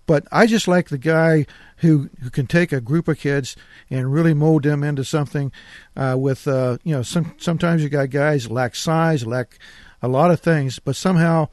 But 0.05 0.27
I 0.31 0.47
just 0.47 0.67
like 0.67 0.89
the 0.89 0.97
guy 0.97 1.45
who 1.77 2.09
who 2.21 2.29
can 2.29 2.47
take 2.47 2.71
a 2.71 2.81
group 2.81 3.07
of 3.07 3.19
kids 3.19 3.55
and 3.89 4.11
really 4.11 4.33
mold 4.33 4.63
them 4.63 4.83
into 4.83 5.05
something. 5.05 5.51
Uh, 5.95 6.15
with 6.17 6.47
uh, 6.47 6.77
you 6.83 6.95
know, 6.95 7.03
some 7.03 7.35
sometimes 7.37 7.83
you 7.83 7.89
got 7.89 8.09
guys 8.09 8.49
lack 8.49 8.75
size, 8.75 9.25
lack 9.25 9.59
a 10.01 10.07
lot 10.07 10.31
of 10.31 10.39
things, 10.39 10.79
but 10.79 10.95
somehow 10.95 11.47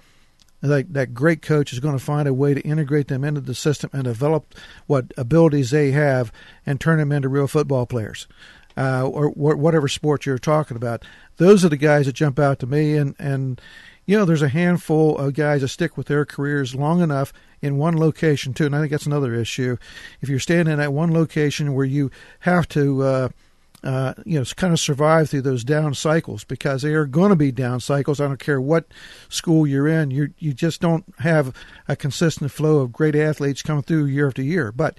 that, 0.62 0.92
that 0.92 1.14
great 1.14 1.42
coach 1.42 1.72
is 1.72 1.80
going 1.80 1.96
to 1.96 2.04
find 2.04 2.26
a 2.26 2.34
way 2.34 2.54
to 2.54 2.60
integrate 2.62 3.08
them 3.08 3.24
into 3.24 3.40
the 3.40 3.54
system 3.54 3.90
and 3.92 4.04
develop 4.04 4.54
what 4.86 5.12
abilities 5.16 5.70
they 5.70 5.90
have 5.92 6.32
and 6.64 6.80
turn 6.80 6.98
them 6.98 7.12
into 7.12 7.28
real 7.28 7.46
football 7.46 7.86
players. 7.86 8.26
Uh, 8.78 9.08
or 9.08 9.30
wh- 9.30 9.58
whatever 9.58 9.88
sport 9.88 10.26
you're 10.26 10.36
talking 10.36 10.76
about. 10.76 11.02
Those 11.38 11.64
are 11.64 11.70
the 11.70 11.78
guys 11.78 12.04
that 12.04 12.12
jump 12.12 12.38
out 12.38 12.58
to 12.58 12.66
me, 12.66 12.94
and 12.94 13.14
and 13.18 13.58
you 14.04 14.18
know 14.18 14.26
there's 14.26 14.42
a 14.42 14.50
handful 14.50 15.16
of 15.16 15.32
guys 15.32 15.62
that 15.62 15.68
stick 15.68 15.96
with 15.96 16.08
their 16.08 16.26
careers 16.26 16.74
long 16.74 17.00
enough 17.00 17.32
in 17.62 17.78
one 17.78 17.98
location 17.98 18.52
too, 18.52 18.66
and 18.66 18.76
I 18.76 18.80
think 18.80 18.90
that's 18.90 19.06
another 19.06 19.32
issue. 19.32 19.78
If 20.20 20.28
you're 20.28 20.38
standing 20.38 20.78
at 20.78 20.92
one 20.92 21.10
location 21.10 21.72
where 21.72 21.86
you 21.86 22.10
have 22.40 22.68
to 22.68 23.02
uh, 23.02 23.28
uh, 23.84 24.14
you 24.24 24.38
know, 24.38 24.44
kind 24.56 24.72
of 24.72 24.80
survive 24.80 25.30
through 25.30 25.42
those 25.42 25.64
down 25.64 25.94
cycles 25.94 26.44
because 26.44 26.82
they 26.82 26.94
are 26.94 27.04
going 27.04 27.30
to 27.30 27.36
be 27.36 27.52
down 27.52 27.80
cycles. 27.80 28.20
I 28.20 28.26
don't 28.26 28.38
care 28.38 28.60
what 28.60 28.86
school 29.28 29.66
you're 29.66 29.86
in. 29.86 30.10
You 30.10 30.32
you 30.38 30.52
just 30.52 30.80
don't 30.80 31.04
have 31.18 31.54
a 31.86 31.96
consistent 31.96 32.50
flow 32.50 32.78
of 32.78 32.92
great 32.92 33.14
athletes 33.14 33.62
coming 33.62 33.82
through 33.82 34.06
year 34.06 34.26
after 34.26 34.42
year. 34.42 34.72
But 34.72 34.98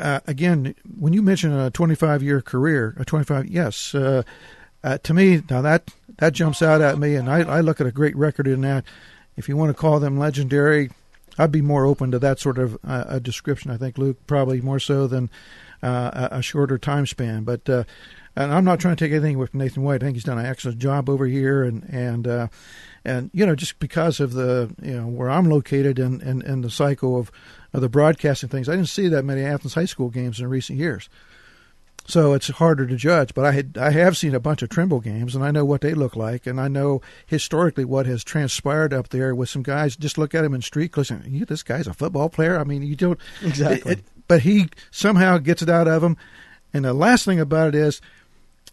uh, 0.00 0.20
again, 0.26 0.74
when 0.98 1.12
you 1.12 1.22
mention 1.22 1.52
a 1.52 1.70
25 1.70 2.22
year 2.22 2.40
career, 2.40 2.94
a 2.98 3.04
25, 3.04 3.46
yes, 3.46 3.94
uh, 3.94 4.22
uh, 4.84 4.98
to 4.98 5.14
me 5.14 5.42
now 5.50 5.62
that 5.62 5.90
that 6.18 6.32
jumps 6.32 6.62
out 6.62 6.80
at 6.80 6.98
me, 6.98 7.16
and 7.16 7.28
I, 7.28 7.40
I 7.40 7.60
look 7.60 7.80
at 7.80 7.86
a 7.86 7.92
great 7.92 8.16
record 8.16 8.46
in 8.46 8.62
that. 8.62 8.84
If 9.36 9.48
you 9.48 9.56
want 9.56 9.68
to 9.68 9.74
call 9.74 10.00
them 10.00 10.18
legendary, 10.18 10.90
I'd 11.38 11.52
be 11.52 11.60
more 11.60 11.84
open 11.84 12.10
to 12.12 12.18
that 12.20 12.38
sort 12.38 12.56
of 12.56 12.78
uh, 12.86 13.04
a 13.08 13.20
description. 13.20 13.70
I 13.70 13.76
think 13.76 13.98
Luke 13.98 14.18
probably 14.26 14.60
more 14.62 14.80
so 14.80 15.06
than 15.06 15.28
uh, 15.86 16.28
a 16.32 16.42
shorter 16.42 16.78
time 16.78 17.06
span. 17.06 17.44
But 17.44 17.68
uh, 17.68 17.84
and 18.36 18.52
I'm 18.52 18.64
not 18.64 18.80
trying 18.80 18.96
to 18.96 19.04
take 19.04 19.12
anything 19.12 19.36
away 19.36 19.46
from 19.46 19.60
Nathan 19.60 19.82
White. 19.82 20.02
I 20.02 20.06
think 20.06 20.16
he's 20.16 20.24
done 20.24 20.38
an 20.38 20.46
excellent 20.46 20.78
job 20.78 21.08
over 21.08 21.26
here, 21.26 21.64
and 21.64 21.84
and 21.84 22.28
uh, 22.28 22.48
and 23.04 23.30
you 23.32 23.46
know 23.46 23.54
just 23.54 23.78
because 23.78 24.20
of 24.20 24.32
the 24.32 24.74
you 24.82 24.94
know 24.94 25.06
where 25.06 25.30
I'm 25.30 25.48
located 25.48 25.98
and 25.98 26.22
and, 26.22 26.42
and 26.42 26.62
the 26.62 26.70
cycle 26.70 27.18
of 27.18 27.30
of 27.72 27.80
the 27.80 27.88
broadcasting 27.88 28.48
things, 28.48 28.68
I 28.68 28.76
didn't 28.76 28.88
see 28.88 29.08
that 29.08 29.24
many 29.24 29.42
Athens 29.42 29.74
high 29.74 29.86
school 29.86 30.10
games 30.10 30.40
in 30.40 30.48
recent 30.48 30.78
years. 30.78 31.08
So 32.08 32.34
it's 32.34 32.48
harder 32.48 32.86
to 32.86 32.94
judge, 32.94 33.34
but 33.34 33.44
I 33.44 33.52
had 33.52 33.78
I 33.78 33.90
have 33.90 34.16
seen 34.16 34.34
a 34.34 34.40
bunch 34.40 34.62
of 34.62 34.68
Trimble 34.68 35.00
games, 35.00 35.34
and 35.34 35.44
I 35.44 35.50
know 35.50 35.64
what 35.64 35.80
they 35.80 35.94
look 35.94 36.14
like, 36.14 36.46
and 36.46 36.60
I 36.60 36.68
know 36.68 37.00
historically 37.26 37.84
what 37.84 38.06
has 38.06 38.22
transpired 38.22 38.94
up 38.94 39.08
there 39.08 39.34
with 39.34 39.48
some 39.48 39.62
guys. 39.62 39.96
Just 39.96 40.16
look 40.18 40.34
at 40.34 40.44
him 40.44 40.54
in 40.54 40.62
street 40.62 40.92
close. 40.92 41.10
You, 41.10 41.44
this 41.44 41.64
guy's 41.64 41.88
a 41.88 41.94
football 41.94 42.28
player. 42.28 42.58
I 42.58 42.64
mean, 42.64 42.82
you 42.82 42.94
don't 42.94 43.18
exactly. 43.42 43.92
It, 43.92 43.98
it, 43.98 44.04
but 44.28 44.42
he 44.42 44.68
somehow 44.90 45.38
gets 45.38 45.62
it 45.62 45.68
out 45.68 45.88
of 45.88 46.02
him. 46.02 46.16
And 46.72 46.84
the 46.84 46.94
last 46.94 47.24
thing 47.24 47.40
about 47.40 47.68
it 47.68 47.74
is, 47.74 48.00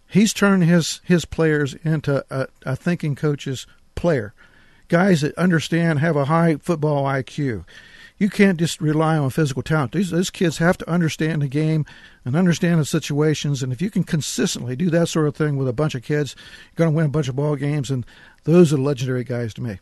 he's 0.08 0.34
turned 0.34 0.64
his 0.64 1.01
his 1.04 1.26
players 1.26 1.76
into 1.84 2.26
a, 2.30 2.47
a 2.66 2.76
thinking 2.76 3.16
coach's 3.16 3.66
player, 3.95 4.34
guys 4.88 5.22
that 5.22 5.38
understand, 5.38 5.99
have 5.99 6.16
a 6.16 6.26
high 6.26 6.58
football 6.58 7.06
IQ. 7.06 7.66
You 8.18 8.30
can't 8.30 8.60
just 8.60 8.80
rely 8.80 9.18
on 9.18 9.32
physical 9.32 9.64
talent. 9.64 9.91
These, 9.91 10.12
these 10.12 10.30
kids 10.30 10.60
have 10.60 10.78
to 10.78 10.89
understand 10.89 11.41
the 11.41 11.47
game 11.47 11.86
and 12.24 12.36
understand 12.36 12.80
the 12.80 12.86
situations. 12.86 13.64
And 13.64 13.74
if 13.74 13.82
you 13.82 13.89
can 13.89 14.04
consistently 14.04 14.76
do 14.76 14.89
that 14.91 15.10
sort 15.10 15.28
of 15.28 15.36
thing 15.36 15.58
with 15.58 15.68
a 15.68 15.74
bunch 15.74 15.95
of 15.95 16.04
kids, 16.04 16.36
you're 16.38 16.86
going 16.86 16.91
to 16.91 16.95
win 16.95 17.08
a 17.08 17.10
bunch 17.10 17.28
of 17.28 17.36
ball 17.36 17.56
games. 17.56 17.89
And 17.89 18.06
those 18.43 18.72
are 18.72 18.78
legendary 18.78 19.24
guys 19.24 19.54
to 19.56 19.62
me. 19.62 19.80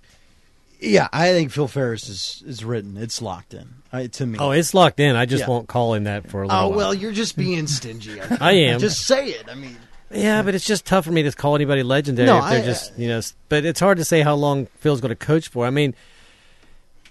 Yeah, 0.81 1.07
I 1.13 1.31
think 1.31 1.51
Phil 1.51 1.67
Ferris 1.67 2.09
is 2.09 2.43
is 2.45 2.65
written. 2.65 2.97
It's 2.97 3.21
locked 3.21 3.53
in 3.53 3.75
uh, 3.93 4.07
to 4.07 4.25
me. 4.25 4.39
Oh, 4.39 4.49
it's 4.49 4.73
locked 4.73 4.99
in. 4.99 5.15
I 5.15 5.27
just 5.27 5.41
yeah. 5.41 5.49
won't 5.49 5.67
call 5.67 5.93
him 5.93 6.05
that 6.05 6.29
for 6.29 6.41
a 6.41 6.47
little. 6.47 6.59
Oh 6.59 6.69
while. 6.69 6.77
well, 6.77 6.93
you're 6.93 7.11
just 7.11 7.37
being 7.37 7.67
stingy. 7.67 8.19
I, 8.21 8.37
I, 8.39 8.51
am. 8.53 8.79
Just 8.79 9.05
say 9.05 9.27
it. 9.29 9.45
I 9.49 9.55
mean. 9.55 9.77
Yeah, 10.09 10.41
but 10.41 10.55
it's 10.55 10.65
just 10.65 10.85
tough 10.85 11.05
for 11.05 11.11
me 11.11 11.23
to 11.23 11.31
call 11.31 11.55
anybody 11.55 11.83
legendary 11.83 12.25
no, 12.25 12.39
if 12.39 12.49
they're 12.49 12.63
I, 12.63 12.65
just 12.65 12.97
you 12.97 13.07
know. 13.07 13.21
But 13.47 13.63
it's 13.63 13.79
hard 13.79 13.97
to 13.99 14.05
say 14.05 14.21
how 14.21 14.35
long 14.35 14.65
Phil's 14.77 15.01
going 15.01 15.09
to 15.09 15.15
coach 15.15 15.47
for. 15.47 15.65
I 15.65 15.69
mean, 15.69 15.93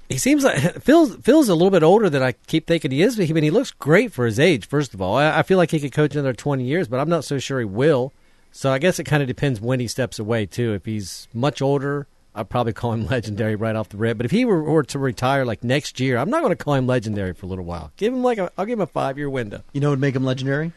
he 0.09 0.19
seems 0.19 0.43
like 0.43 0.59
Phil's 0.83 1.15
Phil's 1.17 1.49
a 1.49 1.55
little 1.55 1.71
bit 1.71 1.85
older 1.85 2.11
than 2.11 2.23
I 2.25 2.33
keep 2.33 2.67
thinking 2.67 2.91
he 2.91 3.03
is. 3.03 3.17
But 3.17 3.27
he, 3.27 3.33
I 3.33 3.35
mean, 3.35 3.45
he 3.45 3.51
looks 3.51 3.71
great 3.71 4.13
for 4.13 4.27
his 4.27 4.41
age. 4.41 4.67
First 4.67 4.95
of 4.95 5.01
all, 5.01 5.17
I, 5.17 5.39
I 5.39 5.43
feel 5.45 5.59
like 5.59 5.71
he 5.71 5.79
could 5.79 5.93
coach 5.93 6.15
another 6.15 6.33
twenty 6.33 6.65
years, 6.65 6.89
but 6.89 6.99
I'm 6.99 7.09
not 7.09 7.25
so 7.25 7.39
sure 7.39 7.61
he 7.61 7.65
will. 7.65 8.13
So 8.53 8.73
I 8.73 8.79
guess 8.81 8.99
it 8.99 9.05
kind 9.05 9.23
of 9.23 9.29
depends 9.29 9.61
when 9.61 9.79
he 9.79 9.87
steps 9.87 10.19
away 10.19 10.45
too. 10.45 10.75
If 10.75 10.85
he's 10.87 11.29
much 11.33 11.63
older 11.63 12.09
I'd 12.35 12.49
probably 12.49 12.73
call 12.73 12.93
him 12.93 13.07
legendary 13.11 13.57
right 13.57 13.75
off 13.75 13.89
the 13.89 13.97
rip. 13.97 14.17
But 14.17 14.27
if 14.27 14.31
he 14.31 14.45
were, 14.45 14.63
were 14.63 14.83
to 14.85 14.99
retire 14.99 15.45
like 15.45 15.65
next 15.65 16.01
year, 16.01 16.17
I'm 16.19 16.31
not 16.31 16.43
going 16.43 16.57
to 16.57 16.63
call 16.63 16.75
him 16.75 16.87
legendary 16.87 17.35
for 17.35 17.47
a 17.47 17.49
little 17.49 17.65
while. 17.65 17.93
Give 17.97 18.13
him 18.13 18.23
like 18.23 18.39
a, 18.39 18.51
I'll 18.57 18.67
give 18.67 18.79
him 18.79 18.83
a 18.83 18.87
five 18.87 19.19
year 19.19 19.31
window. 19.31 19.63
You 19.73 19.81
know 19.81 19.89
what 19.89 19.93
would 19.93 20.01
make 20.01 20.17
him 20.17 20.25
legendary? 20.25 20.73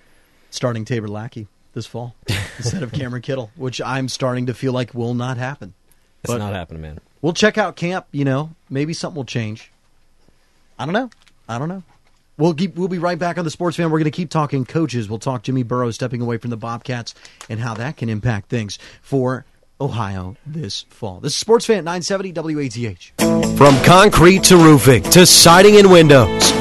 Starting 0.49 0.85
Tabor 0.85 1.07
Lackey 1.07 1.47
this 1.73 1.85
fall 1.85 2.15
instead 2.57 2.83
of 2.83 2.91
Cameron 2.91 3.21
Kittle, 3.21 3.51
which 3.55 3.81
I'm 3.81 4.07
starting 4.07 4.45
to 4.47 4.53
feel 4.53 4.73
like 4.73 4.93
will 4.93 5.13
not 5.13 5.37
happen. 5.37 5.73
It's 6.23 6.31
but 6.31 6.37
not 6.37 6.53
happening, 6.53 6.81
man. 6.81 6.99
We'll 7.21 7.33
check 7.33 7.57
out 7.57 7.75
camp. 7.75 8.05
You 8.11 8.25
know, 8.25 8.51
maybe 8.69 8.93
something 8.93 9.15
will 9.15 9.25
change. 9.25 9.71
I 10.77 10.85
don't 10.85 10.93
know. 10.93 11.09
I 11.47 11.57
don't 11.57 11.69
know. 11.69 11.83
We'll 12.37 12.53
keep, 12.53 12.75
we'll 12.75 12.87
be 12.87 12.97
right 12.97 13.19
back 13.19 13.37
on 13.37 13.45
the 13.45 13.51
Sports 13.51 13.77
Fan. 13.77 13.91
We're 13.91 13.99
going 13.99 14.05
to 14.05 14.11
keep 14.11 14.29
talking 14.29 14.65
coaches. 14.65 15.07
We'll 15.07 15.19
talk 15.19 15.43
Jimmy 15.43 15.61
Burrow 15.61 15.91
stepping 15.91 16.21
away 16.21 16.37
from 16.37 16.49
the 16.49 16.57
Bobcats 16.57 17.13
and 17.47 17.59
how 17.59 17.75
that 17.75 17.97
can 17.97 18.09
impact 18.09 18.49
things 18.49 18.79
for 19.01 19.45
Ohio 19.84 20.38
this 20.45 20.86
fall. 20.89 21.19
This 21.19 21.34
is 21.34 21.38
Sports 21.38 21.65
Fan 21.65 21.84
970 21.84 22.31
WATH. 22.31 23.57
From 23.57 23.75
concrete 23.84 24.43
to 24.45 24.55
roofing 24.55 25.03
to 25.03 25.25
siding 25.25 25.75
and 25.75 25.91
windows, 25.91 26.52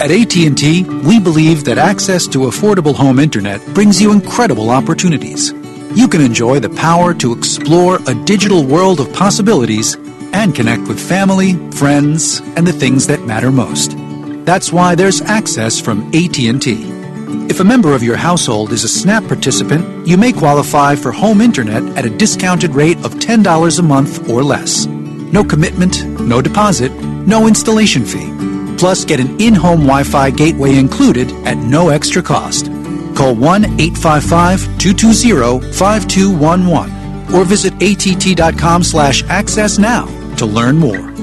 At 0.00 0.12
AT&T, 0.12 0.84
we 0.84 1.18
believe 1.18 1.64
that 1.64 1.76
access 1.76 2.28
to 2.28 2.46
affordable 2.46 2.94
home 2.94 3.18
internet 3.18 3.60
brings 3.74 4.00
you 4.00 4.12
incredible 4.12 4.70
opportunities. 4.70 5.52
You 5.92 6.06
can 6.06 6.20
enjoy 6.20 6.60
the 6.60 6.70
power 6.70 7.12
to 7.14 7.32
explore 7.32 7.98
a 8.06 8.14
digital 8.24 8.64
world 8.64 9.00
of 9.00 9.12
possibilities 9.12 9.96
and 10.32 10.54
connect 10.54 10.86
with 10.86 11.00
family, 11.00 11.54
friends, 11.72 12.38
and 12.54 12.64
the 12.64 12.72
things 12.72 13.08
that 13.08 13.22
matter 13.22 13.50
most. 13.50 13.96
That's 14.46 14.72
why 14.72 14.94
there's 14.94 15.20
access 15.22 15.80
from 15.80 16.06
AT&T. 16.14 16.94
If 17.50 17.58
a 17.58 17.64
member 17.64 17.92
of 17.92 18.04
your 18.04 18.16
household 18.16 18.70
is 18.70 18.84
a 18.84 18.88
SNAP 18.88 19.26
participant, 19.26 20.06
you 20.06 20.16
may 20.16 20.32
qualify 20.32 20.94
for 20.94 21.10
home 21.10 21.40
internet 21.40 21.82
at 21.98 22.04
a 22.04 22.16
discounted 22.16 22.70
rate 22.76 22.98
of 22.98 23.14
$10 23.14 23.78
a 23.78 23.82
month 23.82 24.30
or 24.30 24.44
less. 24.44 24.86
No 24.86 25.42
commitment, 25.42 26.04
no 26.20 26.40
deposit, 26.40 26.92
no 27.26 27.48
installation 27.48 28.04
fee. 28.04 28.47
Plus, 28.78 29.04
get 29.04 29.20
an 29.20 29.40
in 29.40 29.54
home 29.54 29.80
Wi 29.80 30.04
Fi 30.04 30.30
gateway 30.30 30.76
included 30.76 31.30
at 31.46 31.56
no 31.58 31.88
extra 31.88 32.22
cost. 32.22 32.66
Call 33.16 33.34
1 33.34 33.64
855 33.64 34.78
220 34.78 35.72
5211 35.72 37.34
or 37.34 37.44
visit 37.44 37.74
att.com 37.82 38.82
slash 38.82 39.22
access 39.24 39.78
now 39.78 40.06
to 40.36 40.46
learn 40.46 40.78
more. 40.78 41.18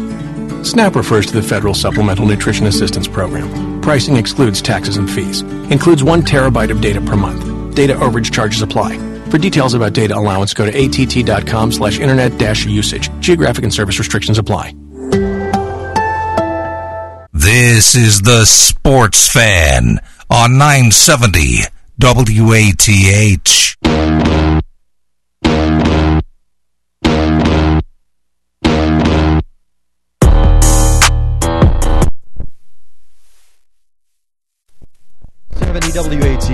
SNAP 0.63 0.95
refers 0.95 1.27
to 1.27 1.33
the 1.33 1.41
Federal 1.41 1.73
Supplemental 1.73 2.25
Nutrition 2.25 2.65
Assistance 2.65 3.07
Program. 3.07 3.81
Pricing 3.81 4.17
excludes 4.17 4.61
taxes 4.61 4.97
and 4.97 5.09
fees. 5.09 5.41
Includes 5.71 6.03
one 6.03 6.21
terabyte 6.23 6.71
of 6.71 6.81
data 6.81 6.99
per 6.99 7.15
month. 7.15 7.75
Data 7.75 7.93
overage 7.93 8.31
charges 8.31 8.61
apply. 8.61 8.97
For 9.29 9.37
details 9.37 9.73
about 9.73 9.93
data 9.93 10.17
allowance, 10.17 10.53
go 10.53 10.69
to 10.69 10.71
att.com 10.71 11.71
slash 11.71 11.99
internet 11.99 12.37
dash 12.37 12.65
usage. 12.65 13.09
Geographic 13.19 13.63
and 13.63 13.73
service 13.73 13.99
restrictions 13.99 14.37
apply. 14.37 14.73
This 17.45 17.93
is 17.93 18.21
the 18.21 18.43
Sports 18.43 19.31
Fan 19.31 19.99
on 20.31 20.57
970 20.57 21.59
WATH. 21.99 22.79
70 35.53 35.91
WATH 35.93 36.49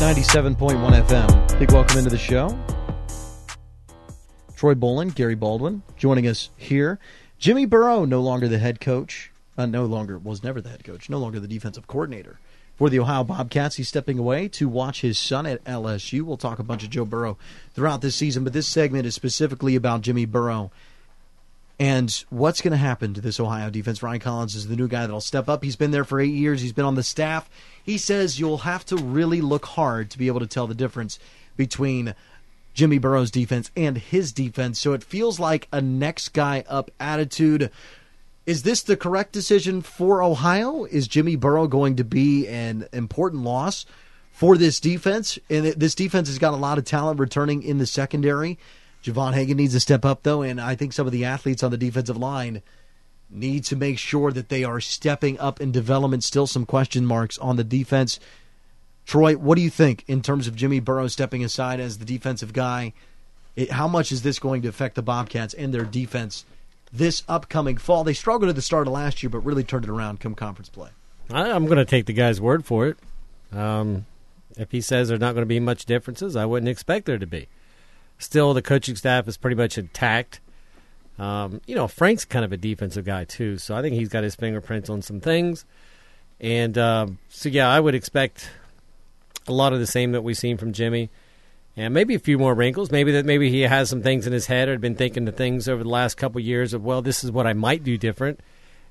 97.1 0.00 1.02
FM. 1.02 1.58
Big 1.58 1.70
welcome 1.72 1.98
into 1.98 2.08
the 2.08 2.16
show. 2.16 2.48
Troy 4.56 4.72
Bolin, 4.74 5.14
Gary 5.14 5.34
Baldwin 5.34 5.82
joining 5.98 6.26
us 6.26 6.48
here. 6.56 6.98
Jimmy 7.38 7.66
Burrow, 7.66 8.06
no 8.06 8.22
longer 8.22 8.48
the 8.48 8.58
head 8.58 8.80
coach, 8.80 9.31
uh, 9.56 9.66
no 9.66 9.84
longer, 9.84 10.18
was 10.18 10.42
never 10.42 10.60
the 10.60 10.70
head 10.70 10.84
coach, 10.84 11.10
no 11.10 11.18
longer 11.18 11.40
the 11.40 11.48
defensive 11.48 11.86
coordinator 11.86 12.38
for 12.76 12.90
the 12.90 12.98
Ohio 12.98 13.24
Bobcats. 13.24 13.76
He's 13.76 13.88
stepping 13.88 14.18
away 14.18 14.48
to 14.48 14.68
watch 14.68 15.02
his 15.02 15.18
son 15.18 15.46
at 15.46 15.62
LSU. 15.64 16.22
We'll 16.22 16.36
talk 16.36 16.58
a 16.58 16.64
bunch 16.64 16.84
of 16.84 16.90
Joe 16.90 17.04
Burrow 17.04 17.38
throughout 17.74 18.00
this 18.00 18.16
season, 18.16 18.44
but 18.44 18.52
this 18.52 18.66
segment 18.66 19.06
is 19.06 19.14
specifically 19.14 19.76
about 19.76 20.00
Jimmy 20.00 20.24
Burrow 20.24 20.70
and 21.82 22.24
what's 22.30 22.60
going 22.60 22.70
to 22.70 22.76
happen 22.76 23.12
to 23.14 23.20
this 23.20 23.40
Ohio 23.40 23.68
defense? 23.68 24.04
Ryan 24.04 24.20
Collins 24.20 24.54
is 24.54 24.68
the 24.68 24.76
new 24.76 24.86
guy 24.86 25.00
that'll 25.00 25.20
step 25.20 25.48
up. 25.48 25.64
He's 25.64 25.74
been 25.74 25.90
there 25.90 26.04
for 26.04 26.20
eight 26.20 26.32
years. 26.32 26.60
He's 26.60 26.72
been 26.72 26.84
on 26.84 26.94
the 26.94 27.02
staff. 27.02 27.50
He 27.82 27.98
says 27.98 28.38
you'll 28.38 28.58
have 28.58 28.84
to 28.86 28.96
really 28.96 29.40
look 29.40 29.66
hard 29.66 30.08
to 30.10 30.18
be 30.18 30.28
able 30.28 30.38
to 30.38 30.46
tell 30.46 30.68
the 30.68 30.76
difference 30.76 31.18
between 31.56 32.14
Jimmy 32.72 32.98
Burrow's 32.98 33.32
defense 33.32 33.72
and 33.76 33.98
his 33.98 34.32
defense. 34.32 34.78
So 34.78 34.92
it 34.92 35.02
feels 35.02 35.40
like 35.40 35.66
a 35.72 35.80
next 35.80 36.28
guy 36.28 36.62
up 36.68 36.92
attitude. 37.00 37.70
Is 38.44 38.62
this 38.64 38.82
the 38.82 38.96
correct 38.96 39.32
decision 39.32 39.82
for 39.82 40.22
Ohio? 40.22 40.84
Is 40.84 41.06
Jimmy 41.06 41.36
Burrow 41.36 41.68
going 41.68 41.96
to 41.96 42.04
be 42.04 42.48
an 42.48 42.88
important 42.92 43.44
loss 43.44 43.86
for 44.32 44.56
this 44.56 44.80
defense. 44.80 45.38
And 45.48 45.66
this 45.66 45.94
defense 45.94 46.28
has 46.28 46.38
got 46.38 46.54
a 46.54 46.56
lot 46.56 46.78
of 46.78 46.84
talent 46.84 47.20
returning 47.20 47.62
in 47.62 47.78
the 47.78 47.86
secondary. 47.86 48.58
Javon 49.04 49.34
Hagan 49.34 49.56
needs 49.56 49.74
to 49.74 49.80
step 49.80 50.04
up, 50.04 50.22
though, 50.22 50.42
and 50.42 50.60
I 50.60 50.74
think 50.74 50.92
some 50.92 51.06
of 51.06 51.12
the 51.12 51.24
athletes 51.24 51.62
on 51.62 51.70
the 51.70 51.76
defensive 51.76 52.16
line 52.16 52.62
need 53.30 53.64
to 53.64 53.76
make 53.76 53.98
sure 53.98 54.30
that 54.32 54.48
they 54.48 54.64
are 54.64 54.80
stepping 54.80 55.38
up 55.38 55.60
in 55.60 55.72
development. 55.72 56.24
Still 56.24 56.46
some 56.46 56.66
question 56.66 57.06
marks 57.06 57.38
on 57.38 57.56
the 57.56 57.64
defense. 57.64 58.20
Troy, 59.06 59.36
what 59.36 59.56
do 59.56 59.62
you 59.62 59.70
think 59.70 60.04
in 60.06 60.22
terms 60.22 60.46
of 60.46 60.54
Jimmy 60.54 60.80
Burrow 60.80 61.08
stepping 61.08 61.42
aside 61.42 61.80
as 61.80 61.98
the 61.98 62.04
defensive 62.04 62.52
guy? 62.52 62.92
It, 63.56 63.72
how 63.72 63.88
much 63.88 64.12
is 64.12 64.22
this 64.22 64.38
going 64.38 64.62
to 64.62 64.68
affect 64.68 64.94
the 64.94 65.02
Bobcats 65.02 65.54
and 65.54 65.74
their 65.74 65.84
defense 65.84 66.44
this 66.92 67.22
upcoming 67.28 67.76
fall? 67.76 68.04
They 68.04 68.12
struggled 68.12 68.48
at 68.48 68.56
the 68.56 68.62
start 68.62 68.86
of 68.86 68.92
last 68.92 69.22
year, 69.22 69.30
but 69.30 69.40
really 69.40 69.64
turned 69.64 69.84
it 69.84 69.90
around 69.90 70.20
come 70.20 70.34
conference 70.34 70.68
play. 70.68 70.90
I, 71.30 71.48
am 71.48 71.66
going 71.66 71.78
to 71.78 71.84
take 71.84 72.06
the 72.06 72.12
guy's 72.12 72.40
word 72.40 72.64
for 72.64 72.86
it. 72.88 72.98
Um, 73.52 74.06
if 74.56 74.70
he 74.70 74.80
says 74.80 75.08
there's 75.08 75.20
not 75.20 75.34
going 75.34 75.42
to 75.42 75.46
be 75.46 75.60
much 75.60 75.86
differences, 75.86 76.36
I 76.36 76.44
wouldn't 76.44 76.68
expect 76.68 77.06
there 77.06 77.18
to 77.18 77.26
be. 77.26 77.48
Still, 78.18 78.54
the 78.54 78.62
coaching 78.62 78.96
staff 78.96 79.26
is 79.28 79.36
pretty 79.36 79.56
much 79.56 79.78
intact. 79.78 80.40
Um, 81.18 81.60
you 81.66 81.74
know, 81.74 81.88
Frank's 81.88 82.24
kind 82.24 82.44
of 82.44 82.52
a 82.52 82.56
defensive 82.56 83.04
guy 83.04 83.24
too, 83.24 83.58
so 83.58 83.74
I 83.74 83.82
think 83.82 83.94
he's 83.94 84.08
got 84.08 84.24
his 84.24 84.34
fingerprints 84.34 84.88
on 84.90 85.02
some 85.02 85.20
things. 85.20 85.64
And 86.40 86.76
um, 86.76 87.18
so, 87.28 87.48
yeah, 87.48 87.68
I 87.68 87.78
would 87.78 87.94
expect 87.94 88.50
a 89.46 89.52
lot 89.52 89.72
of 89.72 89.78
the 89.78 89.86
same 89.86 90.12
that 90.12 90.22
we've 90.22 90.36
seen 90.36 90.56
from 90.56 90.72
Jimmy, 90.72 91.10
and 91.76 91.94
maybe 91.94 92.14
a 92.14 92.18
few 92.18 92.38
more 92.38 92.54
wrinkles. 92.54 92.90
Maybe 92.90 93.12
that 93.12 93.24
maybe 93.24 93.50
he 93.50 93.62
has 93.62 93.88
some 93.88 94.02
things 94.02 94.26
in 94.26 94.32
his 94.32 94.46
head 94.46 94.68
or 94.68 94.78
been 94.78 94.94
thinking 94.94 95.24
the 95.24 95.32
things 95.32 95.68
over 95.68 95.82
the 95.82 95.88
last 95.88 96.16
couple 96.16 96.38
of 96.38 96.44
years 96.44 96.74
of 96.74 96.84
well, 96.84 97.02
this 97.02 97.24
is 97.24 97.30
what 97.30 97.46
I 97.46 97.52
might 97.52 97.82
do 97.82 97.96
different. 97.96 98.40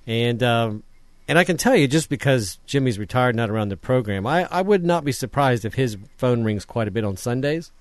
And 0.08 0.42
um, 0.42 0.84
and 1.28 1.38
I 1.38 1.44
can 1.44 1.58
tell 1.58 1.76
you, 1.76 1.88
just 1.88 2.10
because 2.10 2.60
Jimmy's 2.66 3.00
retired, 3.00 3.36
not 3.36 3.50
around 3.50 3.70
the 3.70 3.78
program, 3.78 4.26
I, 4.26 4.48
I 4.52 4.62
would 4.62 4.84
not 4.84 5.06
be 5.06 5.12
surprised 5.12 5.64
if 5.64 5.76
his 5.76 5.98
phone 6.18 6.44
rings 6.44 6.66
quite 6.66 6.88
a 6.88 6.92
bit 6.92 7.04
on 7.04 7.18
Sundays. 7.18 7.72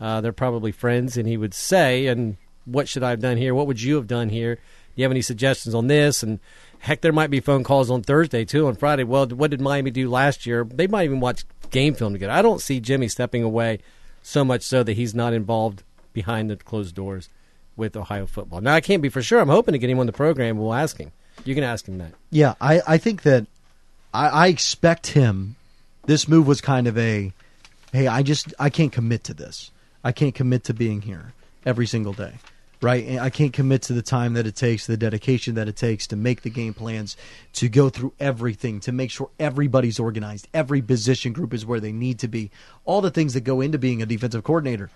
Uh, 0.00 0.20
they're 0.20 0.32
probably 0.32 0.70
friends, 0.70 1.16
and 1.16 1.26
he 1.26 1.36
would 1.36 1.54
say, 1.54 2.06
"And 2.06 2.36
what 2.64 2.88
should 2.88 3.02
I 3.02 3.10
have 3.10 3.20
done 3.20 3.36
here? 3.36 3.54
What 3.54 3.66
would 3.66 3.82
you 3.82 3.96
have 3.96 4.06
done 4.06 4.28
here? 4.28 4.54
Do 4.54 4.60
you 4.94 5.04
have 5.04 5.10
any 5.10 5.22
suggestions 5.22 5.74
on 5.74 5.88
this?" 5.88 6.22
And 6.22 6.38
heck, 6.78 7.00
there 7.00 7.12
might 7.12 7.30
be 7.30 7.40
phone 7.40 7.64
calls 7.64 7.90
on 7.90 8.02
Thursday 8.02 8.44
too, 8.44 8.68
on 8.68 8.76
Friday. 8.76 9.02
Well, 9.02 9.26
what 9.26 9.50
did 9.50 9.60
Miami 9.60 9.90
do 9.90 10.08
last 10.08 10.46
year? 10.46 10.64
They 10.64 10.86
might 10.86 11.06
even 11.06 11.18
watch 11.18 11.44
game 11.70 11.94
film 11.94 12.12
together. 12.12 12.32
I 12.32 12.42
don't 12.42 12.60
see 12.60 12.78
Jimmy 12.78 13.08
stepping 13.08 13.42
away 13.42 13.80
so 14.22 14.44
much 14.44 14.62
so 14.62 14.82
that 14.82 14.94
he's 14.94 15.14
not 15.14 15.32
involved 15.32 15.82
behind 16.12 16.50
the 16.50 16.56
closed 16.56 16.94
doors 16.94 17.28
with 17.76 17.96
Ohio 17.96 18.26
football. 18.26 18.60
Now, 18.60 18.74
I 18.74 18.80
can't 18.80 19.02
be 19.02 19.08
for 19.08 19.22
sure. 19.22 19.40
I'm 19.40 19.48
hoping 19.48 19.72
to 19.72 19.78
get 19.78 19.88
him 19.88 20.00
on 20.00 20.06
the 20.06 20.12
program. 20.12 20.58
We'll 20.58 20.74
ask 20.74 20.98
him. 20.98 21.12
You 21.44 21.54
can 21.54 21.64
ask 21.64 21.86
him 21.86 21.98
that. 21.98 22.12
Yeah, 22.30 22.54
I, 22.60 22.80
I 22.86 22.98
think 22.98 23.22
that 23.22 23.46
I, 24.12 24.26
I 24.28 24.46
expect 24.48 25.08
him. 25.08 25.56
This 26.06 26.26
move 26.26 26.46
was 26.46 26.60
kind 26.60 26.86
of 26.86 26.98
a, 26.98 27.32
hey, 27.92 28.06
I 28.06 28.22
just 28.22 28.52
I 28.58 28.70
can't 28.70 28.92
commit 28.92 29.24
to 29.24 29.34
this. 29.34 29.70
I 30.02 30.12
can't 30.12 30.34
commit 30.34 30.64
to 30.64 30.74
being 30.74 31.02
here 31.02 31.32
every 31.66 31.86
single 31.86 32.12
day, 32.12 32.34
right? 32.80 33.04
And 33.04 33.20
I 33.20 33.30
can't 33.30 33.52
commit 33.52 33.82
to 33.82 33.92
the 33.92 34.02
time 34.02 34.34
that 34.34 34.46
it 34.46 34.56
takes, 34.56 34.86
the 34.86 34.96
dedication 34.96 35.54
that 35.56 35.68
it 35.68 35.76
takes 35.76 36.06
to 36.08 36.16
make 36.16 36.42
the 36.42 36.50
game 36.50 36.74
plans, 36.74 37.16
to 37.54 37.68
go 37.68 37.88
through 37.88 38.12
everything, 38.20 38.80
to 38.80 38.92
make 38.92 39.10
sure 39.10 39.30
everybody's 39.38 39.98
organized, 39.98 40.48
every 40.54 40.82
position 40.82 41.32
group 41.32 41.52
is 41.52 41.66
where 41.66 41.80
they 41.80 41.92
need 41.92 42.18
to 42.20 42.28
be, 42.28 42.50
all 42.84 43.00
the 43.00 43.10
things 43.10 43.34
that 43.34 43.42
go 43.42 43.60
into 43.60 43.78
being 43.78 44.02
a 44.02 44.06
defensive 44.06 44.44
coordinator. 44.44 44.90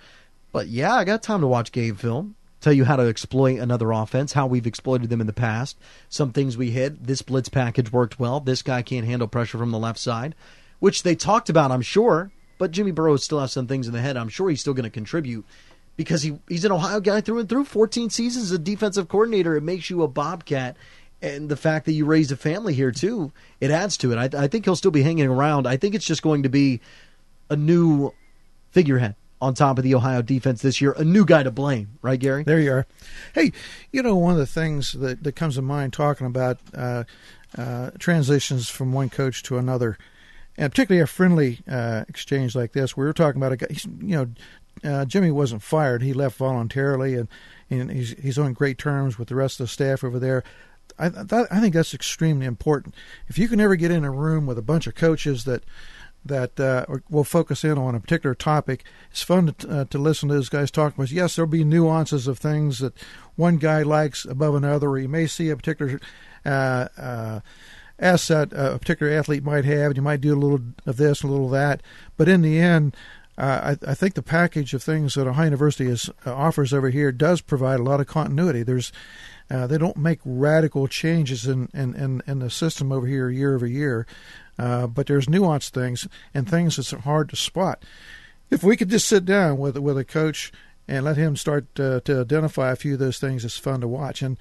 But 0.52 0.68
yeah, 0.68 0.94
I 0.94 1.04
got 1.04 1.22
time 1.22 1.40
to 1.40 1.46
watch 1.46 1.72
game 1.72 1.96
film 1.96 2.36
tell 2.62 2.72
you 2.72 2.84
how 2.84 2.96
to 2.96 3.08
exploit 3.08 3.58
another 3.58 3.90
offense, 3.90 4.32
how 4.32 4.46
we've 4.46 4.66
exploited 4.66 5.10
them 5.10 5.20
in 5.20 5.26
the 5.26 5.32
past, 5.32 5.76
some 6.08 6.32
things 6.32 6.56
we 6.56 6.70
hit. 6.70 7.04
This 7.06 7.20
blitz 7.20 7.48
package 7.48 7.92
worked 7.92 8.20
well. 8.20 8.38
This 8.40 8.62
guy 8.62 8.82
can't 8.82 9.06
handle 9.06 9.28
pressure 9.28 9.58
from 9.58 9.72
the 9.72 9.78
left 9.78 9.98
side, 9.98 10.34
which 10.78 11.02
they 11.02 11.16
talked 11.16 11.50
about, 11.50 11.72
I'm 11.72 11.82
sure. 11.82 12.30
But 12.58 12.70
Jimmy 12.70 12.92
Burrow 12.92 13.16
still 13.16 13.40
has 13.40 13.50
some 13.50 13.66
things 13.66 13.88
in 13.88 13.92
the 13.92 14.00
head. 14.00 14.16
I'm 14.16 14.28
sure 14.28 14.48
he's 14.48 14.60
still 14.60 14.74
going 14.74 14.84
to 14.84 14.90
contribute 14.90 15.44
because 15.96 16.22
he, 16.22 16.38
he's 16.48 16.64
an 16.64 16.72
Ohio 16.72 17.00
guy 17.00 17.20
through 17.20 17.40
and 17.40 17.48
through. 17.48 17.64
14 17.64 18.10
seasons 18.10 18.46
as 18.46 18.52
a 18.52 18.58
defensive 18.58 19.08
coordinator. 19.08 19.56
It 19.56 19.62
makes 19.62 19.90
you 19.90 20.02
a 20.02 20.08
Bobcat. 20.08 20.76
And 21.20 21.48
the 21.48 21.56
fact 21.56 21.86
that 21.86 21.92
you 21.92 22.04
raised 22.04 22.32
a 22.32 22.36
family 22.36 22.74
here, 22.74 22.90
too, 22.90 23.32
it 23.60 23.70
adds 23.70 23.96
to 23.98 24.12
it. 24.12 24.34
I, 24.34 24.44
I 24.44 24.48
think 24.48 24.64
he'll 24.64 24.74
still 24.74 24.90
be 24.90 25.02
hanging 25.02 25.28
around. 25.28 25.68
I 25.68 25.76
think 25.76 25.94
it's 25.94 26.04
just 26.04 26.22
going 26.22 26.42
to 26.42 26.48
be 26.48 26.80
a 27.48 27.54
new 27.54 28.12
figurehead 28.72 29.14
on 29.42 29.54
top 29.54 29.76
of 29.76 29.84
the 29.84 29.94
Ohio 29.94 30.22
defense 30.22 30.62
this 30.62 30.80
year. 30.80 30.92
A 30.92 31.04
new 31.04 31.24
guy 31.24 31.42
to 31.42 31.50
blame, 31.50 31.98
right, 32.00 32.18
Gary? 32.18 32.44
There 32.44 32.60
you 32.60 32.72
are. 32.72 32.86
Hey, 33.34 33.52
you 33.92 34.02
know, 34.02 34.16
one 34.16 34.32
of 34.32 34.38
the 34.38 34.46
things 34.46 34.92
that, 34.92 35.22
that 35.24 35.36
comes 35.36 35.56
to 35.56 35.62
mind 35.62 35.92
talking 35.92 36.28
about 36.28 36.58
uh, 36.72 37.04
uh, 37.58 37.90
transitions 37.98 38.68
from 38.68 38.92
one 38.92 39.10
coach 39.10 39.42
to 39.44 39.58
another, 39.58 39.98
and 40.56 40.70
particularly 40.70 41.02
a 41.02 41.08
friendly 41.08 41.60
uh, 41.68 42.04
exchange 42.08 42.54
like 42.54 42.72
this, 42.72 42.96
we 42.96 43.04
were 43.04 43.12
talking 43.12 43.40
about 43.40 43.52
a 43.52 43.56
guy, 43.56 43.66
you 44.00 44.16
know, 44.16 44.28
uh, 44.84 45.04
Jimmy 45.04 45.30
wasn't 45.30 45.62
fired. 45.62 46.02
He 46.02 46.12
left 46.12 46.36
voluntarily, 46.36 47.14
and, 47.14 47.28
and 47.70 47.90
he's, 47.90 48.10
he's 48.20 48.38
on 48.38 48.52
great 48.52 48.78
terms 48.78 49.18
with 49.18 49.28
the 49.28 49.34
rest 49.34 49.60
of 49.60 49.64
the 49.64 49.72
staff 49.72 50.04
over 50.04 50.18
there. 50.18 50.44
I, 50.98 51.08
that, 51.08 51.48
I 51.50 51.60
think 51.60 51.74
that's 51.74 51.94
extremely 51.94 52.46
important. 52.46 52.94
If 53.28 53.38
you 53.38 53.48
can 53.48 53.60
ever 53.60 53.76
get 53.76 53.90
in 53.90 54.04
a 54.04 54.10
room 54.10 54.46
with 54.46 54.58
a 54.58 54.62
bunch 54.62 54.86
of 54.86 54.94
coaches 54.94 55.44
that– 55.44 55.64
that 56.24 56.58
uh, 56.60 56.86
will 57.10 57.24
focus 57.24 57.64
in 57.64 57.78
on 57.78 57.94
a 57.94 58.00
particular 58.00 58.34
topic. 58.34 58.84
It's 59.10 59.22
fun 59.22 59.52
to, 59.52 59.68
uh, 59.68 59.84
to 59.86 59.98
listen 59.98 60.28
to 60.28 60.34
those 60.34 60.48
guys 60.48 60.70
talk 60.70 60.94
about. 60.94 61.10
Yes, 61.10 61.34
there'll 61.34 61.50
be 61.50 61.64
nuances 61.64 62.28
of 62.28 62.38
things 62.38 62.78
that 62.78 62.94
one 63.36 63.56
guy 63.56 63.82
likes 63.82 64.24
above 64.24 64.54
another, 64.54 64.88
or 64.88 64.98
you 64.98 65.08
may 65.08 65.26
see 65.26 65.50
a 65.50 65.56
particular 65.56 66.00
uh, 66.44 66.88
uh 66.96 67.40
asset 67.98 68.52
a 68.52 68.78
particular 68.78 69.12
athlete 69.12 69.44
might 69.44 69.64
have, 69.64 69.88
and 69.90 69.96
you 69.96 70.02
might 70.02 70.20
do 70.20 70.34
a 70.34 70.38
little 70.38 70.60
of 70.86 70.96
this, 70.96 71.22
a 71.22 71.26
little 71.26 71.46
of 71.46 71.52
that. 71.52 71.82
But 72.16 72.28
in 72.28 72.42
the 72.42 72.58
end, 72.58 72.96
uh, 73.38 73.76
I, 73.82 73.90
I, 73.90 73.94
think 73.94 74.14
the 74.14 74.22
package 74.22 74.74
of 74.74 74.82
things 74.82 75.14
that 75.14 75.26
Ohio 75.26 75.44
University 75.46 75.86
is, 75.86 76.10
uh, 76.26 76.34
offers 76.34 76.74
over 76.74 76.90
here 76.90 77.10
does 77.10 77.40
provide 77.40 77.80
a 77.80 77.82
lot 77.82 78.00
of 78.00 78.06
continuity. 78.06 78.62
There's 78.62 78.92
uh, 79.50 79.66
they 79.66 79.78
don't 79.78 79.96
make 79.96 80.20
radical 80.24 80.86
changes 80.86 81.46
in, 81.46 81.68
in, 81.74 81.94
in, 81.94 82.22
in, 82.26 82.38
the 82.38 82.50
system 82.50 82.92
over 82.92 83.06
here 83.06 83.28
year 83.28 83.54
over 83.54 83.66
year. 83.66 84.06
Uh, 84.58 84.86
but 84.86 85.06
there's 85.06 85.26
nuanced 85.26 85.70
things 85.70 86.06
and 86.34 86.48
things 86.48 86.76
that's 86.76 86.90
hard 86.90 87.28
to 87.30 87.36
spot. 87.36 87.82
If 88.50 88.62
we 88.62 88.76
could 88.76 88.90
just 88.90 89.08
sit 89.08 89.24
down 89.24 89.56
with 89.56 89.78
with 89.78 89.96
a 89.96 90.04
coach 90.04 90.52
and 90.86 91.04
let 91.04 91.16
him 91.16 91.36
start 91.36 91.66
uh, 91.80 92.00
to 92.00 92.20
identify 92.20 92.70
a 92.70 92.76
few 92.76 92.94
of 92.94 92.98
those 92.98 93.18
things, 93.18 93.44
it's 93.44 93.56
fun 93.56 93.80
to 93.80 93.88
watch. 93.88 94.20
And 94.20 94.36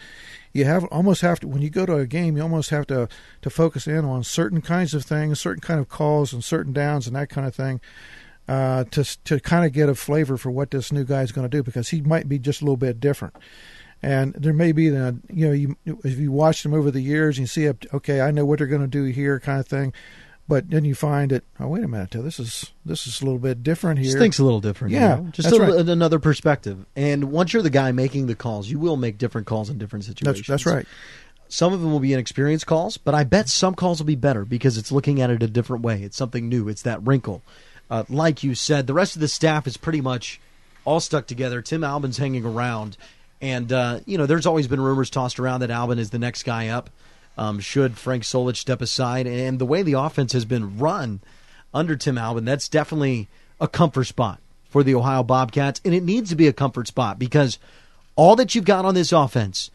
you 0.52 0.66
have 0.66 0.84
almost 0.86 1.22
have 1.22 1.40
to 1.42 1.48
when 1.48 1.62
you 1.62 1.70
go 1.70 1.86
to 1.86 1.96
a 1.96 2.08
game, 2.08 2.36
you 2.36 2.44
almost 2.44 2.72
have 2.72 2.88
to 2.88 3.08
to 3.42 3.50
focus 3.50 3.88
in 3.88 4.04
on 4.04 4.24
certain 4.24 4.62
kinds 4.62 4.94
of 4.94 5.06
things, 5.06 5.40
certain 5.40 5.62
kind 5.62 5.80
of 5.80 5.88
calls, 5.88 6.34
and 6.34 6.44
certain 6.44 6.74
downs 6.74 7.08
and 7.08 7.16
that 7.16 7.30
kind 7.30 7.48
of 7.48 7.56
thing. 7.56 7.80
Uh, 8.48 8.84
to 8.86 9.04
to 9.24 9.40
kind 9.40 9.66
of 9.66 9.72
get 9.72 9.88
a 9.88 9.96
flavor 9.96 10.36
for 10.36 10.52
what 10.52 10.72
this 10.72 10.92
new 10.92 11.06
guy 11.06 11.22
is 11.22 11.32
going 11.32 11.48
to 11.50 11.58
do 11.58 11.64
because 11.64 11.90
he 11.90 12.02
might 12.02 12.28
be 12.28 12.38
just 12.38 12.62
a 12.62 12.66
little 12.66 12.76
bit 12.76 13.00
different 13.00 13.36
and 14.04 14.34
there 14.34 14.54
may 14.54 14.72
be 14.72 14.90
the 14.90 15.20
you 15.32 15.48
know 15.48 15.54
you 15.54 15.76
if 16.04 16.18
you 16.18 16.32
watch 16.32 16.64
them 16.64 16.74
over 16.74 16.92
the 16.92 17.02
years 17.02 17.38
and 17.38 17.44
you 17.44 17.48
see 17.48 17.72
okay 17.94 18.22
I 18.22 18.32
know 18.32 18.46
what 18.46 18.60
they're 18.60 18.68
going 18.68 18.82
to 18.82 18.88
do 18.88 19.04
here 19.06 19.40
kind 19.40 19.60
of 19.60 19.68
thing, 19.68 19.94
but 20.48 20.70
then 20.70 20.86
you 20.86 20.96
find 20.96 21.32
it 21.32 21.44
oh 21.60 21.68
wait 21.68 21.84
a 21.84 21.88
minute 21.88 22.12
this 22.12 22.40
is 22.40 22.72
this 22.84 23.06
is 23.06 23.22
a 23.22 23.26
little 23.26 23.40
bit 23.40 23.64
different 23.64 24.00
here. 24.00 24.06
Just 24.06 24.18
thinks 24.18 24.40
a 24.40 24.44
little 24.44 24.62
different. 24.62 24.94
Yeah, 24.94 25.18
you 25.18 25.24
know? 25.24 25.30
just 25.32 25.52
a, 25.52 25.60
right. 25.60 25.88
another 25.88 26.20
perspective. 26.20 26.86
And 26.96 27.32
once 27.32 27.54
you're 27.54 27.62
the 27.62 27.70
guy 27.70 27.92
making 27.92 28.28
the 28.28 28.36
calls, 28.36 28.70
you 28.70 28.80
will 28.80 28.98
make 28.98 29.18
different 29.18 29.48
calls 29.48 29.70
in 29.70 29.78
different 29.78 30.06
situations. 30.06 30.48
That's, 30.48 30.64
that's 30.64 30.76
right. 30.76 30.88
Some 31.48 31.74
of 31.74 31.82
them 31.82 31.92
will 31.92 32.00
be 32.00 32.14
inexperienced 32.14 32.66
calls, 32.66 32.98
but 32.98 33.14
I 33.14 33.26
bet 33.26 33.50
some 33.50 33.76
calls 33.76 34.00
will 34.00 34.06
be 34.06 34.16
better 34.16 34.46
because 34.46 34.78
it's 34.78 34.90
looking 34.90 35.22
at 35.22 35.30
it 35.30 35.44
a 35.44 35.48
different 35.48 35.84
way. 35.84 36.02
It's 36.02 36.16
something 36.16 36.48
new. 36.48 36.70
It's 36.70 36.84
that 36.84 37.06
wrinkle. 37.06 37.44
Uh, 37.92 38.06
like 38.10 38.42
you 38.42 38.56
said, 38.56 38.88
the 38.88 38.94
rest 38.94 39.16
of 39.16 39.20
the 39.20 39.28
staff 39.28 39.68
is 39.68 39.78
pretty 39.78 40.02
much 40.02 40.40
all 40.86 41.00
stuck 41.00 41.28
together. 41.28 41.62
Tim 41.62 41.84
Albin's 41.84 42.18
hanging 42.18 42.46
around 42.46 42.98
and, 43.42 43.72
uh, 43.74 44.00
you 44.06 44.18
know, 44.18 44.26
there's 44.26 44.46
always 44.46 44.68
been 44.68 44.80
rumors 44.80 45.10
tossed 45.10 45.40
around 45.40 45.62
that 45.62 45.72
Albin 45.72 45.98
is 45.98 46.12
the 46.12 46.20
next 46.20 46.44
guy 46.44 46.68
up. 46.68 46.90
Um, 47.38 47.60
should 47.60 47.98
Frank 47.98 48.24
Solich 48.24 48.58
step 48.58 48.82
aside? 48.82 49.26
And 49.26 49.58
the 49.58 49.66
way 49.66 49.82
the 49.82 49.94
offense 49.94 50.34
has 50.34 50.46
been 50.46 50.78
run 50.78 51.22
under 51.74 51.96
Tim 51.96 52.18
Albin, 52.18 52.46
that's 52.46 52.70
definitely 52.70 53.28
a 53.60 53.68
comfort 53.68 54.06
spot 54.06 54.40
for 54.70 54.84
the 54.84 54.94
Ohio 54.94 55.24
Bobcats. 55.24 55.82
And 55.84 55.94
it 55.94 56.04
needs 56.04 56.30
to 56.30 56.36
be 56.36 56.48
a 56.48 56.54
comfort 56.54 56.88
spot 56.88 57.18
because 57.18 57.58
all 58.16 58.36
that 58.36 58.54
you've 58.54 58.66
got 58.66 58.86
on 58.86 58.94
this 58.94 59.12
offense 59.12 59.72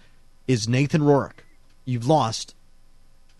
is 0.46 0.68
Nathan 0.68 1.02
Rourke. 1.02 1.44
You've 1.84 2.06
lost 2.06 2.54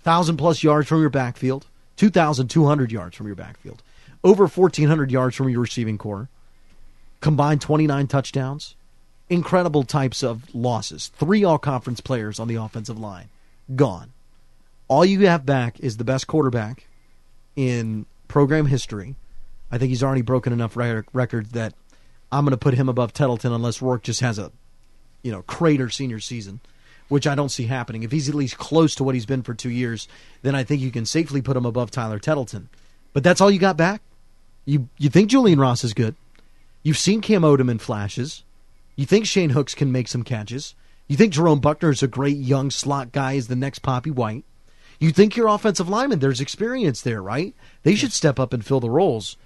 1,000 0.03 0.37
plus 0.37 0.63
yards 0.63 0.89
from 0.89 1.01
your 1.01 1.11
backfield, 1.11 1.67
2,200 1.97 2.91
yards 2.91 3.17
from 3.17 3.27
your 3.27 3.37
backfield, 3.37 3.83
over 4.27 4.47
1,400 4.47 5.11
yards 5.11 5.37
from 5.37 5.49
your 5.49 5.61
receiving 5.61 5.97
core, 5.97 6.29
combined 7.21 7.61
29 7.61 8.09
touchdowns 8.09 8.75
incredible 9.29 9.83
types 9.83 10.23
of 10.23 10.55
losses. 10.55 11.09
Three 11.17 11.45
all 11.45 11.59
conference 11.59 12.01
players 12.01 12.39
on 12.39 12.49
the 12.49 12.57
offensive 12.57 12.99
line 12.99 13.29
gone. 13.75 14.13
All 14.89 15.05
you 15.05 15.27
have 15.27 15.45
back 15.45 15.81
is 15.81 15.97
the 15.97 16.05
best 16.05 16.27
quarterback 16.27 16.87
in 17.57 18.07
program 18.29 18.67
history. 18.67 19.17
I 19.71 19.79
think 19.79 19.89
he's 19.89 20.03
already 20.03 20.23
broken 20.23 20.53
enough 20.53 20.77
records 20.77 21.51
that 21.51 21.75
I'm 22.31 22.45
going 22.45 22.53
to 22.53 22.57
put 22.57 22.75
him 22.75 22.89
above 22.89 23.13
Tettleton 23.13 23.53
unless 23.53 23.83
Rourke 23.83 24.05
just 24.05 24.21
has 24.21 24.39
a, 24.39 24.53
you 25.23 25.33
know, 25.33 25.43
crater 25.43 25.91
senior 25.91 26.21
season, 26.21 26.61
which 27.09 27.27
I 27.27 27.35
don't 27.35 27.49
see 27.49 27.67
happening. 27.67 28.05
If 28.05 28.13
he's 28.13 28.29
at 28.29 28.37
least 28.37 28.59
close 28.59 28.95
to 28.97 29.05
what 29.05 29.17
he's 29.17 29.27
been 29.27 29.43
for 29.43 29.55
two 29.55 29.71
years, 29.71 30.07
then 30.43 30.55
I 30.55 30.63
think 30.63 30.83
you 30.83 30.93
can 30.93 31.05
safely 31.05 31.43
put 31.43 31.57
him 31.57 31.67
above 31.67 31.91
Tyler 31.91 32.21
Tettleton. 32.21 32.69
But 33.13 33.25
that's 33.25 33.41
all 33.41 33.51
you 33.51 33.59
got 33.59 33.77
back. 33.77 34.03
You 34.67 34.89
you 34.99 35.09
think 35.09 35.31
Julian 35.31 35.59
Ross 35.59 35.85
is 35.85 35.95
good. 35.95 36.17
You've 36.83 36.99
seen 36.99 37.21
Cam 37.21 37.43
Odom 37.43 37.71
in 37.71 37.79
flashes. 37.79 38.45
You 38.97 39.07
think 39.07 39.27
Shane 39.27 39.51
Hooks 39.51 39.75
can 39.75 39.93
make 39.93 40.09
some 40.09 40.23
catches. 40.23 40.75
You 41.09 41.17
think 41.17 41.33
Jerome 41.33 41.61
Buckner 41.61 41.91
is 41.91 42.03
a 42.03 42.09
great 42.09 42.37
young 42.37 42.71
slot 42.71 43.13
guy, 43.13 43.35
is 43.35 43.49
the 43.49 43.57
next 43.57 43.83
Papi 43.83 44.11
White. 44.11 44.45
You 44.99 45.13
think 45.13 45.37
your 45.37 45.49
offensive 45.49 45.89
lineman, 45.89 46.19
there's 46.19 46.41
experience 46.41 47.03
there, 47.03 47.23
right? 47.23 47.55
They 47.83 47.95
should 47.95 48.13
step 48.13 48.41
up 48.41 48.53
and 48.53 48.65
fill 48.65 48.81
the 48.81 48.91
roles. 48.91 49.37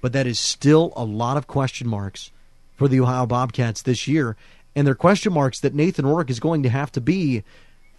But 0.00 0.12
that 0.12 0.26
is 0.26 0.38
still 0.38 0.92
a 0.94 1.04
lot 1.04 1.36
of 1.36 1.46
question 1.46 1.88
marks 1.88 2.30
for 2.76 2.86
the 2.86 3.00
Ohio 3.00 3.24
Bobcats 3.24 3.82
this 3.82 4.06
year. 4.06 4.36
And 4.74 4.86
they're 4.86 4.94
question 4.94 5.32
marks 5.32 5.60
that 5.60 5.74
Nathan 5.74 6.06
Rourke 6.06 6.28
is 6.28 6.40
going 6.40 6.62
to 6.64 6.68
have 6.68 6.92
to 6.92 7.00
be 7.00 7.44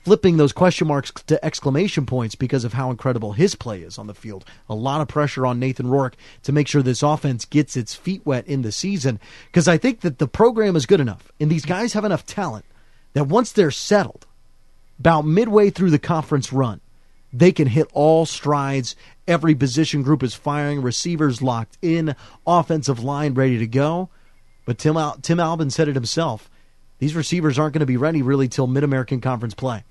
flipping 0.03 0.37
those 0.37 0.53
question 0.53 0.87
marks 0.87 1.11
to 1.27 1.43
exclamation 1.43 2.05
points 2.05 2.35
because 2.35 2.63
of 2.63 2.73
how 2.73 2.91
incredible 2.91 3.33
his 3.33 3.55
play 3.55 3.81
is 3.81 3.97
on 3.97 4.07
the 4.07 4.13
field. 4.13 4.45
A 4.69 4.75
lot 4.75 5.01
of 5.01 5.07
pressure 5.07 5.45
on 5.45 5.59
Nathan 5.59 5.87
Rourke 5.87 6.15
to 6.43 6.51
make 6.51 6.67
sure 6.67 6.81
this 6.81 7.03
offense 7.03 7.45
gets 7.45 7.75
its 7.75 7.93
feet 7.93 8.25
wet 8.25 8.47
in 8.47 8.61
the 8.61 8.71
season 8.71 9.19
because 9.47 9.67
I 9.67 9.77
think 9.77 10.01
that 10.01 10.17
the 10.19 10.27
program 10.27 10.75
is 10.75 10.85
good 10.85 11.01
enough 11.01 11.31
and 11.39 11.49
these 11.49 11.65
guys 11.65 11.93
have 11.93 12.05
enough 12.05 12.25
talent 12.25 12.65
that 13.13 13.25
once 13.25 13.51
they're 13.51 13.71
settled, 13.71 14.25
about 14.99 15.25
midway 15.25 15.69
through 15.69 15.91
the 15.91 15.99
conference 15.99 16.51
run, 16.51 16.81
they 17.31 17.51
can 17.51 17.67
hit 17.67 17.87
all 17.93 18.25
strides. 18.25 18.95
Every 19.27 19.53
position 19.53 20.01
group 20.01 20.23
is 20.23 20.33
firing, 20.33 20.81
receivers 20.81 21.41
locked 21.41 21.77
in, 21.81 22.15
offensive 22.45 23.03
line 23.03 23.33
ready 23.33 23.57
to 23.59 23.67
go. 23.67 24.09
But 24.65 24.77
Tim 24.77 24.97
Al- 24.97 25.17
Tim 25.21 25.39
Albin 25.39 25.69
said 25.69 25.87
it 25.87 25.95
himself. 25.95 26.49
These 26.99 27.15
receivers 27.15 27.59
aren't 27.59 27.73
going 27.73 27.81
to 27.81 27.85
be 27.85 27.97
ready 27.97 28.21
really 28.21 28.47
till 28.47 28.67
Mid 28.67 28.83
American 28.83 29.21
Conference 29.21 29.53
play. 29.53 29.83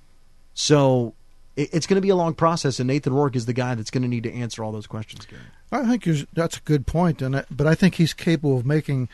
So 0.55 1.15
it, 1.55 1.71
it's 1.73 1.87
going 1.87 1.97
to 1.97 2.03
be 2.03 2.09
a 2.09 2.17
long 2.17 2.35
process, 2.35 2.81
and 2.81 2.89
Nathan 2.89 3.13
Rourke 3.13 3.37
is 3.37 3.47
the 3.47 3.53
guy 3.53 3.75
that's 3.75 3.91
going 3.91 4.03
to 4.03 4.09
need 4.09 4.25
to 4.25 4.33
answer 4.33 4.65
all 4.65 4.73
those 4.73 4.87
questions. 4.87 5.27
Gary. 5.27 5.43
I 5.73 5.85
think 5.97 6.29
that's 6.33 6.59
a 6.59 6.61
good 6.61 6.87
point, 6.87 7.23
and 7.23 7.45
but 7.51 7.67
I 7.67 7.75
think 7.75 7.97
he's 7.97 8.13
capable 8.13 8.59
of 8.59 8.67
making 8.67 9.09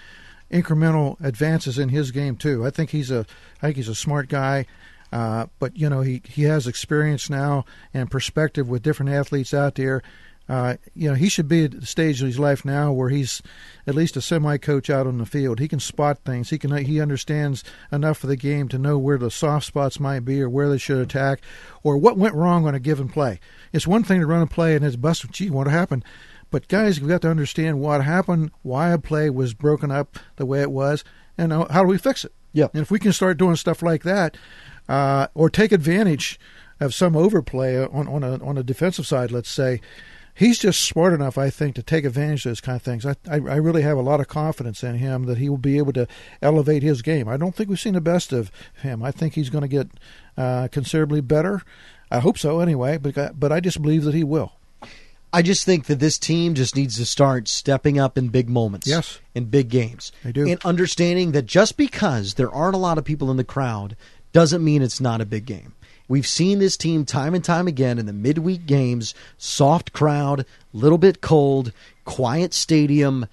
incremental 0.51 1.18
advances 1.24 1.78
in 1.78 1.88
his 1.88 2.11
game 2.11 2.36
too. 2.36 2.66
I 2.66 2.70
think 2.70 2.90
he's 2.90 3.11
a 3.11 3.26
I 3.61 3.66
think 3.66 3.76
he's 3.76 3.88
a 3.88 3.95
smart 3.95 4.28
guy. 4.28 4.66
Uh, 5.12 5.47
but 5.59 5.76
you 5.76 5.90
know 5.90 6.01
he 6.01 6.22
he 6.24 6.45
has 6.45 6.66
experience 6.66 7.28
now 7.28 7.66
and 7.93 8.11
perspective 8.11 8.68
with 8.68 8.82
different 8.82 9.12
athletes 9.12 9.53
out 9.53 9.74
there. 9.74 10.03
Uh, 10.53 10.76
you 10.94 11.09
know 11.09 11.14
he 11.14 11.30
should 11.30 11.48
be 11.48 11.64
at 11.64 11.80
the 11.80 11.86
stage 11.86 12.20
of 12.20 12.26
his 12.26 12.38
life 12.38 12.62
now 12.62 12.92
where 12.92 13.09
he's 13.09 13.40
at 13.86 13.94
least 13.94 14.18
a 14.18 14.20
semi 14.20 14.59
coach 14.59 14.90
out 14.90 15.07
on 15.07 15.16
the 15.16 15.24
field. 15.24 15.59
He 15.59 15.66
can 15.66 15.80
spot 15.80 16.18
things. 16.26 16.50
He 16.50 16.59
can 16.59 16.76
he 16.84 17.00
understands 17.00 17.64
enough 17.90 18.22
of 18.22 18.28
the 18.28 18.36
game 18.36 18.68
to 18.68 18.76
know 18.76 18.98
where 18.98 19.16
the 19.16 19.30
soft 19.30 19.64
spots 19.64 19.98
might 19.98 20.26
be 20.26 20.42
or 20.42 20.50
where 20.50 20.68
they 20.68 20.76
should 20.76 20.98
attack 20.98 21.40
or 21.82 21.96
what 21.96 22.18
went 22.18 22.34
wrong 22.34 22.66
on 22.66 22.74
a 22.74 22.80
given 22.80 23.09
play. 23.09 23.40
It's 23.72 23.86
one 23.86 24.05
thing 24.05 24.20
to 24.20 24.26
run 24.26 24.42
a 24.42 24.46
play 24.46 24.76
and 24.76 24.84
it's 24.84 24.94
busted. 24.94 25.32
Gee, 25.32 25.48
what 25.48 25.68
happened? 25.68 26.05
But 26.50 26.68
guys, 26.68 27.00
we've 27.00 27.09
got 27.09 27.22
to 27.22 27.30
understand 27.30 27.80
what 27.80 28.05
happened, 28.05 28.50
why 28.61 28.90
a 28.90 28.98
play 28.98 29.30
was 29.30 29.55
broken 29.55 29.90
up 29.90 30.18
the 30.36 30.44
way 30.44 30.61
it 30.61 30.70
was, 30.70 31.03
and 31.38 31.50
how 31.50 31.80
do 31.80 31.86
we 31.86 31.96
fix 31.96 32.26
it. 32.26 32.34
Yeah. 32.53 32.66
And 32.74 32.82
if 32.82 32.90
we 32.90 32.98
can 32.98 33.14
start 33.14 33.38
doing 33.38 33.57
stuff 33.57 33.80
like 33.80 34.03
that, 34.03 34.36
uh, 34.86 35.28
or 35.32 35.48
take 35.48 35.72
advantage 35.72 36.38
of 36.78 36.92
some 36.92 37.16
overplay 37.16 37.82
on, 37.86 38.07
on 38.07 38.22
a 38.22 38.44
on 38.44 38.59
a 38.59 38.62
defensive 38.62 39.07
side, 39.07 39.30
let's 39.30 39.48
say, 39.48 39.80
he's 40.34 40.58
just 40.58 40.80
smart 40.80 41.12
enough, 41.12 41.38
I 41.38 41.50
think, 41.50 41.74
to 41.76 41.82
take 41.82 42.04
advantage 42.04 42.44
of 42.46 42.50
those 42.50 42.60
kind 42.60 42.76
of 42.76 42.82
things. 42.82 43.04
I, 43.06 43.16
I, 43.30 43.36
I 43.36 43.56
really 43.56 43.82
have 43.82 43.98
a 43.98 44.02
lot 44.02 44.20
of 44.20 44.28
confidence 44.28 44.82
in 44.82 44.96
him 44.96 45.24
that 45.24 45.38
he 45.38 45.48
will 45.48 45.58
be 45.58 45.78
able 45.78 45.92
to 45.94 46.06
elevate 46.40 46.82
his 46.82 47.02
game. 47.02 47.28
I 47.28 47.36
don't 47.36 47.54
think 47.54 47.68
we've 47.68 47.80
seen 47.80 47.94
the 47.94 48.00
best 48.00 48.32
of 48.32 48.50
him. 48.82 49.02
I 49.02 49.10
think 49.10 49.34
he's 49.34 49.50
going 49.50 49.62
to 49.62 49.68
get 49.68 49.88
uh, 50.36 50.68
considerably 50.68 51.20
better. 51.20 51.62
I 52.10 52.20
hope 52.20 52.38
so, 52.38 52.60
anyway. 52.60 52.98
But 52.98 53.38
but 53.38 53.52
I 53.52 53.60
just 53.60 53.80
believe 53.80 54.04
that 54.04 54.14
he 54.14 54.24
will. 54.24 54.52
I 55.34 55.40
just 55.40 55.64
think 55.64 55.86
that 55.86 55.98
this 55.98 56.18
team 56.18 56.52
just 56.52 56.76
needs 56.76 56.98
to 56.98 57.06
start 57.06 57.48
stepping 57.48 57.98
up 57.98 58.18
in 58.18 58.28
big 58.28 58.50
moments. 58.50 58.86
Yes. 58.86 59.18
In 59.34 59.46
big 59.46 59.70
games. 59.70 60.12
They 60.22 60.32
do. 60.32 60.46
And 60.46 60.62
understanding 60.62 61.32
that 61.32 61.46
just 61.46 61.78
because 61.78 62.34
there 62.34 62.50
aren't 62.52 62.74
a 62.74 62.78
lot 62.78 62.98
of 62.98 63.04
people 63.04 63.30
in 63.30 63.38
the 63.38 63.44
crowd 63.44 63.96
doesn't 64.32 64.62
mean 64.62 64.82
it's 64.82 65.00
not 65.00 65.22
a 65.22 65.26
big 65.26 65.46
game. 65.46 65.72
We've 66.09 66.26
seen 66.26 66.59
this 66.59 66.76
team 66.76 67.05
time 67.05 67.34
and 67.34 67.44
time 67.44 67.66
again 67.66 67.98
in 67.98 68.07
the 68.07 68.12
midweek 68.12 68.66
games, 68.66 69.14
soft 69.38 69.92
crowd, 69.92 70.44
little 70.72 70.98
bit 70.98 71.20
cold, 71.20 71.72
quiet 72.05 72.53
stadium. 72.53 73.26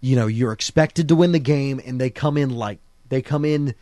You 0.00 0.16
know, 0.16 0.26
you're 0.26 0.52
expected 0.52 1.08
to 1.08 1.16
win 1.16 1.32
the 1.32 1.38
game 1.38 1.80
and 1.84 2.00
they 2.00 2.10
come 2.10 2.36
in 2.36 2.50
like 2.50 2.78
they 3.08 3.22
come 3.22 3.44
in 3.44 3.74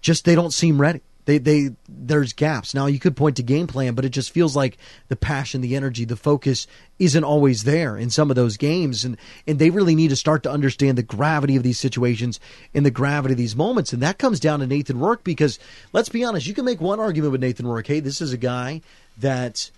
just 0.00 0.24
they 0.24 0.34
don't 0.34 0.52
seem 0.52 0.80
ready. 0.80 1.02
They 1.24 1.38
they 1.38 1.70
there's 1.88 2.32
gaps. 2.32 2.74
Now 2.74 2.86
you 2.86 2.98
could 2.98 3.16
point 3.16 3.36
to 3.36 3.42
game 3.42 3.66
plan, 3.66 3.94
but 3.94 4.04
it 4.04 4.10
just 4.10 4.30
feels 4.30 4.56
like 4.56 4.78
the 5.08 5.16
passion, 5.16 5.60
the 5.60 5.76
energy, 5.76 6.04
the 6.04 6.16
focus 6.16 6.66
isn't 6.98 7.24
always 7.24 7.64
there 7.64 7.96
in 7.96 8.10
some 8.10 8.30
of 8.30 8.36
those 8.36 8.56
games, 8.56 9.04
and 9.04 9.16
and 9.46 9.58
they 9.58 9.70
really 9.70 9.94
need 9.94 10.08
to 10.10 10.16
start 10.16 10.42
to 10.44 10.50
understand 10.50 10.98
the 10.98 11.02
gravity 11.02 11.56
of 11.56 11.62
these 11.62 11.78
situations 11.78 12.40
and 12.74 12.84
the 12.84 12.90
gravity 12.90 13.32
of 13.32 13.38
these 13.38 13.56
moments, 13.56 13.92
and 13.92 14.02
that 14.02 14.18
comes 14.18 14.40
down 14.40 14.60
to 14.60 14.66
Nathan 14.66 14.98
Rourke 14.98 15.24
because 15.24 15.58
let's 15.92 16.08
be 16.08 16.24
honest, 16.24 16.46
you 16.46 16.54
can 16.54 16.64
make 16.64 16.80
one 16.80 17.00
argument 17.00 17.32
with 17.32 17.40
Nathan 17.40 17.66
Rourke. 17.66 17.86
Hey, 17.86 18.00
this 18.00 18.20
is 18.20 18.32
a 18.32 18.38
guy 18.38 18.80
that 19.18 19.70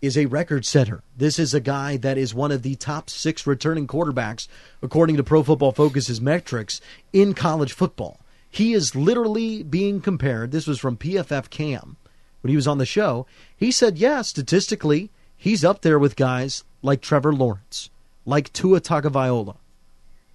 is 0.00 0.16
a 0.16 0.26
record 0.26 0.64
setter. 0.64 1.02
This 1.16 1.38
is 1.38 1.54
a 1.54 1.60
guy 1.60 1.96
that 1.98 2.18
is 2.18 2.34
one 2.34 2.52
of 2.52 2.62
the 2.62 2.76
top 2.76 3.10
six 3.10 3.46
returning 3.46 3.86
quarterbacks 3.86 4.46
according 4.82 5.16
to 5.16 5.24
Pro 5.24 5.42
Football 5.42 5.72
Focus's 5.72 6.20
metrics 6.20 6.80
in 7.12 7.34
college 7.34 7.72
football. 7.72 8.20
He 8.50 8.72
is 8.72 8.94
literally 8.94 9.62
being 9.62 10.00
compared. 10.00 10.50
This 10.50 10.66
was 10.66 10.78
from 10.78 10.96
PFF 10.96 11.50
Cam 11.50 11.96
when 12.40 12.50
he 12.50 12.56
was 12.56 12.66
on 12.66 12.78
the 12.78 12.86
show. 12.86 13.26
He 13.56 13.70
said, 13.70 13.98
yeah, 13.98 14.22
statistically, 14.22 15.10
he's 15.36 15.64
up 15.64 15.82
there 15.82 15.98
with 15.98 16.16
guys 16.16 16.64
like 16.82 17.00
Trevor 17.00 17.32
Lawrence, 17.32 17.90
like 18.24 18.52
Tua 18.52 18.80
Tagovailoa. 18.80 19.56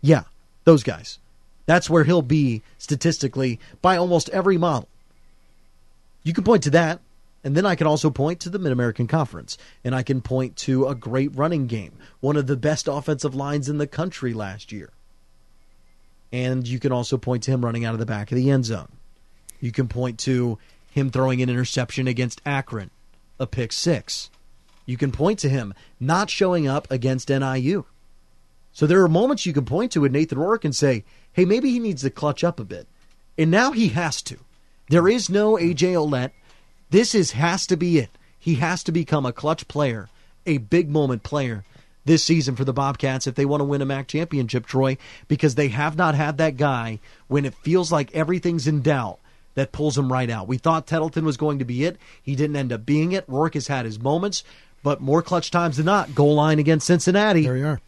Yeah, 0.01 0.23
those 0.63 0.83
guys. 0.83 1.19
That's 1.65 1.89
where 1.89 2.03
he'll 2.03 2.21
be 2.21 2.61
statistically 2.77 3.59
by 3.81 3.95
almost 3.95 4.29
every 4.29 4.57
model. 4.57 4.89
You 6.23 6.33
can 6.33 6.43
point 6.43 6.63
to 6.63 6.69
that, 6.71 6.99
and 7.43 7.55
then 7.55 7.65
I 7.65 7.75
can 7.75 7.87
also 7.87 8.09
point 8.09 8.39
to 8.41 8.49
the 8.49 8.59
Mid 8.59 8.71
American 8.71 9.07
Conference, 9.07 9.57
and 9.83 9.95
I 9.95 10.03
can 10.03 10.21
point 10.21 10.55
to 10.57 10.87
a 10.87 10.95
great 10.95 11.35
running 11.35 11.67
game, 11.67 11.93
one 12.19 12.37
of 12.37 12.47
the 12.47 12.57
best 12.57 12.87
offensive 12.87 13.35
lines 13.35 13.69
in 13.69 13.77
the 13.77 13.87
country 13.87 14.33
last 14.33 14.71
year. 14.71 14.91
And 16.33 16.67
you 16.67 16.79
can 16.79 16.91
also 16.91 17.17
point 17.17 17.43
to 17.43 17.51
him 17.51 17.63
running 17.63 17.85
out 17.85 17.93
of 17.93 17.99
the 17.99 18.07
back 18.07 18.31
of 18.31 18.35
the 18.35 18.49
end 18.49 18.65
zone. 18.65 18.89
You 19.61 19.71
can 19.71 19.87
point 19.87 20.17
to 20.21 20.57
him 20.89 21.11
throwing 21.11 21.41
an 21.41 21.49
interception 21.49 22.07
against 22.07 22.41
Akron, 22.43 22.89
a 23.39 23.45
pick 23.45 23.71
six. 23.71 24.31
You 24.87 24.97
can 24.97 25.11
point 25.11 25.37
to 25.39 25.49
him 25.49 25.75
not 25.99 26.31
showing 26.31 26.67
up 26.67 26.89
against 26.91 27.29
NIU. 27.29 27.85
So 28.73 28.87
there 28.87 29.03
are 29.03 29.07
moments 29.07 29.45
you 29.45 29.53
can 29.53 29.65
point 29.65 29.91
to 29.91 30.01
with 30.01 30.11
Nathan 30.11 30.39
Rourke 30.39 30.65
and 30.65 30.75
say, 30.75 31.05
hey, 31.31 31.45
maybe 31.45 31.69
he 31.69 31.79
needs 31.79 32.01
to 32.01 32.09
clutch 32.09 32.43
up 32.43 32.59
a 32.59 32.65
bit. 32.65 32.87
And 33.37 33.51
now 33.51 33.71
he 33.71 33.89
has 33.89 34.21
to. 34.23 34.39
There 34.89 35.07
is 35.07 35.29
no 35.29 35.53
AJ 35.53 35.93
Ouellette. 35.93 36.31
This 36.89 37.13
is 37.13 37.31
has 37.31 37.67
to 37.67 37.77
be 37.77 37.99
it. 37.99 38.09
He 38.39 38.55
has 38.55 38.83
to 38.83 38.91
become 38.91 39.25
a 39.25 39.31
clutch 39.31 39.67
player, 39.67 40.09
a 40.47 40.57
big 40.57 40.89
moment 40.89 41.21
player 41.21 41.63
this 42.05 42.23
season 42.23 42.55
for 42.55 42.65
the 42.65 42.73
Bobcats 42.73 43.27
if 43.27 43.35
they 43.35 43.45
want 43.45 43.61
to 43.61 43.65
win 43.65 43.81
a 43.81 43.85
MAC 43.85 44.07
championship, 44.07 44.65
Troy, 44.65 44.97
because 45.27 45.55
they 45.55 45.69
have 45.69 45.97
not 45.97 46.15
had 46.15 46.37
that 46.37 46.57
guy 46.57 46.99
when 47.27 47.45
it 47.45 47.53
feels 47.55 47.91
like 47.91 48.13
everything's 48.13 48.67
in 48.67 48.81
doubt 48.81 49.19
that 49.55 49.71
pulls 49.71 49.97
him 49.97 50.11
right 50.11 50.29
out. 50.29 50.47
We 50.47 50.57
thought 50.57 50.87
Tettleton 50.87 51.25
was 51.25 51.37
going 51.37 51.59
to 51.59 51.65
be 51.65 51.85
it. 51.85 51.97
He 52.21 52.35
didn't 52.35 52.55
end 52.55 52.73
up 52.73 52.85
being 52.85 53.11
it. 53.11 53.25
Rourke 53.27 53.53
has 53.53 53.67
had 53.67 53.85
his 53.85 53.99
moments, 53.99 54.43
but 54.81 55.01
more 55.01 55.21
clutch 55.21 55.51
times 55.51 55.77
than 55.77 55.85
not, 55.85 56.15
goal 56.15 56.35
line 56.35 56.59
against 56.59 56.87
Cincinnati. 56.87 57.43
There 57.43 57.57
you 57.57 57.67
are. 57.67 57.81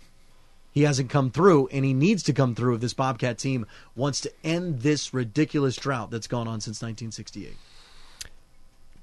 He 0.72 0.84
hasn't 0.84 1.10
come 1.10 1.32
through, 1.32 1.70
and 1.70 1.86
he 1.86 1.94
needs 1.94 2.22
to 2.24 2.34
come 2.34 2.54
through 2.54 2.76
if 2.76 2.82
this 2.82 2.94
Bobcat 2.94 3.38
team 3.38 3.66
wants 3.96 4.20
to 4.22 4.32
end 4.44 4.82
this 4.82 5.14
ridiculous 5.14 5.78
drought 5.78 6.12
that's 6.12 6.28
gone 6.28 6.50
on 6.50 6.60
since 6.60 6.82
1968. 6.82 7.56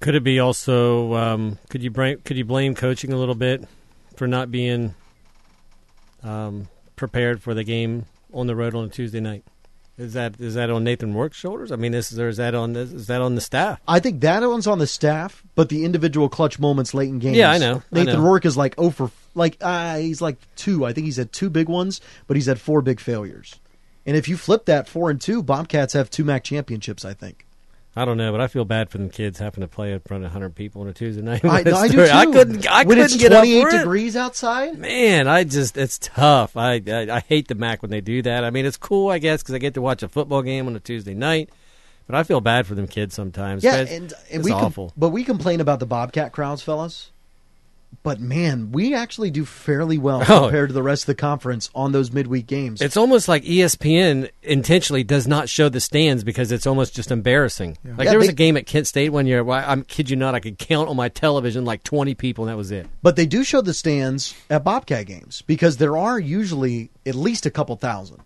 Could 0.00 0.14
it 0.14 0.22
be 0.22 0.38
also? 0.38 1.14
Um, 1.14 1.58
could 1.70 1.82
you 1.82 1.90
blame? 1.90 2.20
Could 2.24 2.36
you 2.36 2.44
blame 2.44 2.74
coaching 2.74 3.12
a 3.12 3.16
little 3.16 3.34
bit 3.34 3.66
for 4.16 4.26
not 4.26 4.50
being 4.50 4.94
um, 6.22 6.68
prepared 6.96 7.42
for 7.42 7.54
the 7.54 7.64
game 7.64 8.06
on 8.32 8.46
the 8.46 8.56
road 8.56 8.74
on 8.74 8.84
a 8.84 8.88
Tuesday 8.88 9.20
night? 9.20 9.44
Is 9.98 10.14
that 10.14 10.40
is 10.40 10.54
that 10.54 10.70
on 10.70 10.84
Nathan 10.84 11.14
Rourke's 11.14 11.36
shoulders? 11.36 11.70
I 11.70 11.76
mean, 11.76 11.92
is, 11.92 12.10
is 12.12 12.38
that 12.38 12.54
on 12.54 12.74
is 12.74 13.06
that 13.08 13.20
on 13.20 13.34
the 13.34 13.40
staff? 13.40 13.80
I 13.86 14.00
think 14.00 14.22
that 14.22 14.40
one's 14.40 14.66
on 14.66 14.78
the 14.78 14.86
staff, 14.86 15.42
but 15.54 15.68
the 15.68 15.84
individual 15.84 16.28
clutch 16.30 16.58
moments 16.58 16.94
late 16.94 17.10
in 17.10 17.18
games. 17.18 17.36
Yeah, 17.36 17.50
I 17.50 17.58
know. 17.58 17.82
Nathan 17.92 18.08
I 18.08 18.12
know. 18.14 18.22
Rourke 18.22 18.46
is 18.46 18.56
like 18.56 18.74
oh 18.78 18.90
for 18.90 19.10
like 19.34 19.58
uh, 19.60 19.98
he's 19.98 20.22
like 20.22 20.38
two. 20.56 20.86
I 20.86 20.92
think 20.92 21.04
he's 21.04 21.18
had 21.18 21.30
two 21.32 21.50
big 21.50 21.68
ones, 21.68 22.00
but 22.26 22.36
he's 22.36 22.46
had 22.46 22.60
four 22.60 22.80
big 22.80 23.00
failures. 23.00 23.60
And 24.06 24.16
if 24.16 24.28
you 24.28 24.36
flip 24.36 24.64
that 24.64 24.88
four 24.88 25.10
and 25.10 25.20
two, 25.20 25.42
Bobcats 25.42 25.92
have 25.92 26.08
two 26.08 26.24
MAC 26.24 26.42
championships. 26.44 27.04
I 27.04 27.12
think. 27.12 27.46
I 27.94 28.06
don't 28.06 28.16
know, 28.16 28.32
but 28.32 28.40
I 28.40 28.46
feel 28.46 28.64
bad 28.64 28.88
for 28.88 28.96
them 28.96 29.10
kids 29.10 29.38
having 29.38 29.60
to 29.60 29.68
play 29.68 29.92
in 29.92 30.00
front 30.00 30.24
of 30.24 30.30
100 30.30 30.54
people 30.54 30.80
on 30.80 30.88
a 30.88 30.94
Tuesday 30.94 31.20
night. 31.20 31.44
I, 31.44 31.56
I 31.58 31.88
do 31.88 31.92
too. 31.96 32.02
I 32.10 32.24
couldn't. 32.24 32.66
I 32.66 32.84
when 32.84 32.96
couldn't 32.96 33.18
get 33.20 33.32
up 33.32 33.40
28 33.40 33.62
for 33.62 33.68
it. 33.68 33.78
degrees 33.78 34.16
outside. 34.16 34.78
Man, 34.78 35.28
I 35.28 35.44
just 35.44 35.76
it's 35.76 35.98
tough. 35.98 36.56
I, 36.56 36.80
I 36.86 37.08
I 37.16 37.20
hate 37.20 37.48
the 37.48 37.54
MAC 37.54 37.82
when 37.82 37.90
they 37.90 38.00
do 38.00 38.22
that. 38.22 38.44
I 38.44 38.50
mean, 38.50 38.64
it's 38.64 38.78
cool, 38.78 39.10
I 39.10 39.18
guess, 39.18 39.42
because 39.42 39.54
I 39.54 39.58
get 39.58 39.74
to 39.74 39.82
watch 39.82 40.02
a 40.02 40.08
football 40.08 40.40
game 40.42 40.66
on 40.66 40.74
a 40.74 40.80
Tuesday 40.80 41.12
night. 41.14 41.50
But 42.06 42.16
I 42.16 42.22
feel 42.24 42.40
bad 42.40 42.66
for 42.66 42.74
them 42.74 42.86
kids 42.88 43.14
sometimes. 43.14 43.62
Yeah, 43.62 43.76
It's- 43.82 43.90
and, 43.96 44.12
and 44.12 44.22
it's 44.30 44.44
we 44.44 44.50
com- 44.52 44.64
awful. 44.64 44.92
but 44.96 45.10
we 45.10 45.22
complain 45.22 45.60
about 45.60 45.78
the 45.78 45.86
Bobcat 45.86 46.32
crowds, 46.32 46.62
fellas. 46.62 47.10
But 48.02 48.20
man, 48.20 48.72
we 48.72 48.94
actually 48.94 49.30
do 49.30 49.44
fairly 49.44 49.98
well 49.98 50.22
oh. 50.22 50.42
compared 50.42 50.70
to 50.70 50.72
the 50.72 50.82
rest 50.82 51.04
of 51.04 51.06
the 51.06 51.14
conference 51.14 51.70
on 51.74 51.92
those 51.92 52.12
midweek 52.12 52.46
games. 52.46 52.80
It's 52.80 52.96
almost 52.96 53.28
like 53.28 53.44
ESPN 53.44 54.30
intentionally 54.42 55.04
does 55.04 55.26
not 55.26 55.48
show 55.48 55.68
the 55.68 55.80
stands 55.80 56.24
because 56.24 56.50
it's 56.52 56.66
almost 56.66 56.94
just 56.94 57.10
embarrassing. 57.10 57.78
Yeah. 57.84 57.94
Like 57.96 58.04
yeah, 58.06 58.10
there 58.10 58.18
was 58.18 58.28
they, 58.28 58.32
a 58.32 58.36
game 58.36 58.56
at 58.56 58.66
Kent 58.66 58.86
State 58.86 59.10
one 59.10 59.26
year. 59.26 59.44
Well, 59.44 59.62
I'm 59.66 59.84
kid 59.84 60.10
you 60.10 60.16
not, 60.16 60.34
I 60.34 60.40
could 60.40 60.58
count 60.58 60.88
on 60.88 60.96
my 60.96 61.08
television 61.08 61.64
like 61.64 61.84
20 61.84 62.14
people, 62.14 62.44
and 62.44 62.50
that 62.50 62.56
was 62.56 62.70
it. 62.70 62.86
But 63.02 63.16
they 63.16 63.26
do 63.26 63.44
show 63.44 63.60
the 63.60 63.74
stands 63.74 64.34
at 64.50 64.64
Bobcat 64.64 65.06
games 65.06 65.42
because 65.42 65.76
there 65.76 65.96
are 65.96 66.18
usually 66.18 66.90
at 67.06 67.14
least 67.14 67.46
a 67.46 67.50
couple 67.50 67.76
thousand 67.76 68.22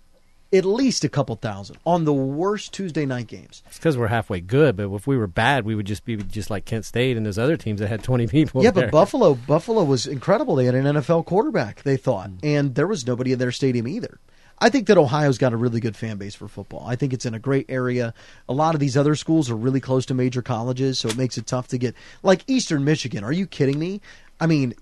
at 0.53 0.65
least 0.65 1.05
a 1.05 1.09
couple 1.09 1.35
thousand 1.37 1.79
on 1.85 2.05
the 2.05 2.13
worst 2.13 2.73
Tuesday 2.73 3.05
night 3.05 3.27
games. 3.27 3.63
It's 3.67 3.79
because 3.79 3.97
we're 3.97 4.07
halfway 4.07 4.41
good, 4.41 4.77
but 4.77 4.93
if 4.93 5.07
we 5.07 5.17
were 5.17 5.27
bad, 5.27 5.65
we 5.65 5.75
would 5.75 5.87
just 5.87 6.05
be 6.05 6.17
just 6.17 6.51
like 6.51 6.65
Kent 6.65 6.85
State 6.85 7.17
and 7.17 7.27
those 7.27 7.39
other 7.39 7.57
teams 7.57 7.81
that 7.81 7.89
had 7.89 8.03
twenty 8.03 8.27
people. 8.27 8.63
Yeah, 8.63 8.71
there. 8.71 8.87
but 8.87 8.93
Buffalo, 8.93 9.35
Buffalo 9.35 9.85
was 9.85 10.07
incredible. 10.07 10.55
They 10.55 10.67
had 10.67 10.75
an 10.75 10.85
NFL 10.85 11.27
quarterback. 11.27 11.83
They 11.83 11.97
thought, 11.97 12.31
mm. 12.31 12.39
and 12.43 12.75
there 12.75 12.87
was 12.87 13.07
nobody 13.07 13.33
in 13.33 13.39
their 13.39 13.53
stadium 13.53 13.89
either. 13.89 14.19
I 14.59 14.71
think 14.71 14.87
that 14.87 14.97
Ohio's 14.97 15.37
got 15.37 15.53
a 15.53 15.57
really 15.57 15.81
good 15.81 15.97
fan 15.97 16.17
base 16.17 16.35
for 16.35 16.49
football. 16.49 16.87
I 16.87 16.97
think 16.97 17.13
it's 17.13 17.27
in 17.27 17.35
a 17.35 17.39
great 17.39 17.67
area. 17.69 18.15
A 18.49 18.55
lot 18.55 18.75
of 18.75 18.81
these 18.81 18.97
other 18.97 19.15
schools 19.15 19.51
are 19.51 19.57
really 19.57 19.81
close 19.81 20.07
to 20.07 20.15
major 20.15 20.41
colleges, 20.41 20.99
so 20.99 21.09
it 21.09 21.17
makes 21.17 21.37
it 21.37 21.47
tough 21.47 21.69
to 21.69 21.79
get. 21.79 21.95
Like 22.23 22.43
Eastern 22.47 22.85
Michigan, 22.85 23.23
are 23.23 23.33
you 23.33 23.47
kidding 23.47 23.79
me? 23.79 24.01
I 24.41 24.47
mean, 24.47 24.75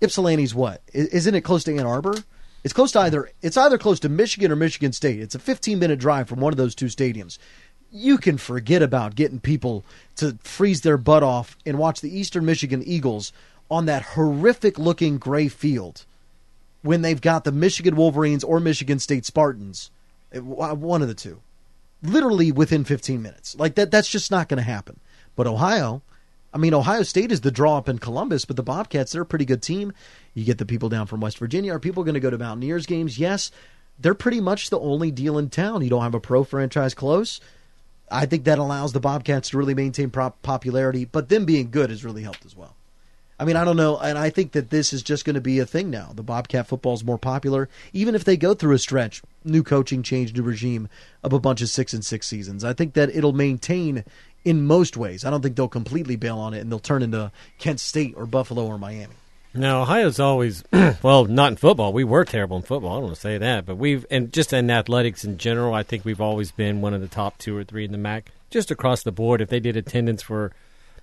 Ypsilanti's 0.00 0.54
what? 0.54 0.82
Isn't 0.92 1.34
it 1.34 1.42
close 1.42 1.62
to 1.64 1.76
Ann 1.76 1.86
Arbor? 1.86 2.14
It's 2.62 2.74
close 2.74 2.92
to 2.92 3.00
either 3.00 3.30
it's 3.42 3.56
either 3.56 3.78
close 3.78 4.00
to 4.00 4.08
Michigan 4.08 4.52
or 4.52 4.56
Michigan 4.56 4.92
State. 4.92 5.20
It's 5.20 5.34
a 5.34 5.38
15 5.38 5.78
minute 5.78 5.98
drive 5.98 6.28
from 6.28 6.40
one 6.40 6.52
of 6.52 6.56
those 6.56 6.74
two 6.74 6.86
stadiums. 6.86 7.38
You 7.90 8.18
can 8.18 8.38
forget 8.38 8.82
about 8.82 9.16
getting 9.16 9.40
people 9.40 9.84
to 10.16 10.38
freeze 10.42 10.82
their 10.82 10.96
butt 10.96 11.22
off 11.22 11.56
and 11.66 11.78
watch 11.78 12.00
the 12.00 12.16
Eastern 12.16 12.44
Michigan 12.44 12.82
Eagles 12.84 13.32
on 13.70 13.86
that 13.86 14.02
horrific 14.02 14.78
looking 14.78 15.18
gray 15.18 15.48
field 15.48 16.04
when 16.82 17.02
they've 17.02 17.20
got 17.20 17.44
the 17.44 17.52
Michigan 17.52 17.96
Wolverines 17.96 18.44
or 18.44 18.60
Michigan 18.60 18.98
State 18.98 19.26
Spartans, 19.26 19.90
uh, 20.34 20.40
one 20.40 21.02
of 21.02 21.08
the 21.08 21.14
two, 21.14 21.40
literally 22.02 22.52
within 22.52 22.84
15 22.84 23.20
minutes. 23.20 23.56
Like 23.58 23.74
that, 23.74 23.90
that's 23.90 24.08
just 24.08 24.30
not 24.30 24.48
going 24.48 24.58
to 24.58 24.62
happen. 24.62 24.98
But 25.36 25.46
Ohio, 25.46 26.02
I 26.52 26.58
mean, 26.58 26.74
Ohio 26.74 27.02
State 27.04 27.30
is 27.30 27.42
the 27.42 27.50
draw 27.50 27.76
up 27.76 27.88
in 27.88 27.98
Columbus, 27.98 28.44
but 28.44 28.56
the 28.56 28.62
Bobcats, 28.62 29.12
they're 29.12 29.22
a 29.22 29.26
pretty 29.26 29.44
good 29.44 29.62
team. 29.62 29.92
You 30.34 30.44
get 30.44 30.58
the 30.58 30.66
people 30.66 30.88
down 30.88 31.06
from 31.06 31.20
West 31.20 31.38
Virginia. 31.38 31.74
Are 31.74 31.78
people 31.78 32.02
going 32.02 32.14
to 32.14 32.20
go 32.20 32.30
to 32.30 32.38
Mountaineers 32.38 32.86
games? 32.86 33.18
Yes. 33.18 33.50
They're 33.98 34.14
pretty 34.14 34.40
much 34.40 34.70
the 34.70 34.80
only 34.80 35.10
deal 35.10 35.38
in 35.38 35.50
town. 35.50 35.82
You 35.82 35.90
don't 35.90 36.02
have 36.02 36.14
a 36.14 36.20
pro 36.20 36.42
franchise 36.42 36.94
close. 36.94 37.40
I 38.10 38.26
think 38.26 38.44
that 38.44 38.58
allows 38.58 38.92
the 38.92 39.00
Bobcats 39.00 39.50
to 39.50 39.58
really 39.58 39.74
maintain 39.74 40.10
popularity, 40.10 41.04
but 41.04 41.28
them 41.28 41.44
being 41.44 41.70
good 41.70 41.90
has 41.90 42.04
really 42.04 42.22
helped 42.22 42.44
as 42.44 42.56
well. 42.56 42.74
I 43.40 43.46
mean, 43.46 43.56
I 43.56 43.64
don't 43.64 43.78
know, 43.78 43.96
and 43.96 44.18
I 44.18 44.28
think 44.28 44.52
that 44.52 44.68
this 44.68 44.92
is 44.92 45.02
just 45.02 45.24
going 45.24 45.34
to 45.34 45.40
be 45.40 45.60
a 45.60 45.66
thing 45.66 45.88
now. 45.88 46.12
The 46.14 46.22
Bobcat 46.22 46.66
football 46.66 46.92
is 46.92 47.02
more 47.02 47.16
popular, 47.16 47.70
even 47.94 48.14
if 48.14 48.22
they 48.22 48.36
go 48.36 48.52
through 48.52 48.74
a 48.74 48.78
stretch, 48.78 49.22
new 49.44 49.62
coaching 49.62 50.02
change, 50.02 50.34
new 50.34 50.42
regime 50.42 50.90
of 51.24 51.32
a 51.32 51.40
bunch 51.40 51.62
of 51.62 51.70
six 51.70 51.94
and 51.94 52.04
six 52.04 52.26
seasons. 52.26 52.64
I 52.64 52.74
think 52.74 52.92
that 52.92 53.08
it'll 53.08 53.32
maintain 53.32 54.04
in 54.44 54.66
most 54.66 54.94
ways. 54.94 55.24
I 55.24 55.30
don't 55.30 55.40
think 55.40 55.56
they'll 55.56 55.68
completely 55.68 56.16
bail 56.16 56.38
on 56.38 56.52
it 56.52 56.60
and 56.60 56.70
they'll 56.70 56.78
turn 56.78 57.02
into 57.02 57.32
Kent 57.58 57.80
State 57.80 58.12
or 58.14 58.26
Buffalo 58.26 58.66
or 58.66 58.76
Miami. 58.76 59.14
Now 59.54 59.82
Ohio's 59.82 60.20
always 60.20 60.62
well, 61.02 61.24
not 61.24 61.52
in 61.52 61.56
football. 61.56 61.94
We 61.94 62.04
were 62.04 62.26
terrible 62.26 62.58
in 62.58 62.62
football. 62.62 62.90
I 62.90 62.94
don't 62.96 63.04
want 63.04 63.14
to 63.14 63.20
say 63.22 63.38
that, 63.38 63.64
but 63.64 63.76
we've 63.76 64.04
and 64.10 64.30
just 64.34 64.52
in 64.52 64.70
athletics 64.70 65.24
in 65.24 65.38
general, 65.38 65.72
I 65.72 65.82
think 65.82 66.04
we've 66.04 66.20
always 66.20 66.52
been 66.52 66.82
one 66.82 66.92
of 66.92 67.00
the 67.00 67.08
top 67.08 67.38
two 67.38 67.56
or 67.56 67.64
three 67.64 67.86
in 67.86 67.92
the 67.92 67.98
MAC, 67.98 68.32
just 68.50 68.70
across 68.70 69.02
the 69.02 69.12
board. 69.12 69.40
If 69.40 69.48
they 69.48 69.60
did 69.60 69.78
attendance 69.78 70.22
for 70.22 70.52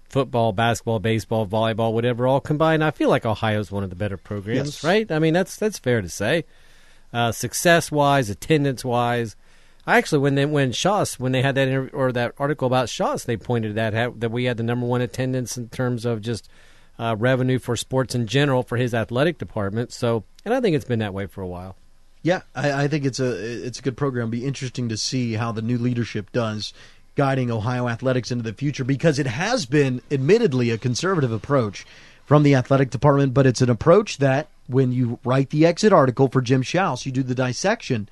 football, 0.09 0.53
basketball, 0.53 0.99
baseball, 0.99 1.47
volleyball, 1.47 1.93
whatever, 1.93 2.27
all 2.27 2.39
combined, 2.39 2.83
I 2.83 2.91
feel 2.91 3.09
like 3.09 3.25
Ohio's 3.25 3.71
one 3.71 3.83
of 3.83 3.89
the 3.89 3.95
better 3.95 4.17
programs, 4.17 4.77
yes. 4.77 4.83
right? 4.83 5.11
I 5.11 5.19
mean, 5.19 5.33
that's 5.33 5.57
that's 5.57 5.79
fair 5.79 6.01
to 6.01 6.09
say. 6.09 6.45
Uh, 7.13 7.31
success 7.31 7.91
wise, 7.91 8.29
attendance 8.29 8.83
wise, 8.83 9.35
I 9.87 9.97
actually 9.97 10.19
when 10.19 10.35
they 10.35 10.45
when 10.45 10.71
Schaus 10.71 11.17
when 11.17 11.31
they 11.31 11.41
had 11.41 11.55
that 11.55 11.69
interview, 11.69 11.97
or 11.97 12.11
that 12.11 12.33
article 12.37 12.67
about 12.67 12.89
Schaus, 12.89 13.25
they 13.25 13.37
pointed 13.37 13.75
that 13.75 14.19
that 14.19 14.31
we 14.31 14.43
had 14.43 14.57
the 14.57 14.63
number 14.63 14.85
one 14.85 15.01
attendance 15.01 15.57
in 15.57 15.69
terms 15.69 16.03
of 16.03 16.21
just 16.21 16.49
uh, 16.99 17.15
revenue 17.17 17.57
for 17.57 17.77
sports 17.77 18.13
in 18.13 18.27
general 18.27 18.63
for 18.63 18.75
his 18.75 18.93
athletic 18.93 19.37
department. 19.37 19.93
So, 19.93 20.25
and 20.43 20.53
I 20.53 20.59
think 20.59 20.75
it's 20.75 20.85
been 20.85 20.99
that 20.99 21.13
way 21.13 21.25
for 21.25 21.41
a 21.41 21.47
while. 21.47 21.77
Yeah, 22.21 22.41
I, 22.53 22.83
I 22.83 22.87
think 22.89 23.05
it's 23.05 23.21
a 23.21 23.65
it's 23.65 23.79
a 23.79 23.81
good 23.81 23.95
program. 23.95 24.23
It'll 24.23 24.31
be 24.31 24.45
interesting 24.45 24.89
to 24.89 24.97
see 24.97 25.33
how 25.33 25.53
the 25.53 25.61
new 25.61 25.77
leadership 25.77 26.33
does 26.33 26.73
guiding 27.17 27.49
Ohio 27.49 27.89
athletics 27.89 28.31
into 28.31 28.43
the 28.43 28.53
future 28.53 28.83
because 28.83 29.17
it 29.17 29.25
has 29.25 29.65
been 29.65 30.01
admittedly 30.11 30.69
a 30.69 30.77
conservative 30.77 31.31
approach 31.31 31.83
from 32.25 32.43
the 32.43 32.53
athletic 32.53 32.91
department, 32.91 33.33
but 33.33 33.47
it's 33.47 33.61
an 33.61 33.71
approach 33.71 34.19
that 34.19 34.47
when 34.67 34.91
you 34.91 35.17
write 35.25 35.49
the 35.49 35.65
exit 35.65 35.91
article 35.91 36.27
for 36.27 36.41
Jim 36.41 36.61
Schaus, 36.61 37.05
you 37.05 37.11
do 37.11 37.23
the 37.23 37.33
dissection. 37.33 38.07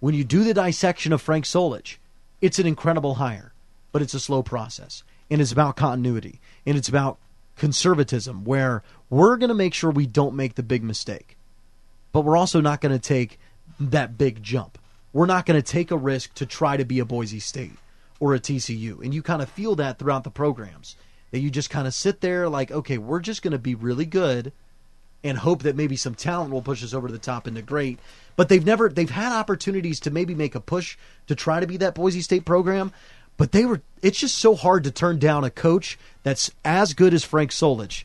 When 0.00 0.14
you 0.14 0.24
do 0.24 0.42
the 0.42 0.54
dissection 0.54 1.12
of 1.12 1.22
Frank 1.22 1.44
Solich, 1.44 1.98
it's 2.40 2.58
an 2.58 2.66
incredible 2.66 3.14
hire, 3.14 3.52
but 3.92 4.02
it's 4.02 4.14
a 4.14 4.20
slow 4.20 4.42
process. 4.42 5.04
And 5.30 5.40
it's 5.40 5.52
about 5.52 5.76
continuity. 5.76 6.40
And 6.66 6.76
it's 6.76 6.88
about 6.88 7.18
conservatism 7.56 8.44
where 8.44 8.82
we're 9.08 9.36
going 9.36 9.50
to 9.50 9.54
make 9.54 9.74
sure 9.74 9.90
we 9.90 10.06
don't 10.06 10.34
make 10.34 10.56
the 10.56 10.62
big 10.64 10.82
mistake, 10.82 11.36
but 12.10 12.22
we're 12.22 12.36
also 12.36 12.60
not 12.60 12.80
going 12.80 12.92
to 12.92 12.98
take 12.98 13.38
that 13.78 14.18
big 14.18 14.42
jump. 14.42 14.78
We're 15.12 15.26
not 15.26 15.46
going 15.46 15.60
to 15.60 15.72
take 15.72 15.92
a 15.92 15.96
risk 15.96 16.34
to 16.34 16.46
try 16.46 16.76
to 16.76 16.84
be 16.84 16.98
a 16.98 17.04
Boise 17.04 17.40
State 17.40 17.76
or 18.20 18.34
a 18.34 18.40
TCU. 18.40 19.02
And 19.02 19.14
you 19.14 19.22
kind 19.22 19.42
of 19.42 19.48
feel 19.48 19.74
that 19.76 19.98
throughout 19.98 20.24
the 20.24 20.30
programs. 20.30 20.96
That 21.30 21.40
you 21.40 21.50
just 21.50 21.68
kind 21.68 21.86
of 21.86 21.92
sit 21.92 22.22
there 22.22 22.48
like, 22.48 22.70
okay, 22.70 22.96
we're 22.96 23.20
just 23.20 23.42
going 23.42 23.52
to 23.52 23.58
be 23.58 23.74
really 23.74 24.06
good 24.06 24.52
and 25.22 25.38
hope 25.38 25.62
that 25.62 25.76
maybe 25.76 25.96
some 25.96 26.14
talent 26.14 26.52
will 26.52 26.62
push 26.62 26.82
us 26.82 26.94
over 26.94 27.08
the 27.08 27.18
top 27.18 27.46
into 27.46 27.62
great. 27.62 27.98
But 28.36 28.48
they've 28.48 28.64
never 28.64 28.88
they've 28.88 29.10
had 29.10 29.32
opportunities 29.32 30.00
to 30.00 30.10
maybe 30.10 30.34
make 30.34 30.54
a 30.54 30.60
push 30.60 30.96
to 31.26 31.34
try 31.34 31.60
to 31.60 31.66
be 31.66 31.76
that 31.78 31.94
Boise 31.94 32.20
State 32.20 32.44
program, 32.44 32.92
but 33.36 33.52
they 33.52 33.64
were. 33.64 33.82
It's 34.00 34.20
just 34.20 34.38
so 34.38 34.54
hard 34.54 34.84
to 34.84 34.90
turn 34.90 35.18
down 35.18 35.44
a 35.44 35.50
coach 35.50 35.98
that's 36.22 36.50
as 36.64 36.94
good 36.94 37.12
as 37.12 37.24
Frank 37.24 37.50
Solich 37.50 38.04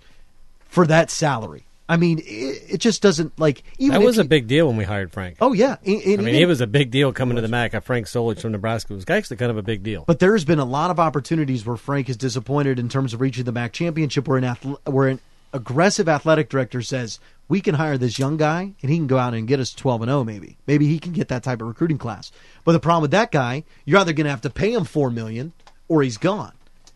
for 0.67 0.87
that 0.87 1.11
salary. 1.11 1.65
I 1.89 1.97
mean, 1.97 2.19
it, 2.19 2.63
it 2.69 2.77
just 2.77 3.01
doesn't 3.01 3.37
like. 3.39 3.63
Even 3.77 3.99
that 3.99 4.05
was 4.05 4.17
a 4.17 4.23
big 4.23 4.47
deal 4.47 4.67
when 4.67 4.77
we 4.77 4.85
hired 4.85 5.11
Frank. 5.11 5.37
Oh 5.41 5.53
yeah, 5.53 5.75
and, 5.85 6.01
and 6.01 6.21
I 6.21 6.23
mean, 6.23 6.35
it 6.35 6.47
was 6.47 6.61
a 6.61 6.67
big 6.67 6.91
deal 6.91 7.11
coming 7.11 7.35
to 7.35 7.41
the 7.41 7.47
MAC. 7.47 7.81
Frank 7.83 8.07
Solich 8.07 8.39
from 8.39 8.53
Nebraska 8.53 8.93
was 8.93 9.03
actually 9.09 9.37
kind 9.37 9.51
of 9.51 9.57
a 9.57 9.63
big 9.63 9.83
deal. 9.83 10.05
But 10.07 10.19
there's 10.19 10.45
been 10.45 10.59
a 10.59 10.65
lot 10.65 10.91
of 10.91 10.99
opportunities 10.99 11.65
where 11.65 11.75
Frank 11.75 12.09
is 12.09 12.17
disappointed 12.17 12.79
in 12.79 12.87
terms 12.87 13.13
of 13.13 13.21
reaching 13.21 13.43
the 13.43 13.51
MAC 13.51 13.73
championship, 13.73 14.27
where 14.27 14.37
an 14.37 14.45
athle- 14.45 14.79
where 14.91 15.09
an 15.09 15.19
aggressive 15.51 16.09
athletic 16.09 16.49
director 16.49 16.81
says 16.81 17.19
we 17.47 17.61
can 17.61 17.75
hire 17.75 17.97
this 17.97 18.17
young 18.17 18.37
guy 18.37 18.73
and 18.81 18.89
he 18.89 18.97
can 18.97 19.07
go 19.07 19.17
out 19.17 19.33
and 19.33 19.47
get 19.47 19.59
us 19.59 19.73
12 19.73 20.01
and 20.01 20.09
0 20.09 20.23
maybe. 20.23 20.57
Maybe 20.65 20.87
he 20.87 20.99
can 20.99 21.13
get 21.13 21.27
that 21.27 21.43
type 21.43 21.61
of 21.61 21.67
recruiting 21.67 21.97
class. 21.97 22.31
But 22.65 22.71
the 22.71 22.79
problem 22.79 23.03
with 23.03 23.11
that 23.11 23.31
guy, 23.31 23.63
you're 23.85 23.99
either 23.99 24.13
going 24.13 24.25
to 24.25 24.31
have 24.31 24.41
to 24.41 24.49
pay 24.49 24.73
him 24.73 24.85
4 24.85 25.11
million 25.11 25.53
or 25.87 26.01
he's 26.01 26.17
gone. 26.17 26.53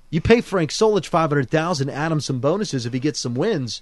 You 0.09 0.21
pay 0.21 0.41
Frank 0.41 0.71
Solich 0.71 1.05
500,000, 1.05 1.89
add 1.89 2.11
him 2.11 2.21
some 2.21 2.39
bonuses 2.39 2.85
if 2.85 2.93
he 2.93 2.99
gets 2.99 3.19
some 3.19 3.35
wins. 3.35 3.81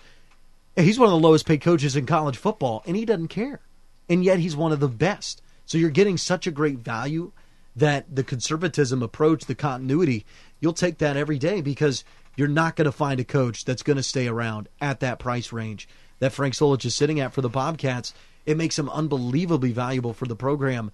He's 0.76 1.00
one 1.00 1.08
of 1.08 1.12
the 1.12 1.28
lowest 1.28 1.46
paid 1.46 1.62
coaches 1.62 1.96
in 1.96 2.06
college 2.06 2.38
football 2.38 2.84
and 2.86 2.96
he 2.96 3.06
doesn't 3.06 3.30
care. 3.30 3.62
And 4.10 4.24
yet 4.24 4.40
he's 4.40 4.56
one 4.56 4.72
of 4.72 4.80
the 4.80 4.88
best. 4.88 5.42
So 5.66 5.78
you're 5.78 5.90
getting 5.90 6.18
such 6.18 6.46
a 6.46 6.52
great 6.52 6.80
value 6.80 7.32
that 7.76 8.14
the 8.14 8.24
conservatism 8.24 9.02
approach, 9.02 9.46
the 9.46 9.56
continuity, 9.56 10.26
you'll 10.60 10.74
take 10.74 11.00
that 11.00 11.18
every 11.18 11.40
day 11.40 11.62
because 11.62 12.04
you're 12.36 12.48
not 12.48 12.76
going 12.76 12.86
to 12.86 12.92
find 12.92 13.20
a 13.20 13.24
coach 13.24 13.66
that's 13.66 13.84
going 13.84 13.98
to 13.98 14.04
stay 14.04 14.28
around 14.28 14.70
at 14.80 15.00
that 15.00 15.20
price 15.20 15.52
range 15.52 15.88
that 16.20 16.34
Frank 16.34 16.54
Solich 16.54 16.86
is 16.86 16.96
sitting 16.96 17.20
at 17.20 17.34
for 17.34 17.42
the 17.42 17.50
Bobcats. 17.50 18.14
It 18.46 18.58
makes 18.58 18.78
him 18.78 18.90
unbelievably 18.90 19.72
valuable 19.72 20.14
for 20.14 20.26
the 20.26 20.36
program. 20.36 20.92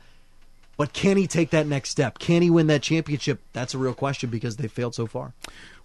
But 0.77 0.93
can 0.93 1.17
he 1.17 1.27
take 1.27 1.51
that 1.51 1.67
next 1.67 1.89
step? 1.89 2.17
Can 2.17 2.41
he 2.41 2.49
win 2.49 2.67
that 2.67 2.81
championship? 2.81 3.41
That's 3.53 3.73
a 3.73 3.77
real 3.77 3.93
question 3.93 4.29
because 4.29 4.55
they 4.55 4.67
failed 4.67 4.95
so 4.95 5.05
far. 5.05 5.33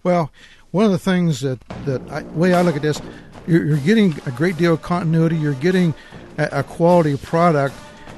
Well, 0.01 0.31
one 0.71 0.85
of 0.85 0.91
the 0.91 0.97
things 0.97 1.41
that 1.41 1.59
that 1.85 2.01
I, 2.09 2.23
way 2.23 2.53
I 2.53 2.61
look 2.61 2.75
at 2.75 2.81
this, 2.81 3.01
you're, 3.47 3.77
getting 3.77 4.15
a 4.25 4.31
great 4.31 4.57
deal 4.57 4.73
of 4.73 4.81
continuity. 4.81 5.37
You're 5.37 5.53
getting 5.53 5.93
a, 6.37 6.63
quality 6.63 7.17
product 7.17 7.73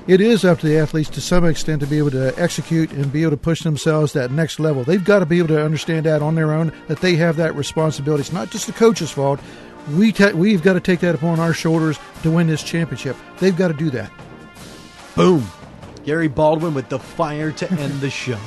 it 0.10 0.22
is 0.22 0.44
up 0.44 0.60
to 0.62 0.68
the 0.68 0.80
athletes 0.80 1.08
to 1.12 1.22
some 1.22 1.46
extent 1.46 1.82
to 1.82 1.88
be 1.88 2.00
able 2.00 2.10
to 2.10 2.34
execute 2.36 2.92
and 2.94 3.14
be 3.14 3.22
able 3.22 3.30
to 3.30 3.38
push 3.38 3.62
themselves 3.62 4.14
that 4.14 4.32
next 4.32 4.60
level. 4.60 4.84
They've 4.84 5.04
got 5.04 5.20
to 5.20 5.28
be 5.28 5.38
able 5.38 5.50
to 5.50 5.64
understand 5.64 6.08
that 6.08 6.24
on 6.24 6.34
their 6.34 6.52
own, 6.52 6.74
that 6.88 7.00
they 7.00 7.16
have 7.18 7.36
that 7.36 7.54
responsibility. 7.54 8.22
It's 8.22 8.32
not 8.32 8.50
just 8.50 8.66
the 8.66 8.74
coach's 8.74 9.12
fault. 9.12 9.40
We 9.92 10.12
ta- 10.12 10.32
we've 10.32 10.64
got 10.64 10.74
to 10.74 10.80
take 10.80 11.02
that 11.02 11.14
upon 11.14 11.40
our 11.40 11.54
shoulders 11.54 12.00
to 12.24 12.32
win 12.32 12.48
this 12.48 12.64
championship. 12.64 13.18
They've 13.38 13.56
got 13.56 13.68
to 13.68 13.76
do 13.76 13.92
that. 13.92 14.12
Boom. 15.16 15.48
Gary 16.06 16.28
Baldwin 16.28 16.74
with 16.74 16.90
the 16.90 16.98
fire 16.98 17.52
to 17.52 17.72
end 17.74 18.02
the 18.02 18.10
show. 18.10 18.40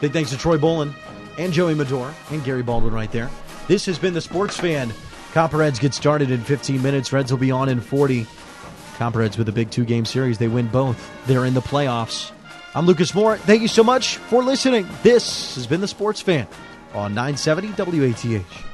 Big 0.00 0.12
thanks 0.12 0.30
to 0.30 0.36
Troy 0.36 0.58
Bolin 0.58 0.92
and 1.38 1.52
Joey 1.52 1.76
Medor 1.76 2.12
and 2.32 2.42
Gary 2.42 2.64
Baldwin 2.64 2.92
right 2.92 3.12
there. 3.12 3.30
This 3.68 3.86
has 3.86 4.00
been 4.00 4.14
the 4.14 4.20
Sports 4.20 4.56
Fan. 4.56 4.92
Copperheads 5.32 5.78
get 5.78 5.94
started 5.94 6.30
in 6.30 6.40
15 6.40 6.82
minutes. 6.82 7.12
Reds 7.12 7.30
will 7.30 7.38
be 7.38 7.52
on 7.52 7.68
in 7.68 7.80
40. 7.80 8.26
Copperheads 8.98 9.38
with 9.38 9.48
a 9.48 9.52
big 9.52 9.70
two 9.70 9.84
game 9.84 10.04
series. 10.04 10.38
They 10.38 10.48
win 10.48 10.66
both. 10.66 11.10
They're 11.26 11.46
in 11.46 11.54
the 11.54 11.62
playoffs. 11.62 12.32
I'm 12.74 12.86
Lucas 12.86 13.14
Moore. 13.14 13.36
Thank 13.38 13.62
you 13.62 13.68
so 13.68 13.84
much 13.84 14.16
for 14.16 14.42
listening. 14.42 14.88
This 15.02 15.54
has 15.54 15.66
been 15.66 15.80
The 15.80 15.88
Sports 15.88 16.20
Fan 16.20 16.46
on 16.94 17.14
970 17.14 17.72
WATH. 17.72 18.69